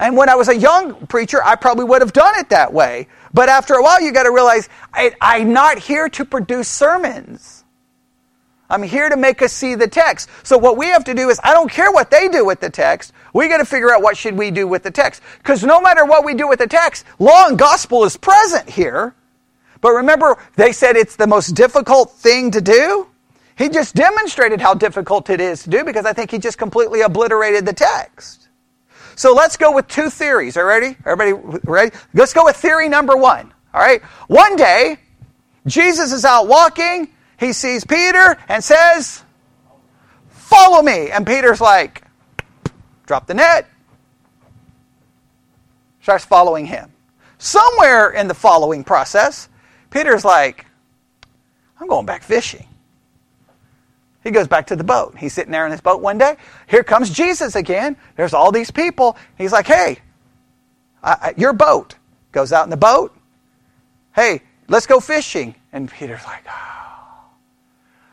And 0.00 0.16
when 0.16 0.30
I 0.30 0.34
was 0.34 0.48
a 0.48 0.56
young 0.56 1.06
preacher, 1.08 1.44
I 1.44 1.56
probably 1.56 1.84
would 1.84 2.00
have 2.00 2.14
done 2.14 2.34
it 2.38 2.48
that 2.48 2.72
way. 2.72 3.06
But 3.34 3.50
after 3.50 3.74
a 3.74 3.82
while, 3.82 4.00
you 4.00 4.12
got 4.12 4.22
to 4.22 4.32
realize 4.32 4.70
I, 4.94 5.14
I'm 5.20 5.52
not 5.52 5.78
here 5.78 6.08
to 6.08 6.24
produce 6.24 6.68
sermons. 6.68 7.64
I'm 8.70 8.82
here 8.82 9.10
to 9.10 9.16
make 9.16 9.42
us 9.42 9.52
see 9.52 9.74
the 9.74 9.88
text. 9.88 10.30
So 10.42 10.56
what 10.56 10.78
we 10.78 10.86
have 10.86 11.04
to 11.04 11.12
do 11.12 11.28
is, 11.28 11.38
I 11.44 11.52
don't 11.52 11.70
care 11.70 11.92
what 11.92 12.10
they 12.10 12.28
do 12.28 12.46
with 12.46 12.60
the 12.60 12.70
text. 12.70 13.12
We 13.34 13.48
got 13.48 13.58
to 13.58 13.66
figure 13.66 13.92
out 13.92 14.00
what 14.00 14.16
should 14.16 14.38
we 14.38 14.50
do 14.50 14.66
with 14.66 14.84
the 14.84 14.90
text. 14.90 15.20
Because 15.36 15.64
no 15.64 15.82
matter 15.82 16.06
what 16.06 16.24
we 16.24 16.32
do 16.32 16.48
with 16.48 16.60
the 16.60 16.66
text, 16.66 17.04
law 17.18 17.48
and 17.48 17.58
gospel 17.58 18.04
is 18.04 18.16
present 18.16 18.70
here. 18.70 19.14
But 19.82 19.90
remember, 19.90 20.38
they 20.56 20.72
said 20.72 20.96
it's 20.96 21.16
the 21.16 21.26
most 21.26 21.48
difficult 21.48 22.12
thing 22.12 22.52
to 22.52 22.62
do. 22.62 23.06
He 23.58 23.68
just 23.68 23.94
demonstrated 23.94 24.62
how 24.62 24.72
difficult 24.72 25.28
it 25.28 25.42
is 25.42 25.64
to 25.64 25.70
do 25.70 25.84
because 25.84 26.06
I 26.06 26.14
think 26.14 26.30
he 26.30 26.38
just 26.38 26.56
completely 26.56 27.02
obliterated 27.02 27.66
the 27.66 27.74
text. 27.74 28.49
So 29.20 29.34
let's 29.34 29.58
go 29.58 29.70
with 29.70 29.86
two 29.86 30.08
theories. 30.08 30.56
Are 30.56 30.64
ready? 30.64 30.96
Everybody 31.04 31.60
ready? 31.64 31.94
Let's 32.14 32.32
go 32.32 32.46
with 32.46 32.56
theory 32.56 32.88
number 32.88 33.14
one. 33.18 33.52
All 33.74 33.80
right. 33.82 34.02
One 34.28 34.56
day, 34.56 34.96
Jesus 35.66 36.10
is 36.10 36.24
out 36.24 36.48
walking. 36.48 37.06
He 37.38 37.52
sees 37.52 37.84
Peter 37.84 38.38
and 38.48 38.64
says, 38.64 39.22
Follow 40.30 40.80
me. 40.80 41.10
And 41.10 41.26
Peter's 41.26 41.60
like, 41.60 42.02
Drop 43.04 43.26
the 43.26 43.34
net. 43.34 43.68
Starts 46.00 46.24
following 46.24 46.64
him. 46.64 46.90
Somewhere 47.36 48.12
in 48.12 48.26
the 48.26 48.32
following 48.32 48.82
process, 48.82 49.50
Peter's 49.90 50.24
like, 50.24 50.64
I'm 51.78 51.88
going 51.88 52.06
back 52.06 52.22
fishing. 52.22 52.66
He 54.22 54.30
goes 54.30 54.48
back 54.48 54.66
to 54.66 54.76
the 54.76 54.84
boat. 54.84 55.16
He's 55.16 55.32
sitting 55.32 55.52
there 55.52 55.64
in 55.64 55.72
his 55.72 55.80
boat 55.80 56.02
one 56.02 56.18
day. 56.18 56.36
Here 56.68 56.84
comes 56.84 57.10
Jesus 57.10 57.56
again. 57.56 57.96
There's 58.16 58.34
all 58.34 58.52
these 58.52 58.70
people. 58.70 59.16
He's 59.38 59.52
like, 59.52 59.66
hey, 59.66 59.98
I, 61.02 61.10
I, 61.10 61.34
your 61.36 61.52
boat. 61.52 61.96
Goes 62.32 62.52
out 62.52 62.64
in 62.64 62.70
the 62.70 62.76
boat. 62.76 63.16
Hey, 64.14 64.42
let's 64.68 64.86
go 64.86 65.00
fishing. 65.00 65.54
And 65.72 65.90
Peter's 65.90 66.24
like, 66.24 66.44
oh, 66.48 67.24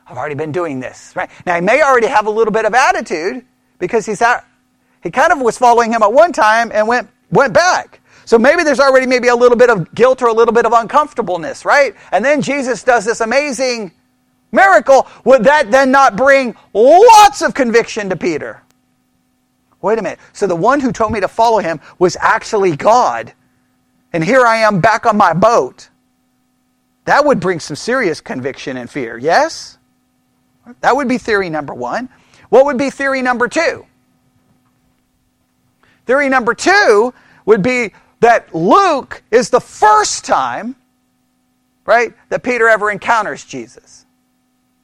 I've 0.07 0.17
already 0.17 0.35
been 0.35 0.51
doing 0.51 0.79
this. 0.79 1.13
Right? 1.15 1.29
Now, 1.45 1.55
he 1.55 1.61
may 1.61 1.81
already 1.81 2.07
have 2.07 2.25
a 2.25 2.31
little 2.31 2.53
bit 2.53 2.65
of 2.65 2.73
attitude 2.73 3.45
because 3.77 4.05
he's 4.05 4.21
out, 4.21 4.43
he 5.03 5.11
kind 5.11 5.31
of 5.31 5.39
was 5.39 5.57
following 5.57 5.91
him 5.91 6.01
at 6.01 6.11
one 6.11 6.31
time 6.31 6.71
and 6.73 6.87
went, 6.87 7.09
went 7.31 7.53
back. 7.53 7.99
So 8.25 8.37
maybe 8.37 8.63
there's 8.63 8.79
already 8.79 9.05
maybe 9.05 9.27
a 9.27 9.35
little 9.35 9.57
bit 9.57 9.69
of 9.69 9.93
guilt 9.93 10.21
or 10.21 10.27
a 10.27 10.33
little 10.33 10.53
bit 10.53 10.65
of 10.65 10.73
uncomfortableness, 10.73 11.63
right? 11.63 11.93
And 12.11 12.25
then 12.25 12.41
Jesus 12.41 12.83
does 12.83 13.05
this 13.05 13.21
amazing 13.21 13.91
miracle, 14.51 15.07
would 15.23 15.43
that 15.43 15.71
then 15.71 15.91
not 15.91 16.15
bring 16.15 16.55
lots 16.73 17.41
of 17.41 17.53
conviction 17.53 18.09
to 18.09 18.15
Peter? 18.15 18.61
Wait 19.81 19.99
a 19.99 20.01
minute. 20.01 20.19
So 20.33 20.47
the 20.47 20.55
one 20.55 20.79
who 20.79 20.91
told 20.91 21.11
me 21.11 21.19
to 21.19 21.27
follow 21.27 21.59
him 21.59 21.79
was 21.99 22.17
actually 22.19 22.75
God. 22.75 23.33
And 24.13 24.23
here 24.23 24.45
I 24.45 24.57
am 24.57 24.79
back 24.79 25.05
on 25.05 25.17
my 25.17 25.33
boat. 25.33 25.89
That 27.05 27.25
would 27.25 27.39
bring 27.39 27.59
some 27.59 27.75
serious 27.75 28.19
conviction 28.19 28.77
and 28.77 28.89
fear, 28.89 29.17
yes? 29.17 29.77
That 30.81 30.95
would 30.95 31.07
be 31.07 31.17
theory 31.17 31.49
number 31.49 31.73
one. 31.73 32.09
What 32.49 32.65
would 32.65 32.77
be 32.77 32.89
theory 32.89 33.21
number 33.21 33.47
two? 33.47 33.85
Theory 36.05 36.29
number 36.29 36.53
two 36.53 37.13
would 37.45 37.61
be 37.61 37.93
that 38.19 38.53
Luke 38.53 39.21
is 39.29 39.49
the 39.49 39.61
first 39.61 40.25
time, 40.25 40.75
right, 41.85 42.13
that 42.29 42.43
Peter 42.43 42.67
ever 42.67 42.89
encounters 42.89 43.45
Jesus 43.45 44.06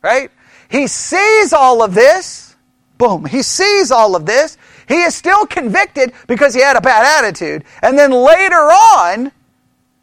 right? 0.04 0.30
He 0.70 0.88
sees 0.88 1.54
all 1.54 1.82
of 1.82 1.96
this. 1.96 2.56
Boom. 2.98 3.26
He 3.26 3.42
sees 3.42 3.92
all 3.92 4.16
of 4.16 4.26
this. 4.26 4.58
He 4.88 5.02
is 5.02 5.16
still 5.16 5.46
convicted 5.46 6.14
because 6.28 6.54
he 6.54 6.62
had 6.62 6.76
a 6.76 6.82
bad 6.82 7.24
attitude. 7.24 7.64
And 7.82 7.98
then 7.98 8.12
later 8.12 8.56
on, 8.56 9.32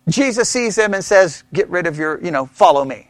Jesus 0.09 0.49
sees 0.49 0.77
him 0.77 0.95
and 0.95 1.05
says, 1.05 1.45
Get 1.53 1.69
rid 1.69 1.87
of 1.87 1.99
your, 1.99 2.23
you 2.25 2.31
know, 2.31 2.47
follow 2.47 2.85
me. 2.85 3.09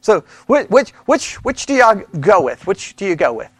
So, 0.00 0.24
which, 0.46 0.90
which, 0.90 1.34
which 1.36 1.66
do 1.66 1.74
y'all 1.74 2.02
go 2.20 2.42
with? 2.42 2.66
Which 2.66 2.96
do 2.96 3.04
you 3.04 3.16
go 3.16 3.32
with? 3.32 3.50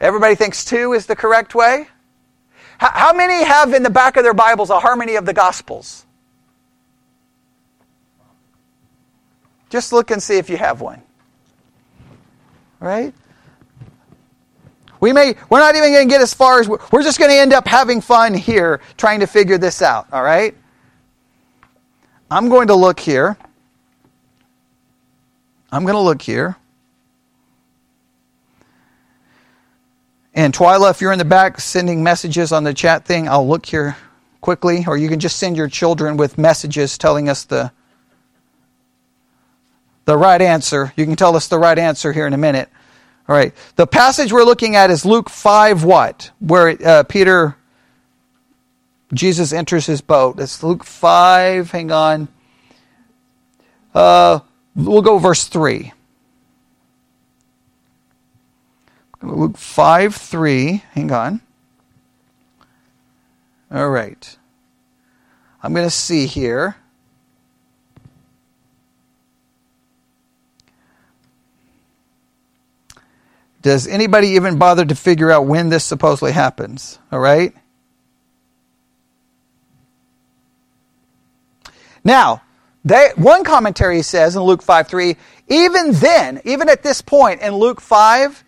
Everybody 0.00 0.34
thinks 0.34 0.64
two 0.64 0.92
is 0.92 1.06
the 1.06 1.16
correct 1.16 1.54
way? 1.54 1.88
How 2.78 3.12
many 3.12 3.44
have 3.44 3.72
in 3.72 3.82
the 3.84 3.90
back 3.90 4.16
of 4.16 4.24
their 4.24 4.34
Bibles 4.34 4.70
a 4.70 4.80
harmony 4.80 5.14
of 5.14 5.26
the 5.26 5.32
Gospels? 5.32 6.04
Just 9.72 9.90
look 9.90 10.10
and 10.10 10.22
see 10.22 10.36
if 10.36 10.50
you 10.50 10.58
have 10.58 10.82
one. 10.82 11.00
Right? 12.78 13.14
We 15.00 15.14
may, 15.14 15.34
we're 15.48 15.60
not 15.60 15.76
even 15.76 15.92
going 15.92 16.06
to 16.06 16.12
get 16.12 16.20
as 16.20 16.34
far 16.34 16.60
as, 16.60 16.68
we're 16.68 17.02
just 17.02 17.18
going 17.18 17.30
to 17.30 17.36
end 17.38 17.54
up 17.54 17.66
having 17.66 18.02
fun 18.02 18.34
here 18.34 18.82
trying 18.98 19.20
to 19.20 19.26
figure 19.26 19.56
this 19.56 19.80
out, 19.80 20.08
all 20.12 20.22
right? 20.22 20.54
I'm 22.30 22.50
going 22.50 22.66
to 22.66 22.74
look 22.74 23.00
here. 23.00 23.38
I'm 25.72 25.84
going 25.84 25.94
to 25.94 26.00
look 26.00 26.20
here. 26.20 26.54
And 30.34 30.52
Twyla, 30.52 30.90
if 30.90 31.00
you're 31.00 31.12
in 31.12 31.18
the 31.18 31.24
back 31.24 31.58
sending 31.60 32.02
messages 32.02 32.52
on 32.52 32.64
the 32.64 32.74
chat 32.74 33.06
thing, 33.06 33.26
I'll 33.26 33.48
look 33.48 33.64
here 33.64 33.96
quickly, 34.42 34.84
or 34.86 34.98
you 34.98 35.08
can 35.08 35.18
just 35.18 35.36
send 35.36 35.56
your 35.56 35.68
children 35.68 36.18
with 36.18 36.36
messages 36.36 36.98
telling 36.98 37.30
us 37.30 37.44
the 37.44 37.72
the 40.04 40.16
right 40.16 40.40
answer. 40.40 40.92
You 40.96 41.04
can 41.04 41.16
tell 41.16 41.36
us 41.36 41.48
the 41.48 41.58
right 41.58 41.78
answer 41.78 42.12
here 42.12 42.26
in 42.26 42.32
a 42.32 42.38
minute. 42.38 42.68
All 43.28 43.36
right. 43.36 43.54
The 43.76 43.86
passage 43.86 44.32
we're 44.32 44.44
looking 44.44 44.76
at 44.76 44.90
is 44.90 45.04
Luke 45.04 45.30
5 45.30 45.84
what? 45.84 46.30
Where 46.40 46.76
uh, 46.84 47.02
Peter, 47.04 47.56
Jesus 49.14 49.52
enters 49.52 49.86
his 49.86 50.00
boat. 50.00 50.40
It's 50.40 50.62
Luke 50.62 50.84
5. 50.84 51.70
Hang 51.70 51.92
on. 51.92 52.28
Uh, 53.94 54.40
we'll 54.74 55.02
go 55.02 55.18
verse 55.18 55.44
3. 55.44 55.92
Luke 59.22 59.56
5 59.56 60.16
3. 60.16 60.82
Hang 60.92 61.12
on. 61.12 61.40
All 63.70 63.88
right. 63.88 64.36
I'm 65.62 65.72
going 65.72 65.86
to 65.86 65.90
see 65.90 66.26
here. 66.26 66.76
Does 73.62 73.86
anybody 73.86 74.28
even 74.28 74.58
bother 74.58 74.84
to 74.84 74.94
figure 74.94 75.30
out 75.30 75.46
when 75.46 75.68
this 75.68 75.84
supposedly 75.84 76.32
happens? 76.32 76.98
All 77.12 77.20
right? 77.20 77.54
Now, 82.04 82.42
they, 82.84 83.10
one 83.16 83.44
commentary 83.44 84.02
says 84.02 84.34
in 84.34 84.42
Luke 84.42 84.62
5 84.62 84.88
3, 84.88 85.16
even 85.48 85.92
then, 85.92 86.40
even 86.44 86.68
at 86.68 86.82
this 86.82 87.00
point 87.00 87.40
in 87.40 87.54
Luke 87.54 87.80
5, 87.80 88.44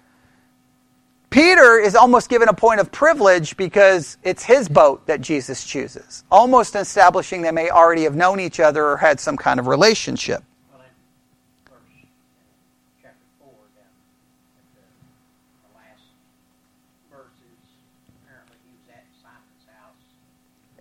Peter 1.31 1.79
is 1.79 1.95
almost 1.95 2.29
given 2.29 2.49
a 2.49 2.53
point 2.53 2.81
of 2.81 2.91
privilege 2.91 3.57
because 3.57 4.19
it's 4.23 4.45
his 4.45 4.69
boat 4.69 5.07
that 5.07 5.21
Jesus 5.21 5.65
chooses, 5.65 6.25
almost 6.31 6.75
establishing 6.75 7.43
they 7.43 7.51
may 7.53 7.71
already 7.71 8.03
have 8.03 8.15
known 8.17 8.41
each 8.41 8.59
other 8.59 8.85
or 8.85 8.97
had 8.97 9.21
some 9.21 9.37
kind 9.37 9.61
of 9.61 9.67
relationship. 9.69 10.43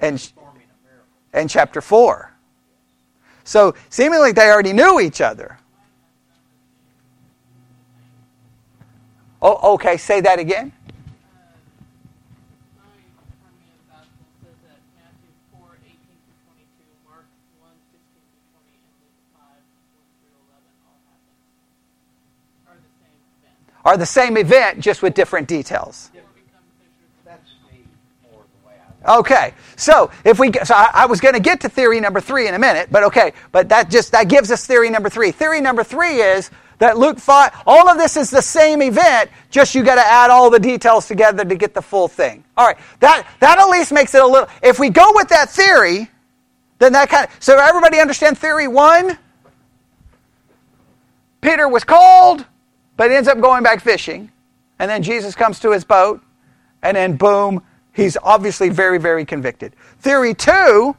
In, 0.04 0.20
in 1.34 1.48
chapter 1.48 1.82
4. 1.82 2.32
So 3.44 3.74
seemingly 3.90 4.32
they 4.32 4.50
already 4.50 4.74
knew 4.74 5.00
each 5.00 5.22
other. 5.22 5.58
Oh, 9.42 9.74
okay, 9.74 9.98
say 9.98 10.22
that 10.22 10.40
again. 10.40 10.72
Are 23.86 23.98
the 23.98 24.06
same 24.06 24.38
event, 24.38 24.80
just 24.80 25.02
with 25.02 25.14
different 25.14 25.50
details. 25.50 26.10
Okay, 29.06 29.54
so 29.76 30.12
if 30.24 30.40
we 30.40 30.52
so 30.64 30.74
I, 30.76 30.90
I 30.94 31.06
was 31.08 31.20
going 31.20 31.34
to 31.34 31.42
get 31.42 31.62
to 31.62 31.70
theory 31.70 32.00
number 32.00 32.22
three 32.22 32.48
in 32.48 32.54
a 32.54 32.60
minute, 32.60 32.88
but 32.90 33.04
okay, 33.04 33.34
but 33.52 33.70
that 33.70 33.90
just 33.90 34.14
that 34.14 34.30
gives 34.30 34.50
us 34.50 34.66
theory 34.66 34.90
number 34.90 35.10
three. 35.10 35.32
Theory 35.32 35.60
number 35.60 35.84
three 35.84 36.22
is 36.22 36.50
that 36.80 36.98
Luke 36.98 37.18
5, 37.18 37.64
all 37.66 37.90
of 37.90 37.98
this 37.98 38.18
is 38.18 38.30
the 38.30 38.42
same 38.42 38.82
event, 38.82 39.30
just 39.50 39.74
you 39.74 39.84
got 39.84 39.96
to 39.96 40.06
add 40.06 40.30
all 40.30 40.50
the 40.50 40.60
details 40.60 41.08
together 41.08 41.46
to 41.46 41.56
get 41.56 41.74
the 41.74 41.82
full 41.82 42.10
thing. 42.10 42.44
All 42.58 42.68
right, 42.68 42.78
that, 43.00 43.28
that 43.40 43.58
at 43.58 43.70
least 43.70 43.94
makes 43.94 44.14
it 44.14 44.22
a 44.22 44.28
little, 44.28 44.50
if 44.62 44.80
we 44.80 44.90
go 44.90 45.12
with 45.16 45.30
that 45.30 45.50
theory, 45.50 46.10
then 46.80 46.92
that 46.92 47.10
kind 47.10 47.26
of, 47.26 47.32
so 47.40 47.58
everybody 47.58 48.00
understand 48.00 48.38
theory 48.38 48.68
one? 48.68 49.18
Peter 51.40 51.70
was 51.70 51.84
called, 51.86 52.46
but 52.98 53.12
ends 53.12 53.28
up 53.28 53.40
going 53.40 53.64
back 53.64 53.80
fishing. 53.82 54.30
And 54.80 54.90
then 54.90 55.04
Jesus 55.04 55.36
comes 55.36 55.60
to 55.62 55.72
his 55.72 55.86
boat, 55.86 56.22
and 56.82 56.98
then 56.98 57.16
boom, 57.16 57.64
he's 57.94 58.18
obviously 58.22 58.70
very, 58.70 58.98
very 58.98 59.26
convicted. 59.26 59.76
Theory 60.00 60.34
two 60.34 60.96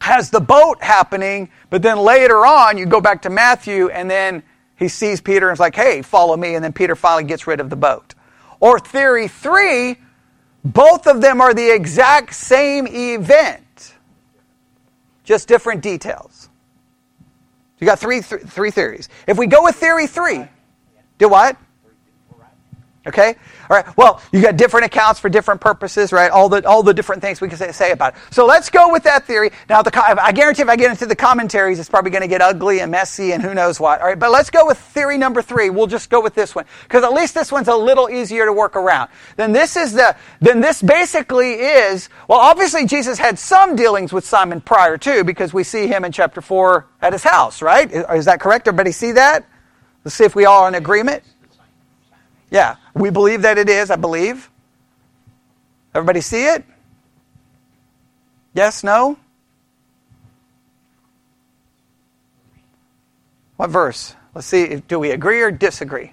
has 0.00 0.30
the 0.30 0.40
boat 0.40 0.82
happening, 0.82 1.50
but 1.68 1.82
then 1.82 1.98
later 1.98 2.46
on, 2.46 2.78
you 2.78 2.86
go 2.86 3.00
back 3.00 3.22
to 3.22 3.30
Matthew, 3.30 3.88
and 3.90 4.10
then 4.10 4.42
he 4.76 4.88
sees 4.88 5.20
Peter 5.20 5.48
and 5.48 5.54
is 5.54 5.60
like, 5.60 5.74
hey, 5.74 6.02
follow 6.02 6.36
me. 6.36 6.54
And 6.54 6.64
then 6.64 6.72
Peter 6.72 6.96
finally 6.96 7.24
gets 7.24 7.46
rid 7.46 7.60
of 7.60 7.68
the 7.68 7.76
boat. 7.76 8.14
Or 8.60 8.78
theory 8.78 9.28
three, 9.28 9.96
both 10.64 11.06
of 11.06 11.20
them 11.20 11.40
are 11.40 11.54
the 11.54 11.70
exact 11.70 12.34
same 12.34 12.86
event, 12.86 13.94
just 15.24 15.48
different 15.48 15.82
details. 15.82 16.48
You 17.78 17.86
got 17.86 17.98
three, 17.98 18.20
th- 18.20 18.42
three 18.42 18.70
theories. 18.70 19.08
If 19.26 19.38
we 19.38 19.46
go 19.46 19.62
with 19.64 19.76
theory 19.76 20.06
three, 20.06 20.46
do 21.18 21.28
what? 21.28 21.56
Okay? 23.10 23.34
All 23.68 23.76
right. 23.76 23.96
Well, 23.96 24.22
you 24.30 24.40
got 24.40 24.56
different 24.56 24.86
accounts 24.86 25.18
for 25.18 25.28
different 25.28 25.60
purposes, 25.60 26.12
right? 26.12 26.30
All 26.30 26.48
the 26.48 26.64
all 26.64 26.84
the 26.84 26.94
different 26.94 27.22
things 27.22 27.40
we 27.40 27.48
can 27.48 27.58
say, 27.58 27.72
say 27.72 27.90
about 27.90 28.14
it. 28.14 28.20
So 28.30 28.46
let's 28.46 28.70
go 28.70 28.92
with 28.92 29.02
that 29.02 29.26
theory. 29.26 29.50
Now, 29.68 29.82
the, 29.82 29.90
I 30.22 30.30
guarantee 30.30 30.62
if 30.62 30.68
I 30.68 30.76
get 30.76 30.92
into 30.92 31.06
the 31.06 31.16
commentaries, 31.16 31.80
it's 31.80 31.88
probably 31.88 32.12
going 32.12 32.22
to 32.22 32.28
get 32.28 32.40
ugly 32.40 32.80
and 32.80 32.92
messy 32.92 33.32
and 33.32 33.42
who 33.42 33.52
knows 33.52 33.80
what. 33.80 34.00
All 34.00 34.06
right. 34.06 34.18
But 34.18 34.30
let's 34.30 34.48
go 34.48 34.64
with 34.64 34.78
theory 34.78 35.18
number 35.18 35.42
three. 35.42 35.70
We'll 35.70 35.88
just 35.88 36.08
go 36.08 36.20
with 36.20 36.34
this 36.34 36.54
one 36.54 36.66
because 36.84 37.02
at 37.02 37.12
least 37.12 37.34
this 37.34 37.50
one's 37.50 37.68
a 37.68 37.76
little 37.76 38.08
easier 38.08 38.46
to 38.46 38.52
work 38.52 38.76
around. 38.76 39.10
Then 39.36 39.50
this 39.50 39.76
is 39.76 39.92
the 39.92 40.16
then 40.40 40.60
this 40.60 40.80
basically 40.80 41.54
is 41.54 42.08
well, 42.28 42.38
obviously 42.38 42.86
Jesus 42.86 43.18
had 43.18 43.40
some 43.40 43.74
dealings 43.74 44.12
with 44.12 44.24
Simon 44.24 44.60
prior 44.60 44.96
to 44.98 45.24
because 45.24 45.52
we 45.52 45.64
see 45.64 45.88
him 45.88 46.04
in 46.04 46.12
chapter 46.12 46.40
four 46.40 46.86
at 47.02 47.12
his 47.12 47.24
house, 47.24 47.60
right? 47.60 47.90
Is 47.90 48.26
that 48.26 48.38
correct? 48.40 48.68
Everybody 48.68 48.92
see 48.92 49.12
that? 49.12 49.44
Let's 50.04 50.14
see 50.14 50.24
if 50.24 50.36
we 50.36 50.44
all 50.44 50.62
are 50.62 50.68
in 50.68 50.74
agreement. 50.74 51.24
Yeah, 52.50 52.76
we 52.94 53.10
believe 53.10 53.42
that 53.42 53.58
it 53.58 53.68
is, 53.68 53.90
I 53.90 53.96
believe. 53.96 54.50
Everybody 55.94 56.20
see 56.20 56.44
it? 56.44 56.64
Yes, 58.54 58.82
no? 58.82 59.16
What 63.56 63.70
verse? 63.70 64.14
Let's 64.34 64.46
see, 64.46 64.76
do 64.88 64.98
we 64.98 65.10
agree 65.10 65.42
or 65.42 65.50
disagree? 65.50 66.12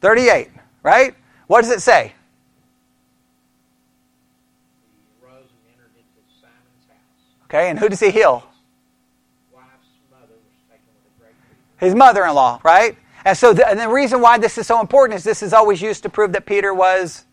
38, 0.00 0.50
right? 0.82 1.14
What 1.46 1.62
does 1.62 1.70
it 1.70 1.80
say? 1.80 2.12
Okay, 7.44 7.70
and 7.70 7.78
who 7.78 7.88
does 7.88 8.00
he 8.00 8.10
heal? 8.10 8.44
His 11.78 11.94
mother 11.94 12.24
in 12.24 12.34
law, 12.34 12.60
right? 12.62 12.96
And 13.24 13.36
so 13.36 13.52
the, 13.52 13.68
and 13.68 13.78
the 13.78 13.88
reason 13.88 14.20
why 14.20 14.38
this 14.38 14.58
is 14.58 14.66
so 14.66 14.80
important 14.80 15.16
is 15.16 15.24
this 15.24 15.42
is 15.42 15.52
always 15.52 15.82
used 15.82 16.02
to 16.04 16.08
prove 16.08 16.32
that 16.32 16.46
Peter 16.46 16.72
was 16.72 17.24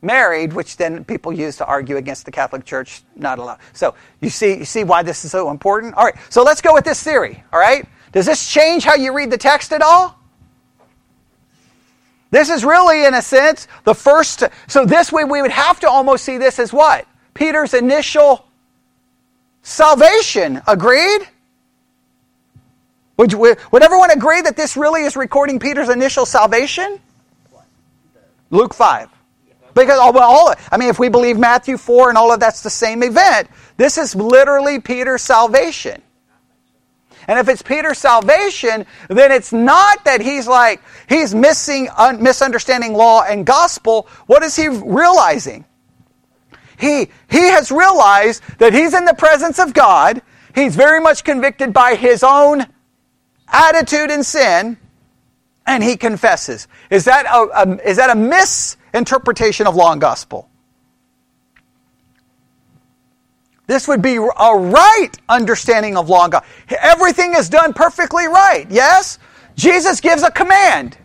married, 0.00 0.52
which 0.52 0.76
then 0.76 1.04
people 1.04 1.32
use 1.32 1.56
to 1.56 1.66
argue 1.66 1.96
against 1.96 2.24
the 2.24 2.30
Catholic 2.30 2.64
Church 2.64 3.02
not 3.16 3.38
allowed. 3.38 3.58
So 3.72 3.94
you 4.20 4.30
see, 4.30 4.58
you 4.58 4.64
see 4.64 4.84
why 4.84 5.02
this 5.02 5.24
is 5.24 5.32
so 5.32 5.50
important? 5.50 5.94
All 5.94 6.04
right, 6.04 6.16
so 6.30 6.42
let's 6.42 6.60
go 6.60 6.72
with 6.72 6.84
this 6.84 7.02
theory, 7.02 7.42
all 7.52 7.58
right? 7.58 7.86
Does 8.12 8.26
this 8.26 8.50
change 8.50 8.84
how 8.84 8.94
you 8.94 9.12
read 9.12 9.30
the 9.30 9.38
text 9.38 9.72
at 9.72 9.82
all? 9.82 10.18
This 12.30 12.50
is 12.50 12.64
really, 12.64 13.06
in 13.06 13.14
a 13.14 13.22
sense, 13.22 13.68
the 13.84 13.94
first. 13.94 14.44
So 14.66 14.84
this 14.84 15.10
way, 15.10 15.24
we 15.24 15.40
would 15.40 15.50
have 15.50 15.80
to 15.80 15.88
almost 15.88 16.24
see 16.24 16.36
this 16.36 16.58
as 16.58 16.72
what? 16.72 17.06
Peter's 17.32 17.72
initial 17.72 18.46
salvation. 19.62 20.60
Agreed? 20.66 21.22
Would, 23.18 23.34
would 23.34 23.82
everyone 23.82 24.12
agree 24.12 24.40
that 24.42 24.56
this 24.56 24.76
really 24.76 25.02
is 25.02 25.16
recording 25.16 25.58
Peter's 25.58 25.88
initial 25.88 26.24
salvation? 26.24 27.00
Luke 28.50 28.72
5. 28.72 29.08
Because 29.74 29.98
oh, 30.00 30.16
all, 30.16 30.18
all, 30.18 30.54
I 30.70 30.76
mean, 30.76 30.88
if 30.88 31.00
we 31.00 31.08
believe 31.08 31.36
Matthew 31.36 31.76
4 31.76 32.10
and 32.10 32.16
all 32.16 32.32
of 32.32 32.38
that's 32.38 32.62
the 32.62 32.70
same 32.70 33.02
event, 33.02 33.48
this 33.76 33.98
is 33.98 34.14
literally 34.14 34.80
Peter's 34.80 35.22
salvation. 35.22 36.00
And 37.26 37.38
if 37.40 37.48
it's 37.48 37.60
Peter's 37.60 37.98
salvation, 37.98 38.86
then 39.08 39.32
it's 39.32 39.52
not 39.52 40.04
that 40.04 40.20
he's 40.20 40.46
like, 40.46 40.80
he's 41.08 41.34
missing, 41.34 41.88
un, 41.96 42.22
misunderstanding 42.22 42.94
law 42.94 43.24
and 43.24 43.44
gospel. 43.44 44.08
What 44.26 44.42
is 44.44 44.54
he 44.54 44.68
realizing? 44.68 45.64
He, 46.78 47.08
he 47.28 47.48
has 47.50 47.72
realized 47.72 48.42
that 48.58 48.72
he's 48.72 48.94
in 48.94 49.04
the 49.04 49.14
presence 49.14 49.58
of 49.58 49.74
God. 49.74 50.22
He's 50.54 50.76
very 50.76 51.00
much 51.00 51.24
convicted 51.24 51.72
by 51.72 51.96
his 51.96 52.22
own 52.22 52.66
attitude 53.52 54.10
in 54.10 54.22
sin, 54.22 54.76
and 55.66 55.84
he 55.84 55.96
confesses. 55.96 56.66
Is 56.90 57.04
that 57.04 57.26
a, 57.26 57.68
a, 57.68 57.88
is 57.88 57.98
that 57.98 58.10
a 58.10 58.14
misinterpretation 58.14 59.66
of 59.66 59.76
law 59.76 59.92
and 59.92 60.00
gospel? 60.00 60.48
This 63.66 63.86
would 63.86 64.00
be 64.00 64.16
a 64.16 64.56
right 64.56 65.10
understanding 65.28 65.96
of 65.98 66.08
law 66.08 66.24
and 66.24 66.32
gospel. 66.32 66.48
Everything 66.80 67.34
is 67.34 67.50
done 67.50 67.74
perfectly 67.74 68.26
right, 68.26 68.66
yes? 68.70 69.18
Jesus 69.56 70.00
gives 70.00 70.22
a 70.22 70.30
command. 70.30 70.96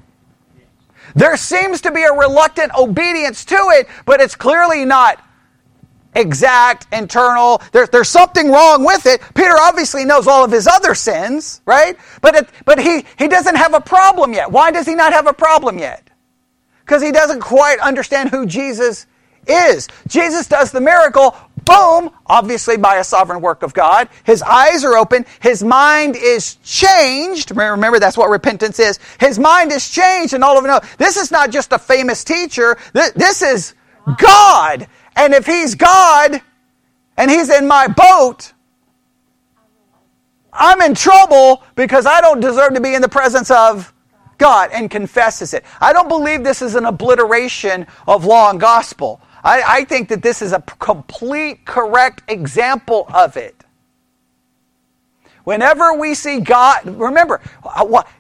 There 1.13 1.35
seems 1.35 1.81
to 1.81 1.91
be 1.91 2.03
a 2.03 2.11
reluctant 2.13 2.73
obedience 2.73 3.43
to 3.45 3.55
it, 3.55 3.87
but 4.05 4.21
it's 4.21 4.35
clearly 4.35 4.85
not 4.85 5.23
exact, 6.15 6.87
internal. 6.91 7.61
There, 7.71 7.87
there's 7.87 8.09
something 8.09 8.49
wrong 8.51 8.85
with 8.85 9.05
it. 9.05 9.21
Peter 9.33 9.55
obviously 9.59 10.05
knows 10.05 10.27
all 10.27 10.43
of 10.43 10.51
his 10.51 10.67
other 10.67 10.95
sins, 10.95 11.61
right? 11.65 11.97
But, 12.21 12.35
it, 12.35 12.49
but 12.65 12.79
he, 12.79 13.05
he 13.17 13.27
doesn't 13.27 13.55
have 13.55 13.73
a 13.73 13.81
problem 13.81 14.33
yet. 14.33 14.51
Why 14.51 14.71
does 14.71 14.85
he 14.85 14.95
not 14.95 15.13
have 15.13 15.27
a 15.27 15.33
problem 15.33 15.79
yet? 15.79 16.09
Because 16.85 17.01
he 17.01 17.11
doesn't 17.11 17.41
quite 17.41 17.79
understand 17.79 18.29
who 18.29 18.45
Jesus 18.45 19.05
is. 19.47 19.87
Jesus 20.07 20.47
does 20.47 20.71
the 20.71 20.81
miracle, 20.81 21.35
boom, 21.65 22.11
obviously 22.27 22.77
by 22.77 22.97
a 22.97 23.03
sovereign 23.03 23.41
work 23.41 23.63
of 23.63 23.73
God. 23.73 24.09
His 24.23 24.41
eyes 24.41 24.83
are 24.83 24.97
open. 24.97 25.25
His 25.41 25.63
mind 25.63 26.15
is 26.15 26.55
changed. 26.57 27.51
Remember, 27.55 27.99
that's 27.99 28.17
what 28.17 28.29
repentance 28.29 28.79
is. 28.79 28.99
His 29.19 29.39
mind 29.39 29.71
is 29.71 29.89
changed, 29.89 30.33
and 30.33 30.43
all 30.43 30.57
of 30.57 30.65
it. 30.65 30.97
This 30.97 31.17
is 31.17 31.31
not 31.31 31.51
just 31.51 31.71
a 31.71 31.79
famous 31.79 32.23
teacher. 32.23 32.77
This 32.93 33.41
is 33.41 33.73
God 34.17 34.87
and 35.15 35.33
if 35.33 35.45
he's 35.45 35.75
God 35.75 36.41
and 37.17 37.31
he's 37.31 37.49
in 37.49 37.67
my 37.67 37.87
boat, 37.87 38.53
I'm 40.53 40.81
in 40.81 40.95
trouble 40.95 41.63
because 41.75 42.05
I 42.05 42.21
don't 42.21 42.39
deserve 42.39 42.73
to 42.75 42.81
be 42.81 42.95
in 42.95 43.01
the 43.01 43.09
presence 43.09 43.49
of 43.51 43.93
God 44.37 44.69
and 44.73 44.89
confesses 44.89 45.53
it. 45.53 45.63
I 45.81 45.93
don't 45.93 46.07
believe 46.09 46.43
this 46.43 46.61
is 46.61 46.75
an 46.75 46.85
obliteration 46.85 47.87
of 48.07 48.25
law 48.25 48.49
and 48.49 48.59
gospel. 48.59 49.21
I, 49.43 49.63
I 49.65 49.85
think 49.85 50.09
that 50.09 50.21
this 50.21 50.41
is 50.41 50.53
a 50.53 50.61
complete, 50.61 51.65
correct 51.65 52.23
example 52.29 53.07
of 53.13 53.37
it. 53.37 53.55
Whenever 55.43 55.93
we 55.93 56.13
see 56.13 56.39
God, 56.39 56.85
remember, 56.85 57.41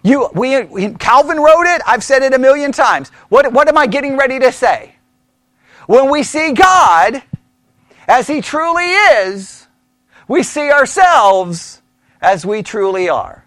you, 0.03 0.29
we, 0.33 0.93
Calvin 0.95 1.37
wrote 1.39 1.65
it. 1.65 1.81
I've 1.87 2.03
said 2.03 2.21
it 2.21 2.33
a 2.33 2.39
million 2.39 2.71
times. 2.71 3.09
What, 3.29 3.51
what 3.53 3.69
am 3.69 3.77
I 3.77 3.87
getting 3.87 4.17
ready 4.17 4.39
to 4.39 4.51
say? 4.51 4.92
When 5.87 6.09
we 6.09 6.23
see 6.23 6.53
God 6.53 7.21
as 8.07 8.27
He 8.27 8.41
truly 8.41 8.89
is, 8.89 9.67
we 10.27 10.43
see 10.43 10.71
ourselves 10.71 11.81
as 12.21 12.45
we 12.45 12.63
truly 12.63 13.09
are. 13.09 13.43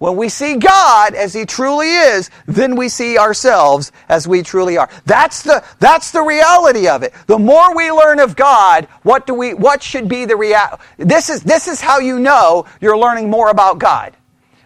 When 0.00 0.16
we 0.16 0.30
see 0.30 0.56
God 0.56 1.14
as 1.14 1.34
He 1.34 1.44
truly 1.44 1.88
is, 1.92 2.30
then 2.46 2.74
we 2.74 2.88
see 2.88 3.18
ourselves 3.18 3.92
as 4.08 4.26
we 4.26 4.42
truly 4.42 4.78
are. 4.78 4.88
That's 5.04 5.42
the, 5.42 5.62
that's 5.78 6.10
the 6.10 6.22
reality 6.22 6.88
of 6.88 7.02
it. 7.02 7.12
The 7.26 7.38
more 7.38 7.76
we 7.76 7.92
learn 7.92 8.18
of 8.18 8.34
God, 8.34 8.86
what 9.02 9.26
do 9.26 9.34
we, 9.34 9.52
what 9.52 9.82
should 9.82 10.08
be 10.08 10.24
the 10.24 10.36
reality? 10.36 10.82
This 10.96 11.28
is, 11.28 11.42
this 11.42 11.68
is 11.68 11.82
how 11.82 11.98
you 11.98 12.18
know 12.18 12.64
you're 12.80 12.96
learning 12.96 13.28
more 13.28 13.50
about 13.50 13.78
God. 13.78 14.16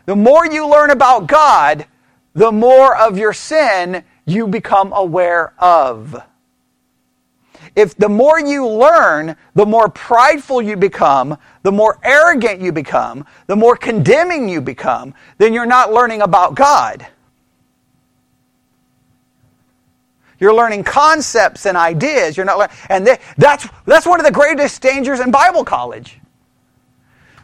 The 0.07 0.15
more 0.15 0.47
you 0.47 0.69
learn 0.69 0.91
about 0.91 1.27
God, 1.27 1.85
the 2.35 2.53
more 2.53 2.97
of 2.97 3.19
your 3.19 3.33
sin 3.33 4.05
you 4.27 4.47
become 4.47 4.93
aware 4.93 5.53
of 5.59 6.23
if 7.77 7.97
the 7.97 8.09
more 8.09 8.39
you 8.39 8.67
learn, 8.69 9.37
the 9.55 9.67
more 9.67 9.89
prideful 9.89 10.63
you 10.63 10.77
become, 10.77 11.37
the 11.63 11.73
more 11.73 11.99
arrogant 12.05 12.61
you 12.61 12.71
become, 12.73 13.27
the 13.47 13.57
more 13.57 13.77
condemning 13.77 14.49
you 14.49 14.61
become, 14.61 15.15
then 15.39 15.53
you're 15.53 15.67
not 15.67 15.93
learning 15.93 16.23
about 16.23 16.55
God. 16.55 17.07
You're 20.39 20.55
learning 20.55 20.85
concepts 20.85 21.67
and 21.67 21.77
ideas. 21.77 22.37
You're 22.37 22.47
not 22.47 22.59
learning, 22.59 22.77
and 22.89 23.07
they, 23.07 23.19
that's 23.39 23.67
that's 23.87 24.07
one 24.07 24.21
of 24.21 24.27
the 24.27 24.33
greatest 24.33 24.83
dangers 24.83 25.21
in 25.21 25.31
Bible 25.31 25.65
college. 25.65 26.21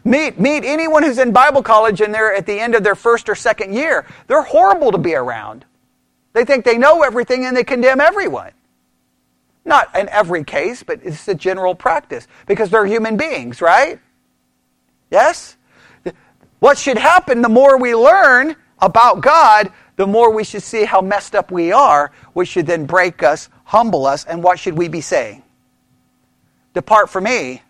Meet 0.03 0.39
meet 0.39 0.63
anyone 0.63 1.03
who's 1.03 1.17
in 1.17 1.31
Bible 1.31 1.63
college 1.63 2.01
and 2.01 2.13
they're 2.13 2.33
at 2.33 2.45
the 2.45 2.59
end 2.59 2.75
of 2.75 2.83
their 2.83 2.95
first 2.95 3.27
or 3.29 3.35
second 3.35 3.73
year. 3.73 4.05
They're 4.27 4.43
horrible 4.43 4.91
to 4.91 4.97
be 4.97 5.15
around. 5.15 5.65
They 6.33 6.45
think 6.45 6.65
they 6.65 6.77
know 6.77 7.03
everything 7.03 7.45
and 7.45 7.55
they 7.55 7.63
condemn 7.63 7.99
everyone. 7.99 8.51
Not 9.63 9.95
in 9.97 10.09
every 10.09 10.43
case, 10.43 10.81
but 10.83 10.99
it's 11.03 11.27
a 11.27 11.35
general 11.35 11.75
practice 11.75 12.27
because 12.47 12.69
they're 12.69 12.85
human 12.85 13.17
beings, 13.17 13.61
right? 13.61 13.99
Yes? 15.11 15.57
What 16.59 16.77
should 16.77 16.97
happen 16.97 17.41
the 17.41 17.49
more 17.49 17.77
we 17.77 17.95
learn 17.95 18.55
about 18.79 19.21
God, 19.21 19.71
the 19.95 20.07
more 20.07 20.31
we 20.31 20.43
should 20.43 20.63
see 20.63 20.85
how 20.85 21.01
messed 21.01 21.35
up 21.35 21.51
we 21.51 21.71
are, 21.71 22.11
which 22.33 22.49
should 22.49 22.65
then 22.65 22.85
break 22.85 23.23
us, 23.23 23.49
humble 23.65 24.05
us, 24.05 24.25
and 24.25 24.41
what 24.41 24.57
should 24.57 24.77
we 24.77 24.87
be 24.87 25.01
saying? 25.01 25.43
Depart 26.73 27.09
from 27.09 27.25
me. 27.25 27.61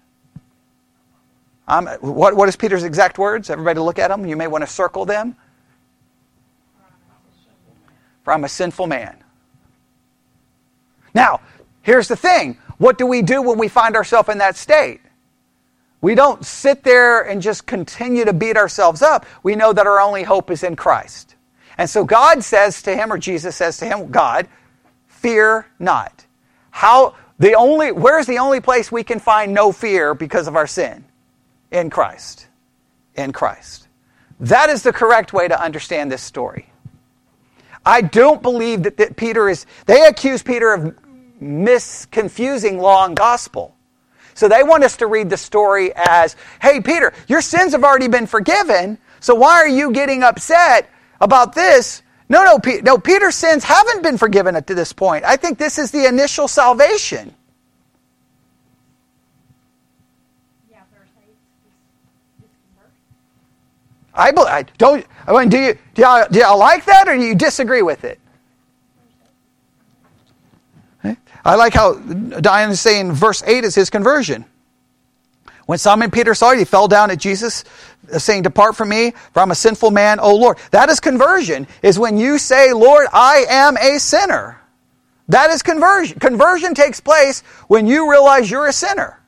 Um, 1.68 1.88
what, 2.01 2.36
what 2.36 2.49
is 2.49 2.55
Peter's 2.55 2.84
exact 2.84 3.18
words? 3.18 3.49
Everybody 3.49 3.80
look 3.80 3.97
at 3.97 4.09
them. 4.09 4.26
You 4.26 4.36
may 4.36 4.47
want 4.47 4.62
to 4.64 4.70
circle 4.70 5.05
them. 5.05 5.36
For 8.24 8.34
I'm 8.34 8.44
a 8.44 8.50
sinful 8.50 8.88
man. 8.88 9.24
Now, 11.14 11.42
Here's 11.82 12.08
the 12.08 12.16
thing 12.16 12.58
what 12.78 12.98
do 12.98 13.06
we 13.06 13.22
do 13.22 13.42
when 13.42 13.58
we 13.58 13.68
find 13.68 13.96
ourselves 13.96 14.30
in 14.30 14.38
that 14.40 14.56
state? 14.56 15.02
We 16.00 16.16
don't 16.16 16.44
sit 16.44 16.84
there 16.84 17.22
and 17.22 17.42
just 17.42 17.68
continue 17.68 18.26
to 18.26 18.34
beat 18.34 18.58
ourselves 18.58 19.04
up. 19.04 19.26
We 19.44 19.56
know 19.56 19.72
that 19.72 19.86
our 19.86 20.00
only 20.00 20.24
hope 20.24 20.50
is 20.50 20.64
in 20.64 20.76
Christ. 20.76 21.36
And 21.78 21.88
so 21.88 22.04
God 22.04 22.44
says 22.44 22.82
to 22.84 22.96
him, 22.96 23.14
or 23.14 23.20
Jesus 23.20 23.56
says 23.56 23.78
to 23.78 23.86
him, 23.86 24.10
God, 24.10 24.48
fear 25.08 25.68
not. 25.78 26.26
How 26.72 27.16
the 27.38 27.54
only 27.54 27.92
where's 27.92 28.26
the 28.26 28.40
only 28.40 28.62
place 28.62 28.92
we 28.92 29.04
can 29.04 29.20
find 29.20 29.54
no 29.54 29.72
fear 29.72 30.16
because 30.16 30.48
of 30.48 30.56
our 30.56 30.68
sin? 30.68 31.06
In 31.72 31.90
Christ. 31.90 32.48
In 33.16 33.32
Christ. 33.32 33.88
That 34.40 34.70
is 34.70 34.82
the 34.82 34.94
correct 34.94 35.34
way 35.34 35.48
to 35.48 35.62
understand 35.62 36.12
this 36.12 36.24
story. 36.24 36.71
I 37.86 38.02
don't 38.02 38.42
believe 38.42 38.84
that, 38.84 38.98
that 38.98 39.16
Peter 39.16 39.50
is, 39.50 39.66
they 39.86 40.06
accuse 40.06 40.44
Peter 40.44 40.74
of 40.74 40.96
misconfusing 41.42 42.80
law 42.80 43.06
and 43.06 43.16
gospel. 43.16 43.76
So 44.34 44.48
they 44.48 44.64
want 44.64 44.84
us 44.84 44.98
to 44.98 45.08
read 45.08 45.30
the 45.30 45.38
story 45.38 45.92
as, 45.96 46.36
hey, 46.62 46.80
Peter, 46.82 47.14
your 47.28 47.42
sins 47.42 47.74
have 47.74 47.84
already 47.84 48.08
been 48.08 48.28
forgiven, 48.28 48.98
so 49.20 49.36
why 49.36 49.56
are 49.56 49.68
you 49.68 49.92
getting 49.92 50.24
upset 50.24 50.90
about 51.20 51.54
this? 51.54 52.04
No, 52.30 52.44
no, 52.44 52.60
no, 52.82 52.98
Peter's 52.98 53.36
sins 53.36 53.64
haven't 53.64 54.04
been 54.04 54.18
forgiven 54.18 54.56
up 54.56 54.68
to 54.68 54.76
this 54.76 54.94
point. 54.94 55.26
I 55.26 55.36
think 55.36 55.58
this 55.58 55.78
is 55.78 55.92
the 55.92 56.06
initial 56.06 56.48
salvation. 56.48 57.36
I, 64.14 64.34
I 64.36 64.64
don't. 64.78 65.05
I 65.28 65.39
mean, 65.39 65.49
do 65.49 65.57
you 65.57 65.78
do 65.93 66.01
y'all, 66.01 66.28
do 66.30 66.39
y'all 66.39 66.57
like 66.57 66.86
that, 66.86 67.07
or 67.07 67.16
do 67.16 67.24
you 67.24 67.36
disagree 67.36 67.82
with 67.82 68.03
it? 68.03 68.20
I 71.43 71.55
like 71.55 71.74
how 71.74 71.95
Diane 71.95 72.70
is 72.70 72.82
saying 72.82 73.14
verse 73.14 73.41
8 73.43 73.64
is 73.64 73.76
his 73.76 73.89
conversion. 73.89 74.45
When 75.66 75.78
Simon 75.78 76.12
Peter 76.12 76.34
saw 76.34 76.51
it, 76.51 76.59
he 76.59 76.66
fell 76.66 76.88
down 76.88 77.12
at 77.12 77.18
Jesus, 77.18 77.64
uh, 78.12 78.20
saying, 78.20 78.43
Depart 78.43 78.76
from 78.76 78.89
me, 78.89 79.14
for 79.34 79.39
I'm 79.39 79.51
a 79.51 79.55
sinful 79.55 79.91
man, 79.91 80.20
O 80.20 80.36
Lord. 80.36 80.57
That 80.72 80.89
is 80.89 80.99
conversion, 80.99 81.68
is 81.82 81.97
when 81.97 82.18
you 82.18 82.38
say, 82.38 82.74
Lord, 82.74 83.07
I 83.14 83.45
am 83.49 83.78
a 83.78 83.97
sinner. 83.99 84.59
That 85.30 85.49
is 85.49 85.64
conversion. 85.64 86.20
Conversion 86.20 86.74
takes 86.74 86.99
place 86.99 87.41
when 87.68 87.88
you 87.88 88.12
realize 88.12 88.51
you're 88.51 88.68
a 88.68 88.74
sinner. 88.74 89.21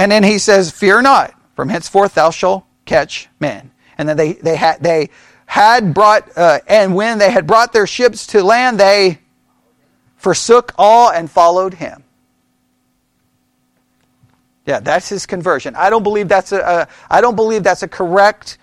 And 0.00 0.10
then 0.10 0.22
he 0.22 0.38
says, 0.38 0.70
Fear 0.70 1.02
not, 1.02 1.34
from 1.54 1.68
henceforth 1.68 2.14
thou 2.14 2.30
shalt 2.30 2.64
catch 2.86 3.28
men. 3.38 3.70
And 3.98 4.08
then 4.08 4.16
they, 4.16 4.32
they, 4.32 4.56
had, 4.56 4.82
they 4.82 5.10
had 5.44 5.92
brought, 5.92 6.26
uh, 6.38 6.60
and 6.66 6.94
when 6.94 7.18
they 7.18 7.30
had 7.30 7.46
brought 7.46 7.74
their 7.74 7.86
ships 7.86 8.26
to 8.28 8.42
land, 8.42 8.80
they 8.80 9.18
forsook 10.16 10.72
all 10.78 11.10
and 11.10 11.30
followed 11.30 11.74
him. 11.74 12.02
Yeah, 14.64 14.80
that's 14.80 15.10
his 15.10 15.26
conversion. 15.26 15.76
I 15.76 15.90
don't 15.90 16.02
believe 16.02 16.28
that's 16.28 16.52
a. 16.52 16.60
a 16.60 16.88
I 17.10 17.20
don't 17.20 17.36
believe 17.36 17.62
that's 17.62 17.82
a 17.82 17.88
correct. 17.88 18.56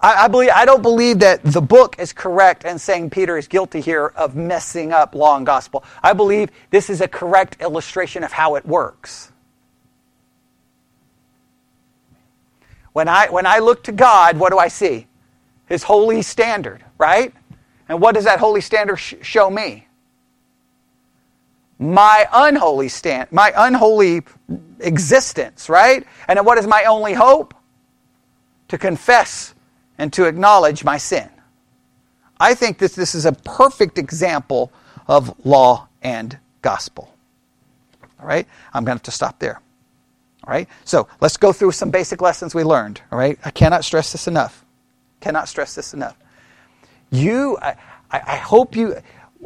I, 0.00 0.26
believe 0.26 0.50
I 0.52 0.64
don't 0.64 0.82
believe 0.82 1.20
that 1.20 1.44
the 1.44 1.62
book 1.62 1.96
is 2.00 2.12
correct 2.12 2.64
in 2.64 2.80
saying 2.80 3.10
Peter 3.10 3.38
is 3.38 3.46
guilty 3.46 3.80
here 3.80 4.06
of 4.16 4.34
messing 4.34 4.92
up 4.92 5.14
law 5.14 5.36
and 5.36 5.46
gospel. 5.46 5.84
I 6.02 6.14
believe 6.14 6.50
this 6.70 6.90
is 6.90 7.00
a 7.00 7.08
correct 7.08 7.62
illustration 7.62 8.24
of 8.24 8.32
how 8.32 8.56
it 8.56 8.66
works. 8.66 9.30
When 12.94 13.08
I 13.08 13.28
when 13.28 13.44
I 13.46 13.58
look 13.58 13.84
to 13.84 13.92
God, 13.92 14.38
what 14.38 14.50
do 14.50 14.58
I 14.58 14.68
see? 14.68 15.06
his 15.66 15.82
holy 15.82 16.22
standard, 16.22 16.84
right? 16.98 17.32
And 17.88 18.00
what 18.00 18.14
does 18.14 18.24
that 18.24 18.38
holy 18.38 18.60
standard 18.60 18.96
sh- 18.96 19.14
show 19.22 19.50
me? 19.50 19.86
My 21.78 22.28
unholy 22.32 22.88
stand, 22.88 23.32
my 23.32 23.52
unholy 23.56 24.22
existence, 24.80 25.68
right? 25.68 26.06
And 26.28 26.44
what 26.46 26.58
is 26.58 26.66
my 26.66 26.84
only 26.84 27.14
hope? 27.14 27.54
To 28.68 28.78
confess 28.78 29.54
and 29.98 30.12
to 30.14 30.26
acknowledge 30.26 30.84
my 30.84 30.96
sin. 30.96 31.28
I 32.40 32.54
think 32.54 32.78
that 32.78 32.92
this 32.92 33.14
is 33.14 33.26
a 33.26 33.32
perfect 33.32 33.98
example 33.98 34.72
of 35.06 35.34
law 35.44 35.88
and 36.02 36.38
gospel. 36.62 37.12
All 38.20 38.26
right? 38.26 38.46
I'm 38.72 38.84
going 38.84 38.96
to 38.96 39.00
have 39.00 39.02
to 39.02 39.10
stop 39.10 39.38
there. 39.38 39.60
All 40.46 40.52
right? 40.52 40.68
So 40.84 41.08
let's 41.20 41.36
go 41.36 41.52
through 41.52 41.72
some 41.72 41.90
basic 41.90 42.20
lessons 42.20 42.54
we 42.54 42.64
learned. 42.64 43.00
All 43.10 43.18
right? 43.18 43.38
I 43.44 43.50
cannot 43.50 43.84
stress 43.84 44.12
this 44.12 44.28
enough. 44.28 44.64
Cannot 45.20 45.48
stress 45.48 45.74
this 45.74 45.94
enough. 45.94 46.16
You, 47.10 47.56
I, 47.62 47.76
I 48.10 48.36
hope 48.36 48.76
you, 48.76 48.96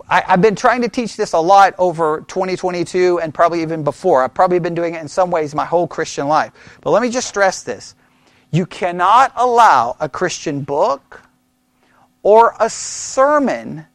I, 0.09 0.23
have 0.23 0.41
been 0.41 0.57
trying 0.57 0.83
to 0.83 0.89
teach 0.89 1.17
this 1.17 1.33
a 1.33 1.39
lot 1.39 1.75
over 1.79 2.25
2022 2.29 3.21
and 3.21 3.33
probably 3.33 3.63
even 3.63 3.85
before. 3.85 4.25
I've 4.25 4.35
probably 4.35 4.59
been 4.59 4.75
doing 4.75 4.95
it 4.95 5.01
in 5.01 5.09
some 5.09 5.31
ways 5.31 5.55
my 5.55 5.65
whole 5.65 5.87
Christian 5.87 6.29
life. 6.29 6.53
But 6.81 6.91
let 6.91 7.03
me 7.03 7.11
just 7.11 7.29
stress 7.29 7.63
this. 7.63 7.95
You 8.51 8.67
cannot 8.67 9.33
allow 9.37 9.97
a 10.01 10.09
Christian 10.09 10.63
book 10.63 11.23
or 12.23 12.55
a 12.59 12.71
sermon 12.71 13.87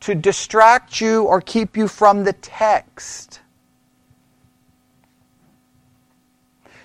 to 0.00 0.14
distract 0.14 1.00
you 1.00 1.24
or 1.24 1.40
keep 1.40 1.76
you 1.76 1.88
from 1.88 2.24
the 2.24 2.32
text. 2.32 3.39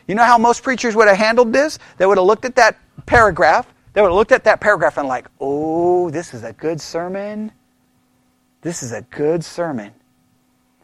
You 0.08 0.16
know 0.16 0.24
how 0.24 0.38
most 0.38 0.64
preachers 0.64 0.96
would 0.96 1.08
have 1.08 1.18
handled 1.18 1.52
this? 1.52 1.80
They 1.98 2.06
would 2.06 2.18
have 2.18 2.28
looked 2.28 2.46
at 2.46 2.56
that 2.56 2.78
paragraph 3.06 3.68
they 3.96 4.02
would 4.02 4.10
have 4.10 4.18
looked 4.18 4.34
at 4.34 4.44
that 4.44 4.60
paragraph 4.60 4.98
and 4.98 5.08
like, 5.08 5.28
oh, 5.40 6.10
this 6.10 6.34
is 6.34 6.44
a 6.44 6.52
good 6.52 6.82
sermon. 6.82 7.54
This 8.62 8.84
is 8.84 8.92
a 8.92 9.04
good 9.04 9.44
sermon. 9.44 9.94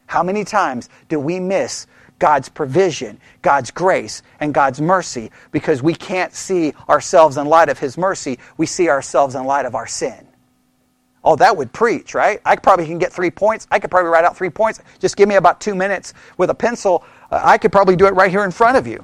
How 0.05 0.24
many 0.24 0.45
times 0.45 0.88
do 1.09 1.19
we 1.19 1.38
miss 1.38 1.88
God's 2.19 2.47
provision, 2.47 3.19
God's 3.41 3.69
grace, 3.69 4.24
and 4.39 4.53
God's 4.53 4.80
mercy 4.80 5.30
because 5.51 5.84
we 5.84 5.93
can't 5.93 6.34
see 6.34 6.74
ourselves 6.88 7.36
in 7.36 7.47
light 7.47 7.67
of 7.67 7.80
His 7.80 7.97
mercy. 7.97 8.39
We 8.55 8.65
see 8.65 8.88
ourselves 8.88 9.36
in 9.36 9.43
light 9.43 9.65
of 9.65 9.76
our 9.76 9.88
sin. 9.88 10.26
Oh, 11.24 11.36
that 11.36 11.57
would 11.57 11.74
preach, 11.74 12.13
right? 12.13 12.39
I 12.45 12.55
probably 12.55 12.86
can 12.86 12.97
get 12.97 13.11
three 13.11 13.32
points. 13.32 13.67
I 13.72 13.80
could 13.80 13.91
probably 13.91 14.09
write 14.09 14.24
out 14.24 14.38
three 14.38 14.49
points. 14.49 14.80
Just 14.99 15.17
give 15.17 15.28
me 15.28 15.36
about 15.36 15.59
two 15.59 15.76
minutes 15.76 16.13
with 16.38 16.49
a 16.49 16.55
pencil. 16.55 17.03
Uh, 17.30 17.41
I 17.43 17.57
could 17.57 17.72
probably 17.74 17.97
do 17.97 18.05
it 18.05 18.13
right 18.13 18.32
here 18.32 18.45
in 18.45 18.51
front 18.51 18.78
of 18.78 18.88
you. 18.88 19.03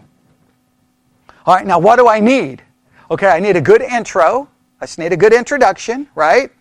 All 1.48 1.56
right, 1.56 1.66
now 1.66 1.80
what 1.80 1.96
do 1.96 2.08
I 2.10 2.20
need? 2.20 2.62
Okay, 3.10 3.28
I 3.28 3.40
need 3.40 3.56
a 3.56 3.62
good 3.62 3.82
intro. 3.82 4.50
I 4.82 4.86
just 4.86 5.00
need 5.00 5.14
a 5.14 5.18
good 5.18 5.34
introduction, 5.34 6.08
right? 6.14 6.52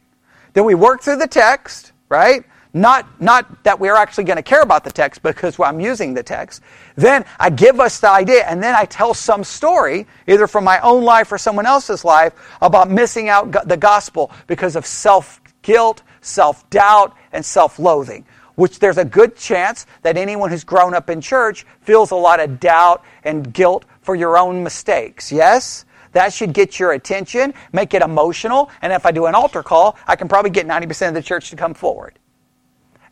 Then 0.53 0.64
we 0.64 0.76
work 0.76 1.03
through 1.03 1.16
the 1.16 1.26
text, 1.26 1.93
right? 2.09 2.45
not, 2.76 3.20
not 3.20 3.64
that 3.64 3.80
we're 3.80 3.97
actually 3.97 4.24
going 4.24 4.37
to 4.37 4.43
care 4.43 4.61
about 4.61 4.84
the 4.84 4.91
text 4.91 5.22
because 5.22 5.59
I'm 5.64 5.80
using 5.80 6.14
the 6.14 6.22
text. 6.22 6.62
Then 6.95 7.24
I 7.41 7.51
give 7.51 7.80
us 7.80 7.99
the 8.01 8.11
idea, 8.11 8.45
and 8.45 8.62
then 8.62 8.74
I 8.74 8.84
tell 8.84 9.14
some 9.14 9.43
story, 9.43 10.07
either 10.28 10.47
from 10.47 10.62
my 10.62 10.78
own 10.80 11.03
life 11.03 11.32
or 11.32 11.39
someone 11.39 11.66
else's 11.66 12.05
life, 12.05 12.34
about 12.61 12.91
missing 12.91 13.28
out 13.28 13.66
the 13.66 13.76
gospel 13.76 14.30
because 14.47 14.76
of 14.76 14.87
self 14.87 15.41
guilt, 15.62 16.03
self 16.20 16.68
doubt, 16.70 17.16
and 17.32 17.45
self 17.45 17.78
loathing. 17.78 18.24
Which 18.57 18.78
there's 18.78 18.99
a 18.99 19.05
good 19.05 19.37
chance 19.37 19.87
that 20.03 20.16
anyone 20.16 20.51
who's 20.51 20.64
grown 20.64 20.95
up 20.95 21.11
in 21.11 21.20
church 21.20 21.66
feels 21.82 22.11
a 22.11 22.16
lot 22.16 22.41
of 22.41 22.61
doubt 22.61 23.05
and 23.24 23.53
guilt 23.53 23.84
for 24.07 24.15
your 24.15 24.39
own 24.39 24.63
mistakes. 24.63 25.31
Yes? 25.31 25.85
That 26.13 26.33
should 26.33 26.55
get 26.55 26.81
your 26.81 26.93
attention, 26.93 27.53
make 27.73 27.93
it 27.93 28.01
emotional, 28.01 28.71
and 28.81 28.91
if 28.93 29.05
I 29.05 29.11
do 29.11 29.27
an 29.27 29.35
altar 29.35 29.63
call, 29.63 29.99
I 30.07 30.17
can 30.17 30.29
probably 30.29 30.51
get 30.51 30.67
90% 30.67 31.09
of 31.09 31.15
the 31.15 31.23
church 31.23 31.51
to 31.51 31.57
come 31.57 31.75
forward. 31.75 32.19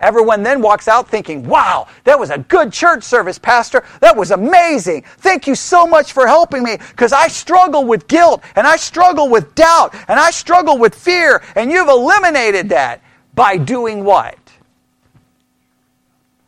Everyone 0.00 0.42
then 0.42 0.62
walks 0.62 0.88
out 0.88 1.08
thinking, 1.08 1.46
wow, 1.46 1.86
that 2.04 2.18
was 2.18 2.30
a 2.30 2.38
good 2.38 2.72
church 2.72 3.02
service, 3.02 3.38
Pastor. 3.38 3.84
That 4.00 4.16
was 4.16 4.30
amazing. 4.30 5.04
Thank 5.18 5.46
you 5.46 5.54
so 5.54 5.86
much 5.86 6.12
for 6.12 6.26
helping 6.26 6.62
me 6.62 6.78
because 6.90 7.12
I 7.12 7.28
struggle 7.28 7.84
with 7.84 8.06
guilt 8.08 8.42
and 8.56 8.66
I 8.66 8.76
struggle 8.76 9.28
with 9.28 9.54
doubt 9.54 9.94
and 10.08 10.18
I 10.18 10.30
struggle 10.30 10.78
with 10.78 10.94
fear, 10.94 11.42
and 11.56 11.70
you've 11.70 11.88
eliminated 11.88 12.70
that 12.70 13.02
by 13.34 13.56
doing 13.56 14.04
what? 14.04 14.38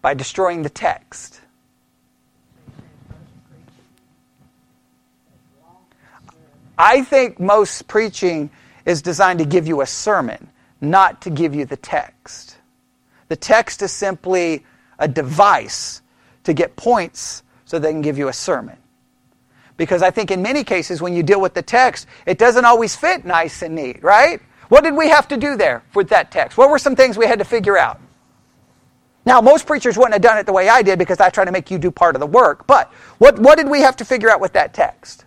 By 0.02 0.14
destroying 0.14 0.62
the 0.62 0.70
text. 0.70 1.40
I 6.78 7.02
think 7.02 7.40
most 7.40 7.88
preaching 7.88 8.50
is 8.84 9.02
designed 9.02 9.38
to 9.38 9.44
give 9.44 9.66
you 9.66 9.80
a 9.80 9.86
sermon, 9.86 10.50
not 10.80 11.22
to 11.22 11.30
give 11.30 11.54
you 11.54 11.64
the 11.64 11.76
text. 11.76 12.56
The 13.28 13.36
text 13.36 13.82
is 13.82 13.92
simply 13.92 14.64
a 14.98 15.08
device 15.08 16.02
to 16.44 16.52
get 16.52 16.76
points 16.76 17.42
so 17.64 17.78
they 17.78 17.90
can 17.90 18.02
give 18.02 18.18
you 18.18 18.28
a 18.28 18.32
sermon. 18.32 18.76
Because 19.76 20.02
I 20.02 20.10
think 20.10 20.30
in 20.30 20.40
many 20.40 20.64
cases, 20.64 21.02
when 21.02 21.12
you 21.12 21.22
deal 21.22 21.40
with 21.40 21.54
the 21.54 21.62
text, 21.62 22.06
it 22.24 22.38
doesn't 22.38 22.64
always 22.64 22.96
fit 22.96 23.24
nice 23.24 23.62
and 23.62 23.74
neat, 23.74 24.02
right? 24.02 24.40
What 24.68 24.84
did 24.84 24.94
we 24.94 25.08
have 25.10 25.28
to 25.28 25.36
do 25.36 25.56
there 25.56 25.82
with 25.94 26.08
that 26.08 26.30
text? 26.30 26.56
What 26.56 26.70
were 26.70 26.78
some 26.78 26.96
things 26.96 27.18
we 27.18 27.26
had 27.26 27.40
to 27.40 27.44
figure 27.44 27.76
out? 27.76 28.00
Now, 29.26 29.40
most 29.40 29.66
preachers 29.66 29.98
wouldn't 29.98 30.14
have 30.14 30.22
done 30.22 30.38
it 30.38 30.46
the 30.46 30.52
way 30.52 30.68
I 30.68 30.82
did 30.82 30.98
because 30.98 31.20
I 31.20 31.30
try 31.30 31.44
to 31.44 31.52
make 31.52 31.70
you 31.70 31.78
do 31.78 31.90
part 31.90 32.14
of 32.14 32.20
the 32.20 32.26
work. 32.26 32.66
But 32.66 32.92
what, 33.18 33.38
what 33.38 33.58
did 33.58 33.68
we 33.68 33.80
have 33.80 33.96
to 33.96 34.04
figure 34.04 34.30
out 34.30 34.40
with 34.40 34.52
that 34.54 34.72
text? 34.72 35.25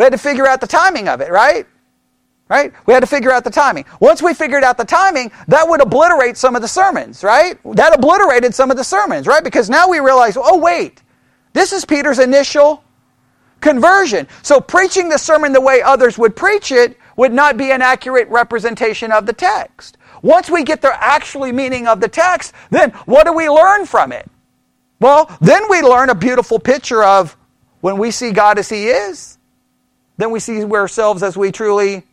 We 0.00 0.04
had 0.04 0.12
to 0.12 0.18
figure 0.18 0.46
out 0.46 0.62
the 0.62 0.66
timing 0.66 1.08
of 1.08 1.20
it, 1.20 1.30
right? 1.30 1.66
right? 2.48 2.72
We 2.86 2.94
had 2.94 3.00
to 3.00 3.06
figure 3.06 3.30
out 3.30 3.44
the 3.44 3.50
timing. 3.50 3.84
Once 4.00 4.22
we 4.22 4.32
figured 4.32 4.64
out 4.64 4.78
the 4.78 4.84
timing, 4.86 5.30
that 5.48 5.68
would 5.68 5.82
obliterate 5.82 6.38
some 6.38 6.56
of 6.56 6.62
the 6.62 6.68
sermons, 6.68 7.22
right? 7.22 7.58
That 7.74 7.98
obliterated 7.98 8.54
some 8.54 8.70
of 8.70 8.78
the 8.78 8.82
sermons, 8.82 9.26
right? 9.26 9.44
Because 9.44 9.68
now 9.68 9.90
we 9.90 10.00
realize, 10.00 10.38
oh, 10.38 10.56
wait, 10.56 11.02
this 11.52 11.74
is 11.74 11.84
Peter's 11.84 12.18
initial 12.18 12.82
conversion. 13.60 14.26
So 14.40 14.58
preaching 14.58 15.10
the 15.10 15.18
sermon 15.18 15.52
the 15.52 15.60
way 15.60 15.82
others 15.82 16.16
would 16.16 16.34
preach 16.34 16.72
it 16.72 16.96
would 17.16 17.34
not 17.34 17.58
be 17.58 17.70
an 17.70 17.82
accurate 17.82 18.28
representation 18.30 19.12
of 19.12 19.26
the 19.26 19.34
text. 19.34 19.98
Once 20.22 20.48
we 20.48 20.64
get 20.64 20.80
the 20.80 21.04
actual 21.04 21.52
meaning 21.52 21.86
of 21.86 22.00
the 22.00 22.08
text, 22.08 22.54
then 22.70 22.88
what 23.04 23.26
do 23.26 23.34
we 23.34 23.50
learn 23.50 23.84
from 23.84 24.12
it? 24.12 24.30
Well, 24.98 25.30
then 25.42 25.64
we 25.68 25.82
learn 25.82 26.08
a 26.08 26.14
beautiful 26.14 26.58
picture 26.58 27.04
of 27.04 27.36
when 27.82 27.98
we 27.98 28.10
see 28.10 28.32
God 28.32 28.58
as 28.58 28.70
He 28.70 28.86
is, 28.86 29.36
then 30.20 30.30
we 30.30 30.40
see 30.40 30.62
ourselves 30.64 31.22
as 31.22 31.36
we 31.36 31.52
truly 31.52 32.04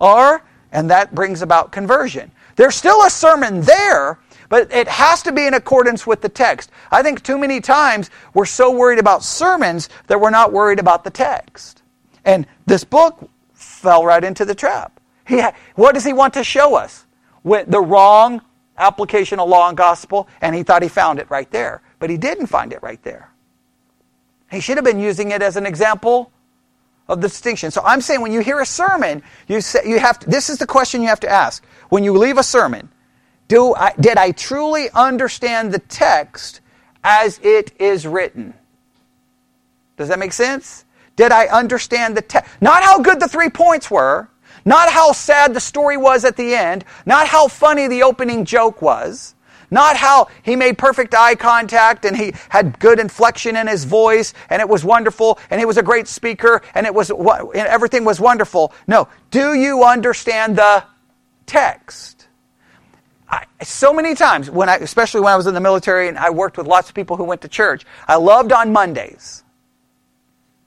are, 0.00 0.42
and 0.72 0.90
that 0.90 1.14
brings 1.14 1.42
about 1.42 1.72
conversion. 1.72 2.30
There's 2.56 2.74
still 2.74 3.02
a 3.04 3.10
sermon 3.10 3.62
there, 3.62 4.18
but 4.48 4.72
it 4.72 4.88
has 4.88 5.22
to 5.22 5.32
be 5.32 5.46
in 5.46 5.54
accordance 5.54 6.06
with 6.06 6.20
the 6.20 6.28
text. 6.28 6.70
I 6.90 7.02
think 7.02 7.22
too 7.22 7.38
many 7.38 7.60
times 7.60 8.10
we're 8.34 8.44
so 8.44 8.70
worried 8.70 8.98
about 8.98 9.22
sermons 9.22 9.88
that 10.08 10.20
we're 10.20 10.30
not 10.30 10.52
worried 10.52 10.78
about 10.78 11.04
the 11.04 11.10
text. 11.10 11.82
And 12.24 12.46
this 12.66 12.84
book 12.84 13.28
fell 13.54 14.04
right 14.04 14.22
into 14.22 14.44
the 14.44 14.54
trap. 14.54 15.00
He 15.26 15.40
ha- 15.40 15.54
what 15.74 15.94
does 15.94 16.04
he 16.04 16.12
want 16.12 16.34
to 16.34 16.44
show 16.44 16.74
us? 16.74 17.06
With 17.44 17.70
the 17.70 17.80
wrong 17.80 18.42
application 18.78 19.40
of 19.40 19.48
law 19.48 19.68
and 19.68 19.76
gospel, 19.76 20.28
and 20.40 20.54
he 20.54 20.62
thought 20.62 20.82
he 20.82 20.88
found 20.88 21.18
it 21.18 21.30
right 21.30 21.50
there. 21.50 21.82
But 21.98 22.10
he 22.10 22.16
didn't 22.16 22.46
find 22.46 22.72
it 22.72 22.82
right 22.82 23.02
there. 23.02 23.30
He 24.50 24.60
should 24.60 24.76
have 24.76 24.84
been 24.84 25.00
using 25.00 25.30
it 25.30 25.42
as 25.42 25.56
an 25.56 25.66
example 25.66 26.30
of 27.08 27.20
the 27.20 27.28
distinction. 27.28 27.70
So 27.70 27.82
I'm 27.84 28.00
saying 28.00 28.20
when 28.20 28.32
you 28.32 28.40
hear 28.40 28.60
a 28.60 28.66
sermon, 28.66 29.22
you 29.48 29.60
say 29.60 29.80
you 29.84 29.98
have 29.98 30.18
to, 30.20 30.30
this 30.30 30.48
is 30.50 30.58
the 30.58 30.66
question 30.66 31.02
you 31.02 31.08
have 31.08 31.20
to 31.20 31.28
ask. 31.28 31.64
When 31.88 32.04
you 32.04 32.16
leave 32.16 32.38
a 32.38 32.42
sermon, 32.42 32.88
do 33.48 33.74
I, 33.74 33.92
did 34.00 34.16
I 34.16 34.30
truly 34.30 34.88
understand 34.90 35.72
the 35.72 35.78
text 35.78 36.60
as 37.04 37.38
it 37.42 37.72
is 37.80 38.06
written? 38.06 38.54
Does 39.96 40.08
that 40.08 40.18
make 40.18 40.32
sense? 40.32 40.84
Did 41.16 41.32
I 41.32 41.46
understand 41.46 42.16
the 42.16 42.22
text? 42.22 42.50
Not 42.60 42.82
how 42.82 43.00
good 43.00 43.20
the 43.20 43.28
three 43.28 43.50
points 43.50 43.90
were, 43.90 44.28
not 44.64 44.90
how 44.90 45.12
sad 45.12 45.54
the 45.54 45.60
story 45.60 45.96
was 45.96 46.24
at 46.24 46.36
the 46.36 46.54
end, 46.54 46.84
not 47.04 47.26
how 47.28 47.48
funny 47.48 47.88
the 47.88 48.02
opening 48.02 48.44
joke 48.44 48.80
was, 48.80 49.34
not 49.72 49.96
how 49.96 50.28
he 50.42 50.54
made 50.54 50.78
perfect 50.78 51.14
eye 51.14 51.34
contact 51.34 52.04
and 52.04 52.16
he 52.16 52.34
had 52.50 52.78
good 52.78 53.00
inflection 53.00 53.56
in 53.56 53.66
his 53.66 53.84
voice 53.84 54.34
and 54.50 54.60
it 54.60 54.68
was 54.68 54.84
wonderful 54.84 55.38
and 55.50 55.58
he 55.58 55.64
was 55.64 55.78
a 55.78 55.82
great 55.82 56.06
speaker 56.06 56.62
and 56.74 56.86
it 56.86 56.94
was 56.94 57.10
and 57.10 57.66
everything 57.66 58.04
was 58.04 58.20
wonderful. 58.20 58.72
No, 58.86 59.08
do 59.30 59.54
you 59.54 59.82
understand 59.82 60.56
the 60.56 60.84
text? 61.46 62.28
I, 63.28 63.46
so 63.62 63.94
many 63.94 64.14
times 64.14 64.50
when 64.50 64.68
I, 64.68 64.76
especially 64.76 65.22
when 65.22 65.32
I 65.32 65.36
was 65.36 65.46
in 65.46 65.54
the 65.54 65.60
military 65.60 66.08
and 66.08 66.18
I 66.18 66.28
worked 66.28 66.58
with 66.58 66.66
lots 66.66 66.90
of 66.90 66.94
people 66.94 67.16
who 67.16 67.24
went 67.24 67.40
to 67.40 67.48
church, 67.48 67.86
I 68.06 68.16
loved 68.16 68.52
on 68.52 68.72
Mondays. 68.72 69.42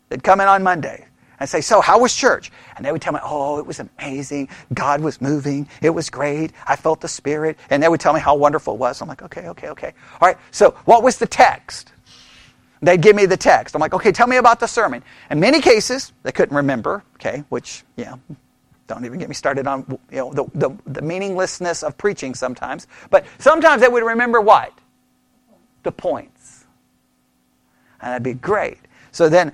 They'd 0.10 0.24
come 0.24 0.42
in 0.42 0.48
on 0.48 0.64
Monday 0.64 1.05
and 1.40 1.50
say, 1.50 1.62
So, 1.62 1.82
how 1.82 2.00
was 2.00 2.16
church? 2.16 2.52
And 2.76 2.86
they 2.86 2.92
would 2.92 3.02
tell 3.02 3.14
me, 3.14 3.20
Oh, 3.24 3.60
it 3.60 3.66
was 3.66 3.80
amazing. 3.80 4.50
God 4.74 5.02
was 5.02 5.22
moving. 5.22 5.68
It 5.82 5.90
was 5.90 6.10
great. 6.10 6.52
I 6.68 6.76
felt 6.76 7.02
the 7.02 7.08
Spirit. 7.08 7.58
And 7.70 7.82
they 7.82 7.90
would 7.90 8.00
tell 8.00 8.14
me 8.14 8.20
how 8.20 8.36
wonderful 8.36 8.76
it 8.76 8.80
was. 8.80 9.02
I'm 9.02 9.08
like, 9.08 9.22
Okay, 9.24 9.48
okay, 9.50 9.70
okay. 9.70 9.94
All 10.22 10.28
right, 10.28 10.38
so 10.52 10.72
what 10.86 11.04
was 11.04 11.18
the 11.18 11.28
text? 11.28 11.92
They'd 12.82 13.02
give 13.02 13.16
me 13.16 13.26
the 13.26 13.38
text. 13.38 13.76
I'm 13.76 13.82
like, 13.82 13.94
Okay, 13.94 14.12
tell 14.12 14.28
me 14.28 14.38
about 14.38 14.60
the 14.60 14.68
sermon. 14.68 15.04
In 15.30 15.40
many 15.40 15.62
cases, 15.62 16.14
they 16.24 16.32
couldn't 16.32 16.56
remember, 16.56 17.04
okay, 17.16 17.44
which, 17.50 17.84
yeah, 17.96 18.16
don't 18.88 19.06
even 19.06 19.20
get 19.20 19.30
me 19.30 19.36
started 19.36 19.66
on 19.68 19.86
you 20.12 20.18
know, 20.18 20.32
the, 20.34 20.46
the, 20.54 20.78
the 20.86 21.02
meaninglessness 21.02 21.84
of 21.84 21.98
preaching 21.98 22.36
sometimes. 22.36 22.88
But 23.10 23.26
sometimes 23.40 23.82
they 23.82 23.88
would 23.88 24.04
remember 24.04 24.42
what? 24.42 24.72
The 25.84 25.92
points. 25.92 26.66
And 28.02 28.12
that'd 28.12 28.24
be 28.24 28.34
great. 28.34 28.78
So 29.16 29.30
then, 29.30 29.54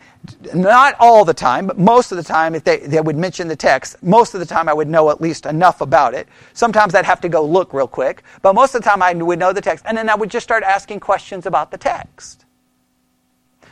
not 0.55 0.95
all 0.99 1.24
the 1.24 1.36
time, 1.36 1.68
but 1.68 1.78
most 1.78 2.12
of 2.12 2.18
the 2.18 2.24
time, 2.24 2.55
if 2.55 2.64
they, 2.64 2.78
they 2.78 2.99
would 2.99 3.16
mention 3.16 3.47
the 3.47 3.55
text, 3.55 4.01
most 4.01 4.34
of 4.34 4.39
the 4.39 4.45
time 4.47 4.68
I 4.68 4.74
would 4.74 4.88
know 4.88 5.12
at 5.12 5.22
least 5.22 5.45
enough 5.45 5.82
about 5.82 6.16
it. 6.16 6.28
Sometimes 6.53 6.95
I'd 6.95 7.05
have 7.05 7.22
to 7.22 7.30
go 7.30 7.45
look 7.45 7.72
real 7.72 7.88
quick, 7.88 8.24
but 8.41 8.55
most 8.55 8.74
of 8.74 8.82
the 8.82 8.89
time 8.89 9.03
I 9.03 9.14
would 9.14 9.38
know 9.38 9.53
the 9.53 9.62
text, 9.62 9.86
and 9.88 9.95
then 9.95 10.09
I 10.09 10.16
would 10.16 10.32
just 10.32 10.43
start 10.43 10.64
asking 10.64 10.99
questions 11.01 11.45
about 11.45 11.70
the 11.70 11.78
text. 11.78 12.43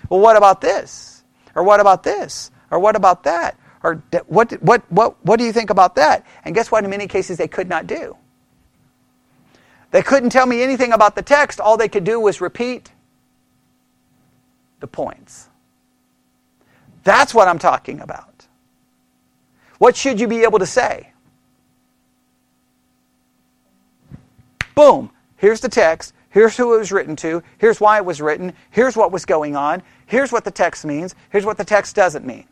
Well, 0.10 0.20
what 0.20 0.38
about 0.38 0.62
this? 0.62 1.24
Or 1.56 1.64
what 1.64 1.80
about 1.80 2.04
this? 2.04 2.52
Or 2.70 2.78
what 2.78 2.96
about 2.96 3.24
that? 3.24 3.58
Or 3.82 4.04
what, 4.28 4.52
what, 4.62 4.84
what, 4.92 5.26
what 5.26 5.40
do 5.40 5.44
you 5.44 5.52
think 5.52 5.72
about 5.72 5.96
that? 5.96 6.24
And 6.46 6.54
guess 6.54 6.70
what? 6.70 6.84
In 6.84 6.92
many 6.92 7.08
cases, 7.08 7.40
they 7.40 7.48
could 7.48 7.68
not 7.68 7.88
do. 7.88 8.16
They 9.90 10.04
couldn't 10.04 10.30
tell 10.30 10.46
me 10.46 10.62
anything 10.62 10.92
about 10.92 11.16
the 11.16 11.24
text. 11.24 11.60
All 11.60 11.78
they 11.78 11.90
could 11.90 12.04
do 12.04 12.20
was 12.20 12.42
repeat 12.42 12.92
the 14.82 14.88
points. 14.88 15.49
That's 17.04 17.34
what 17.34 17.48
I'm 17.48 17.60
talking 17.60 18.02
about. 18.02 18.48
What 19.78 19.96
should 19.96 20.20
you 20.20 20.28
be 20.28 20.44
able 20.44 20.60
to 20.60 20.66
say? 20.66 21.12
Boom. 24.76 25.12
Here's 25.38 25.62
the 25.62 25.70
text. 25.70 26.14
Here's 26.30 26.56
who 26.56 26.76
it 26.76 26.78
was 26.78 26.92
written 26.92 27.16
to. 27.18 27.42
Here's 27.58 27.82
why 27.82 27.98
it 27.98 28.06
was 28.06 28.22
written. 28.22 28.54
Here's 28.70 28.96
what 28.96 29.12
was 29.12 29.26
going 29.26 29.56
on. 29.56 29.82
Here's 30.06 30.32
what 30.32 30.44
the 30.44 30.52
text 30.52 30.86
means. 30.86 31.16
Here's 31.32 31.46
what 31.46 31.58
the 31.58 31.64
text 31.64 31.96
doesn't 31.96 32.26
mean. 32.26 32.46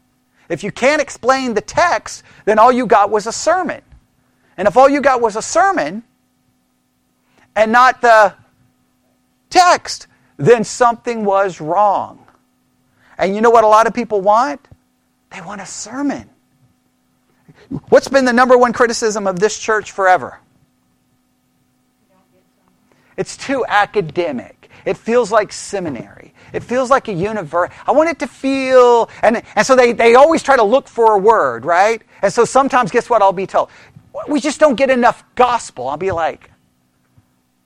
If 0.49 0.63
you 0.63 0.71
can't 0.71 1.01
explain 1.01 1.53
the 1.53 1.61
text, 1.61 2.23
then 2.45 2.57
all 2.59 2.71
you 2.71 2.85
got 2.85 3.09
was 3.09 3.27
a 3.27 3.31
sermon. 3.31 3.81
And 4.55 4.67
if 4.67 4.77
all 4.77 4.89
you 4.89 5.01
got 5.01 5.21
was 5.21 5.35
a 5.35 5.41
sermon 5.41 6.03
and 7.55 7.71
not 7.71 8.01
the 8.01 8.33
text, 9.49 10.07
then 10.37 10.63
something 10.63 11.25
was 11.25 11.61
wrong. 11.61 12.26
And 13.17 13.35
you 13.35 13.41
know 13.41 13.49
what 13.49 13.63
a 13.63 13.67
lot 13.67 13.87
of 13.87 13.93
people 13.93 14.21
want? 14.21 14.67
They 15.31 15.41
want 15.41 15.61
a 15.61 15.65
sermon. 15.65 16.29
What's 17.89 18.07
been 18.07 18.25
the 18.25 18.33
number 18.33 18.57
one 18.57 18.73
criticism 18.73 19.27
of 19.27 19.39
this 19.39 19.57
church 19.57 19.91
forever? 19.91 20.39
It's 23.17 23.35
too 23.35 23.65
academic. 23.67 24.69
It 24.85 24.95
feels 24.95 25.31
like 25.31 25.51
seminary. 25.51 26.33
It 26.53 26.63
feels 26.63 26.89
like 26.89 27.07
a 27.07 27.13
university. 27.13 27.75
I 27.85 27.91
want 27.91 28.09
it 28.09 28.19
to 28.19 28.27
feel, 28.27 29.09
and, 29.21 29.41
and 29.55 29.67
so 29.67 29.75
they, 29.75 29.91
they 29.91 30.15
always 30.15 30.43
try 30.43 30.55
to 30.55 30.63
look 30.63 30.87
for 30.87 31.13
a 31.13 31.17
word, 31.17 31.65
right? 31.65 32.01
And 32.21 32.31
so 32.31 32.45
sometimes, 32.45 32.91
guess 32.91 33.09
what 33.09 33.21
I'll 33.21 33.33
be 33.33 33.47
told? 33.47 33.69
We 34.27 34.39
just 34.39 34.59
don't 34.59 34.75
get 34.75 34.89
enough 34.89 35.23
gospel. 35.35 35.87
I'll 35.89 35.97
be 35.97 36.11
like, 36.11 36.51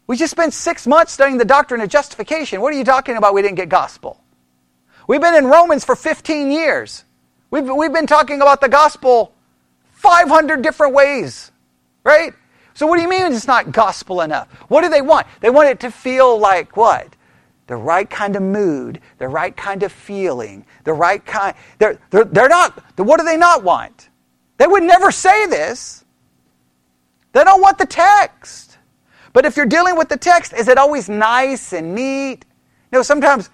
We 0.08 0.18
just 0.18 0.32
spent 0.32 0.54
six 0.54 0.88
months 0.88 1.12
studying 1.14 1.38
the 1.38 1.46
doctrine 1.46 1.82
of 1.82 1.90
justification. 1.90 2.62
What 2.62 2.74
are 2.74 2.78
you 2.78 2.84
talking 2.84 3.18
about? 3.18 3.34
We 3.34 3.42
didn't 3.42 3.58
get 3.58 3.70
gospel. 3.70 4.21
We've 5.08 5.22
been 5.22 5.36
in 5.36 5.46
Romans 5.46 5.84
for 5.84 5.96
15 5.96 6.52
years. 6.52 7.04
We've, 7.50 7.70
we've 7.70 7.94
been 7.94 8.08
talking 8.08 8.42
about 8.42 8.62
the 8.62 8.70
gospel 8.70 9.34
500 9.92 10.62
different 10.62 10.94
ways, 10.94 11.52
right? 12.04 12.34
So 12.74 12.88
what 12.88 12.96
do 12.96 13.02
you 13.02 13.10
mean 13.10 13.32
it's 13.34 13.48
not 13.48 13.72
gospel 13.72 14.22
enough? 14.22 14.50
What 14.70 14.82
do 14.82 14.90
they 14.90 15.02
want? 15.02 15.28
They 15.42 15.50
want 15.50 15.70
it 15.70 15.80
to 15.82 15.92
feel 15.92 16.40
like 16.40 16.78
what? 16.78 17.16
The 17.68 17.76
right 17.76 18.10
kind 18.10 18.36
of 18.36 18.42
mood, 18.42 19.02
the 19.18 19.28
right 19.28 19.56
kind 19.56 19.84
of 19.84 19.92
feeling, 19.92 20.66
the 20.84 20.94
right 20.94 21.24
kind. 21.26 21.56
They're, 21.78 22.00
they're, 22.10 22.26
they're 22.26 22.50
not, 22.50 22.82
what 22.98 23.20
do 23.20 23.26
they 23.26 23.38
not 23.38 23.64
want? 23.64 24.10
They 24.58 24.68
would 24.68 24.84
never 24.84 25.12
say 25.12 25.46
this. 25.48 26.06
They 27.34 27.44
don't 27.44 27.62
want 27.62 27.78
the 27.78 27.86
text. 27.86 28.78
But 29.34 29.46
if 29.46 29.56
you're 29.56 29.66
dealing 29.66 29.98
with 29.98 30.10
the 30.10 30.18
text, 30.18 30.54
is 30.54 30.68
it 30.68 30.78
always 30.78 31.08
nice 31.10 31.74
and 31.74 31.96
neat? 31.96 32.46
No, 32.92 33.02
sometimes 33.02 33.50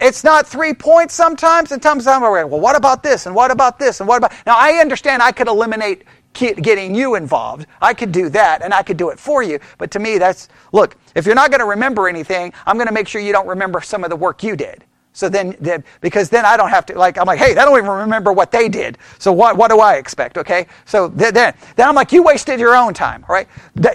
it's 0.00 0.24
not 0.24 0.46
three 0.46 0.72
points 0.72 1.14
sometimes, 1.14 1.72
and 1.72 1.82
sometimes 1.82 2.06
I'm 2.06 2.22
like, 2.22 2.48
well, 2.48 2.60
what 2.60 2.76
about 2.76 3.02
this, 3.02 3.26
and 3.26 3.34
what 3.34 3.50
about 3.50 3.78
this, 3.78 4.00
and 4.00 4.08
what 4.08 4.16
about... 4.16 4.32
Now, 4.46 4.56
I 4.56 4.74
understand 4.74 5.22
I 5.22 5.32
could 5.32 5.48
eliminate 5.48 6.04
getting 6.32 6.94
you 6.94 7.16
involved. 7.16 7.66
I 7.80 7.92
could 7.92 8.12
do 8.12 8.28
that, 8.30 8.62
and 8.62 8.72
I 8.72 8.82
could 8.82 8.96
do 8.96 9.10
it 9.10 9.18
for 9.18 9.42
you. 9.42 9.58
But 9.78 9.90
to 9.92 9.98
me, 9.98 10.18
that's... 10.18 10.48
Look, 10.72 10.96
if 11.14 11.26
you're 11.26 11.34
not 11.34 11.50
going 11.50 11.60
to 11.60 11.66
remember 11.66 12.08
anything, 12.08 12.52
I'm 12.66 12.76
going 12.76 12.86
to 12.86 12.94
make 12.94 13.08
sure 13.08 13.20
you 13.20 13.32
don't 13.32 13.48
remember 13.48 13.80
some 13.80 14.04
of 14.04 14.10
the 14.10 14.16
work 14.16 14.42
you 14.42 14.56
did. 14.56 14.84
So 15.12 15.28
then, 15.28 15.56
because 16.00 16.30
then 16.30 16.44
I 16.44 16.56
don't 16.56 16.70
have 16.70 16.86
to, 16.86 16.96
like, 16.96 17.18
I'm 17.18 17.26
like, 17.26 17.40
hey, 17.40 17.48
they 17.48 17.60
don't 17.60 17.76
even 17.76 17.90
remember 17.90 18.32
what 18.32 18.52
they 18.52 18.68
did. 18.68 18.96
So 19.18 19.32
what, 19.32 19.56
what 19.56 19.68
do 19.68 19.80
I 19.80 19.96
expect, 19.96 20.38
okay? 20.38 20.68
So 20.84 21.08
then, 21.08 21.34
then 21.34 21.54
I'm 21.76 21.96
like, 21.96 22.12
you 22.12 22.22
wasted 22.22 22.60
your 22.60 22.76
own 22.76 22.94
time, 22.94 23.24
all 23.28 23.34
right? 23.34 23.48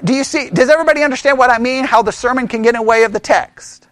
Do 0.03 0.13
you 0.13 0.25
see, 0.25 0.49
does 0.49 0.69
everybody 0.69 1.03
understand 1.03 1.37
what 1.37 1.49
I 1.49 1.57
mean? 1.57 1.85
How 1.85 2.01
the 2.01 2.11
sermon 2.11 2.49
can 2.49 2.61
get 2.63 2.75
in 2.75 2.81
the 2.81 2.85
way 2.85 3.03
of 3.05 3.13
the 3.13 3.21
text? 3.21 3.84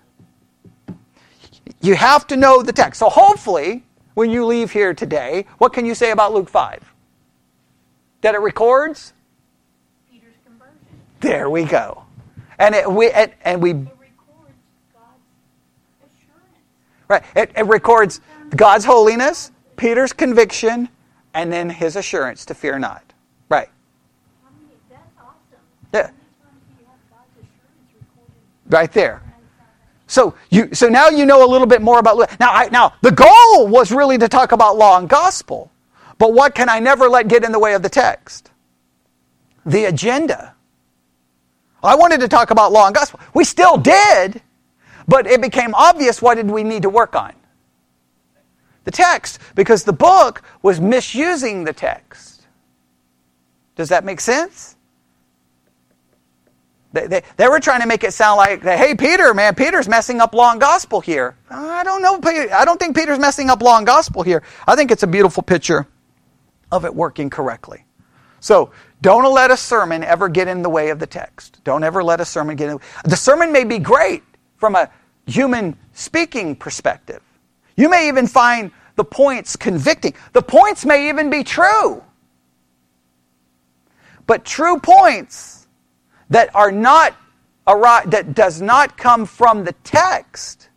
You 1.81 1.95
have 1.95 2.27
to 2.27 2.37
know 2.37 2.61
the 2.61 2.73
text. 2.73 2.99
So 2.99 3.09
hopefully, 3.09 3.83
when 4.13 4.29
you 4.29 4.45
leave 4.45 4.71
here 4.71 4.93
today, 4.93 5.45
what 5.57 5.73
can 5.73 5.85
you 5.85 5.95
say 5.95 6.11
about 6.11 6.33
Luke 6.33 6.49
5? 6.49 6.93
That 8.21 8.35
it 8.35 8.39
records? 8.39 9.13
Peter's 10.11 10.33
conversion. 10.45 10.77
There 11.19 11.49
we 11.49 11.63
go. 11.63 12.03
And 12.59 12.75
it, 12.75 12.89
we, 12.89 13.11
and, 13.11 13.31
and 13.43 13.61
we. 13.61 13.71
It 13.71 13.75
records 13.75 14.53
God's 14.93 15.07
assurance. 16.01 16.57
Right. 17.07 17.23
It, 17.35 17.51
it 17.57 17.65
records 17.65 18.21
God's 18.55 18.85
holiness, 18.85 19.51
Peter's 19.75 20.13
conviction, 20.13 20.89
and 21.33 21.51
then 21.51 21.69
his 21.69 21.95
assurance 21.95 22.45
to 22.45 22.53
fear 22.53 22.77
not. 22.77 23.03
Right. 23.49 23.69
I 24.45 24.49
mean, 24.59 24.69
that's 24.89 25.01
awesome. 25.19 25.33
Yeah. 25.91 25.99
Anytime 25.99 26.13
you 26.79 26.85
have 26.85 26.99
God's 27.09 27.31
assurance 27.37 27.89
recorded, 27.99 28.33
Right 28.69 28.91
there. 28.91 29.21
So 30.13 30.35
you 30.51 30.69
so 30.75 30.89
now 30.89 31.09
you 31.09 31.25
know 31.25 31.43
a 31.43 31.49
little 31.49 31.65
bit 31.65 31.81
more 31.81 31.97
about 31.97 32.39
now 32.39 32.51
I, 32.51 32.69
now 32.69 32.93
the 33.01 33.11
goal 33.11 33.67
was 33.67 33.91
really 33.91 34.19
to 34.19 34.27
talk 34.27 34.51
about 34.51 34.77
law 34.77 34.99
and 34.99 35.09
gospel. 35.09 35.71
But 36.19 36.33
what 36.33 36.53
can 36.53 36.69
I 36.69 36.77
never 36.77 37.09
let 37.09 37.27
get 37.27 37.43
in 37.43 37.51
the 37.51 37.57
way 37.57 37.73
of 37.73 37.81
the 37.81 37.89
text? 37.89 38.51
The 39.65 39.85
agenda. 39.85 40.53
I 41.81 41.95
wanted 41.95 42.19
to 42.19 42.27
talk 42.27 42.51
about 42.51 42.71
law 42.71 42.85
and 42.85 42.93
gospel. 42.93 43.21
We 43.33 43.43
still 43.43 43.75
did, 43.75 44.39
but 45.07 45.25
it 45.25 45.41
became 45.41 45.73
obvious 45.73 46.21
what 46.21 46.35
did 46.35 46.51
we 46.51 46.63
need 46.63 46.83
to 46.83 46.91
work 46.91 47.15
on? 47.15 47.33
The 48.83 48.91
text 48.91 49.39
because 49.55 49.83
the 49.83 49.93
book 49.93 50.43
was 50.61 50.79
misusing 50.79 51.63
the 51.63 51.73
text. 51.73 52.45
Does 53.75 53.89
that 53.89 54.05
make 54.05 54.19
sense? 54.19 54.75
They, 56.93 57.07
they, 57.07 57.23
they 57.37 57.47
were 57.47 57.59
trying 57.59 57.81
to 57.81 57.87
make 57.87 58.03
it 58.03 58.13
sound 58.13 58.37
like, 58.37 58.61
hey, 58.61 58.95
Peter, 58.95 59.33
man, 59.33 59.55
Peter's 59.55 59.89
messing 59.89 60.21
up 60.21 60.33
and 60.35 60.61
gospel 60.61 61.01
here. 61.01 61.35
I 61.49 61.83
don't 61.83 62.01
know. 62.01 62.19
I 62.53 62.63
don't 62.65 62.79
think 62.79 62.95
Peter's 62.95 63.19
messing 63.19 63.49
up 63.49 63.63
and 63.63 63.85
gospel 63.85 64.21
here. 64.21 64.43
I 64.67 64.75
think 64.75 64.91
it's 64.91 65.03
a 65.03 65.07
beautiful 65.07 65.41
picture 65.41 65.87
of 66.71 66.85
it 66.85 66.93
working 66.93 67.31
correctly. 67.31 67.83
So 68.39 68.71
don't 69.01 69.31
let 69.33 69.49
a 69.49 69.57
sermon 69.57 70.03
ever 70.03 70.29
get 70.29 70.47
in 70.47 70.61
the 70.61 70.69
way 70.69 70.89
of 70.91 70.99
the 70.99 71.07
text. 71.07 71.61
Don't 71.63 71.83
ever 71.83 72.03
let 72.03 72.21
a 72.21 72.25
sermon 72.25 72.55
get 72.55 72.69
in. 72.69 72.79
The 73.05 73.17
sermon 73.17 73.51
may 73.51 73.63
be 73.63 73.79
great 73.79 74.23
from 74.57 74.75
a 74.75 74.89
human 75.25 75.75
speaking 75.93 76.55
perspective. 76.55 77.21
You 77.75 77.89
may 77.89 78.07
even 78.07 78.27
find 78.27 78.71
the 78.95 79.03
points 79.03 79.55
convicting. 79.55 80.13
The 80.33 80.43
points 80.43 80.85
may 80.85 81.09
even 81.09 81.31
be 81.31 81.43
true. 81.43 82.03
But 84.27 84.45
true 84.45 84.79
points 84.79 85.62
that 86.29 86.53
are 86.55 86.71
not 86.71 87.15
that 87.65 88.33
does 88.33 88.61
not 88.61 88.97
come 88.97 89.25
from 89.25 89.63
the 89.63 89.73
text 89.83 90.69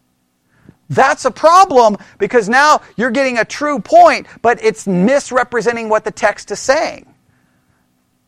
that's 0.88 1.24
a 1.24 1.30
problem 1.30 1.96
because 2.18 2.48
now 2.48 2.80
you're 2.96 3.10
getting 3.10 3.38
a 3.38 3.44
true 3.44 3.80
point 3.80 4.26
but 4.42 4.62
it's 4.62 4.86
misrepresenting 4.86 5.88
what 5.88 6.04
the 6.04 6.10
text 6.10 6.50
is 6.50 6.60
saying. 6.60 7.12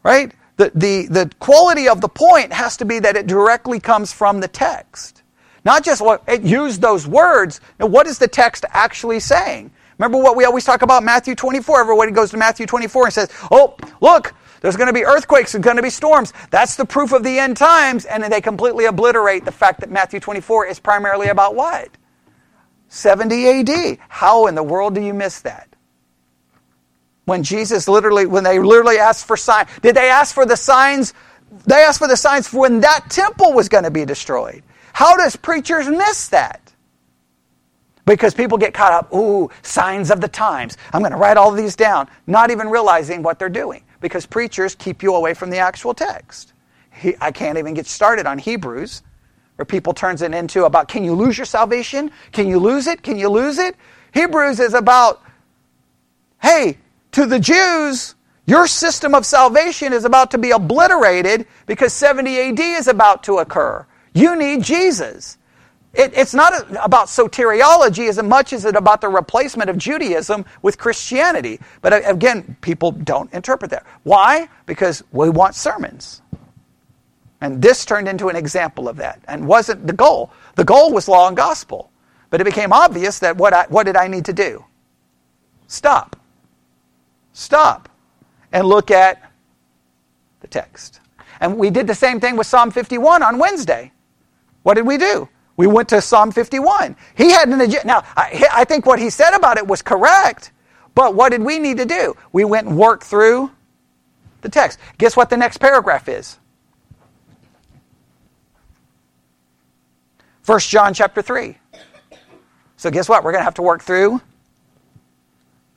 Right? 0.02 0.32
The, 0.56 0.72
the, 0.74 1.06
the 1.06 1.30
quality 1.38 1.88
of 1.88 2.00
the 2.00 2.08
point 2.08 2.52
has 2.52 2.76
to 2.78 2.84
be 2.84 2.98
that 2.98 3.16
it 3.16 3.26
directly 3.26 3.78
comes 3.78 4.12
from 4.12 4.40
the 4.40 4.48
text. 4.48 5.22
Not 5.64 5.84
just 5.84 6.00
what 6.00 6.22
it 6.26 6.42
used 6.42 6.80
those 6.80 7.06
words. 7.06 7.60
Now 7.78 7.86
what 7.86 8.06
is 8.06 8.18
the 8.18 8.28
text 8.28 8.64
actually 8.70 9.20
saying? 9.20 9.70
Remember 9.98 10.18
what 10.18 10.36
we 10.36 10.44
always 10.44 10.64
talk 10.64 10.82
about 10.82 11.02
matthew 11.02 11.34
24 11.34 11.80
everybody 11.80 12.12
goes 12.12 12.30
to 12.30 12.36
matthew 12.36 12.66
24 12.66 13.06
and 13.06 13.14
says 13.14 13.30
oh 13.50 13.76
look 14.00 14.32
there's 14.61 14.76
going 14.76 14.88
to 14.88 14.92
be 14.92 15.04
earthquakes 15.04 15.54
and 15.54 15.62
going 15.62 15.76
to 15.76 15.82
be 15.82 15.90
storms. 15.90 16.32
That's 16.50 16.76
the 16.76 16.84
proof 16.84 17.12
of 17.12 17.22
the 17.22 17.38
end 17.38 17.56
times. 17.56 18.04
And 18.04 18.22
they 18.24 18.40
completely 18.40 18.86
obliterate 18.86 19.44
the 19.44 19.52
fact 19.52 19.80
that 19.80 19.90
Matthew 19.90 20.20
24 20.20 20.66
is 20.66 20.80
primarily 20.80 21.28
about 21.28 21.54
what? 21.54 21.90
70 22.88 23.46
AD. 23.46 23.98
How 24.09 24.46
in 24.46 24.54
the 24.54 24.62
world 24.62 24.94
do 24.94 25.00
you 25.00 25.14
miss 25.14 25.40
that? 25.40 25.68
When 27.24 27.42
Jesus 27.42 27.88
literally, 27.88 28.26
when 28.26 28.42
they 28.42 28.59
literally 28.59 28.98
asked 28.98 29.26
for 29.26 29.36
signs, 29.36 29.68
did 29.82 29.94
they 29.94 30.09
ask 30.09 30.34
for 30.34 30.46
the 30.46 30.56
signs? 30.56 31.12
They 31.66 31.82
asked 31.82 31.98
for 31.98 32.09
the 32.09 32.16
signs 32.16 32.48
for 32.48 32.61
when 32.61 32.80
that 32.80 33.11
temple 33.11 33.52
was 33.52 33.68
going 33.68 33.84
to 33.84 33.90
be 33.90 34.04
destroyed. 34.04 34.62
How 34.92 35.16
does 35.16 35.36
preachers 35.36 35.88
miss 35.88 36.28
that? 36.28 36.72
Because 38.06 38.32
people 38.32 38.56
get 38.56 38.72
caught 38.72 38.92
up, 38.92 39.12
ooh, 39.12 39.50
signs 39.62 40.11
of 40.11 40.22
the 40.22 40.28
times. 40.28 40.78
I'm 40.94 41.02
going 41.02 41.12
to 41.12 41.18
write 41.18 41.36
all 41.36 41.52
these 41.52 41.76
down, 41.76 42.09
not 42.26 42.50
even 42.50 42.70
realizing 42.70 43.22
what 43.22 43.38
they're 43.38 43.50
doing 43.50 43.84
because 44.01 44.26
preachers 44.26 44.74
keep 44.74 45.03
you 45.03 45.14
away 45.14 45.34
from 45.34 45.51
the 45.51 45.59
actual 45.59 45.94
text. 45.94 46.53
He, 46.92 47.14
I 47.20 47.30
can't 47.30 47.59
even 47.59 47.74
get 47.74 47.86
started 47.86 48.26
on 48.26 48.38
Hebrews, 48.38 49.03
where 49.57 49.66
people 49.66 49.92
turns 49.92 50.22
it 50.22 50.34
into 50.34 50.64
about 50.64 50.88
can 50.88 51.05
you 51.05 51.14
lose 51.14 51.38
your 51.38 51.46
salvation? 51.46 52.11
Can 52.32 52.46
you 52.46 52.59
lose 52.59 52.86
it? 52.86 53.03
Can 53.03 53.18
you 53.18 53.28
lose 53.28 53.59
it? 53.59 53.76
Hebrews 54.12 54.61
is 54.61 54.74
about, 54.74 55.22
hey, 56.42 56.78
to 57.12 57.26
the 57.26 57.40
Jews, 57.40 58.14
your 58.46 58.66
system 58.66 59.14
of 59.14 59.26
salvation 59.26 59.92
is 59.92 60.05
about 60.05 60.30
to 60.32 60.38
be 60.38 60.51
obliterated 60.53 61.46
because 61.66 61.92
70 61.92 62.38
AD 62.38 62.61
is 62.61 62.88
about 62.88 63.24
to 63.24 63.38
occur. 63.38 63.86
You 64.14 64.36
need 64.36 64.62
Jesus. 64.62 65.38
It, 65.95 66.12
it's 66.14 66.34
not 66.34 66.53
about 66.84 67.07
soteriology 67.07 68.09
as 68.09 68.22
much 68.22 68.53
as 68.53 68.64
it 68.64 68.76
about 68.76 69.01
the 69.01 69.09
replacement 69.09 69.70
of 69.70 69.78
Judaism 69.78 70.45
with 70.62 70.78
Christianity. 70.78 71.61
But 71.80 71.93
uh, 71.93 72.01
again, 72.05 72.57
people 72.61 72.93
don't 72.93 73.32
interpret 73.32 73.70
that. 73.70 73.86
Why? 74.03 74.49
Because 74.66 75.03
we 75.12 75.30
want 75.30 75.55
sermons. 75.55 76.20
And 77.41 77.62
this 77.62 77.84
turned 77.84 78.09
into 78.09 78.28
an 78.28 78.36
example 78.36 78.89
of 78.89 78.97
that 78.97 79.20
and 79.28 79.47
wasn't 79.47 79.86
the 79.86 79.93
goal. 79.93 80.30
The 80.57 80.64
goal 80.64 80.93
was 80.93 81.09
law 81.09 81.28
and 81.28 81.36
gospel. 81.36 81.91
But 82.30 82.41
it 82.41 82.45
became 82.45 82.72
obvious 82.72 83.18
that 83.20 83.36
what, 83.36 83.55
I, 83.55 83.64
what 83.68 83.84
did 83.84 83.97
I 83.97 84.09
need 84.09 84.26
to 84.26 84.32
do? 84.32 84.64
Stop. 85.66 86.16
Stop. 87.32 87.89
And 88.53 88.66
look 88.66 88.91
at 88.91 89.32
the 90.41 90.49
text. 90.49 91.01
And 91.41 91.57
we 91.57 91.70
did 91.70 91.86
the 91.86 91.95
same 91.95 92.20
thing 92.20 92.36
with 92.36 92.47
Psalm 92.47 92.70
51 92.70 93.22
on 93.22 93.39
Wednesday. 93.39 93.93
What 94.62 94.74
did 94.74 94.86
we 94.86 94.99
do? 94.99 95.28
We 95.59 95.66
went 95.66 95.88
to 95.88 96.00
Psalm 96.00 96.30
51. 96.30 96.94
He 97.16 97.32
had 97.32 97.48
an 97.48 97.61
agenda. 97.61 97.84
Now, 97.84 98.04
I, 98.16 98.46
I 98.54 98.64
think 98.64 98.86
what 98.86 99.00
he 99.00 99.11
said 99.11 99.34
about 99.34 99.59
it 99.59 99.66
was 99.66 99.82
correct, 99.82 100.52
but 100.94 101.16
what 101.16 101.32
did 101.32 101.42
we 101.42 101.59
need 101.59 101.78
to 101.78 101.84
do? 101.84 102.16
We 102.32 102.44
went 102.44 102.68
and 102.68 102.78
worked 102.78 103.02
through 103.02 103.50
the 104.40 104.48
text. 104.48 104.78
Guess 104.98 105.16
what 105.16 105.30
the 105.30 105.36
next 105.36 105.59
paragraph 105.59 106.09
is? 106.09 106.38
1 110.46 110.61
John 110.61 110.94
chapter 110.94 111.22
3. 111.22 111.59
So, 112.76 112.88
guess 112.92 113.09
what? 113.09 113.24
We're 113.24 113.32
going 113.32 113.40
to 113.40 113.44
have 113.44 113.54
to 113.54 113.62
work 113.62 113.82
through 113.82 114.22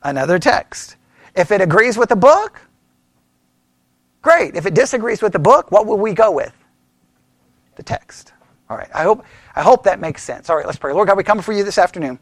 another 0.04 0.38
text. 0.38 0.94
If 1.34 1.50
it 1.50 1.60
agrees 1.60 1.98
with 1.98 2.08
the 2.08 2.16
book, 2.16 2.60
great. 4.22 4.54
If 4.54 4.64
it 4.64 4.74
disagrees 4.74 5.22
with 5.22 5.32
the 5.32 5.40
book, 5.40 5.72
what 5.72 5.86
will 5.86 5.98
we 5.98 6.14
go 6.14 6.30
with? 6.30 6.54
The 7.74 7.82
text. 7.82 8.32
All 8.70 8.76
right. 8.76 8.88
I 8.94 9.02
hope, 9.02 9.24
I 9.54 9.62
hope 9.62 9.84
that 9.84 10.00
makes 10.00 10.22
sense. 10.22 10.48
All 10.48 10.56
right, 10.56 10.66
let's 10.66 10.78
pray. 10.78 10.92
Lord 10.92 11.08
God, 11.08 11.16
we 11.16 11.24
come 11.24 11.40
for 11.42 11.52
you 11.52 11.64
this 11.64 11.78
afternoon. 11.78 12.18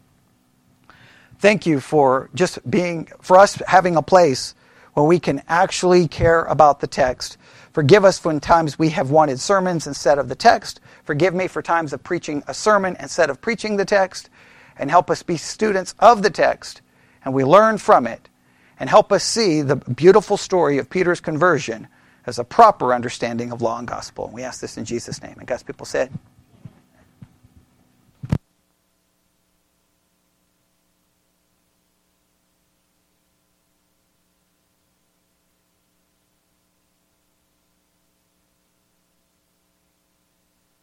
Thank 1.38 1.64
you 1.66 1.80
for 1.80 2.28
just 2.34 2.58
being, 2.70 3.08
for 3.20 3.38
us 3.38 3.54
having 3.66 3.96
a 3.96 4.02
place 4.02 4.54
where 4.94 5.06
we 5.06 5.18
can 5.18 5.42
actually 5.48 6.08
care 6.08 6.42
about 6.44 6.80
the 6.80 6.86
text. 6.86 7.38
Forgive 7.72 8.04
us 8.04 8.24
when 8.24 8.40
times 8.40 8.78
we 8.78 8.90
have 8.90 9.10
wanted 9.10 9.40
sermons 9.40 9.86
instead 9.86 10.18
of 10.18 10.28
the 10.28 10.34
text. 10.34 10.80
Forgive 11.04 11.34
me 11.34 11.46
for 11.46 11.62
times 11.62 11.92
of 11.92 12.02
preaching 12.02 12.42
a 12.46 12.54
sermon 12.54 12.96
instead 13.00 13.30
of 13.30 13.40
preaching 13.40 13.76
the 13.76 13.84
text. 13.84 14.28
And 14.76 14.90
help 14.90 15.10
us 15.10 15.22
be 15.22 15.36
students 15.36 15.94
of 15.98 16.22
the 16.22 16.30
text 16.30 16.82
and 17.24 17.34
we 17.34 17.44
learn 17.44 17.78
from 17.78 18.06
it. 18.06 18.28
And 18.78 18.88
help 18.88 19.12
us 19.12 19.22
see 19.22 19.60
the 19.60 19.76
beautiful 19.76 20.36
story 20.36 20.78
of 20.78 20.88
Peter's 20.88 21.20
conversion 21.20 21.86
as 22.26 22.38
a 22.38 22.44
proper 22.44 22.94
understanding 22.94 23.52
of 23.52 23.60
law 23.60 23.78
and 23.78 23.86
gospel. 23.86 24.24
And 24.26 24.34
we 24.34 24.42
ask 24.42 24.60
this 24.60 24.78
in 24.78 24.86
Jesus' 24.86 25.22
name. 25.22 25.36
And 25.38 25.46
God's 25.46 25.62
people 25.62 25.84
said, 25.84 26.10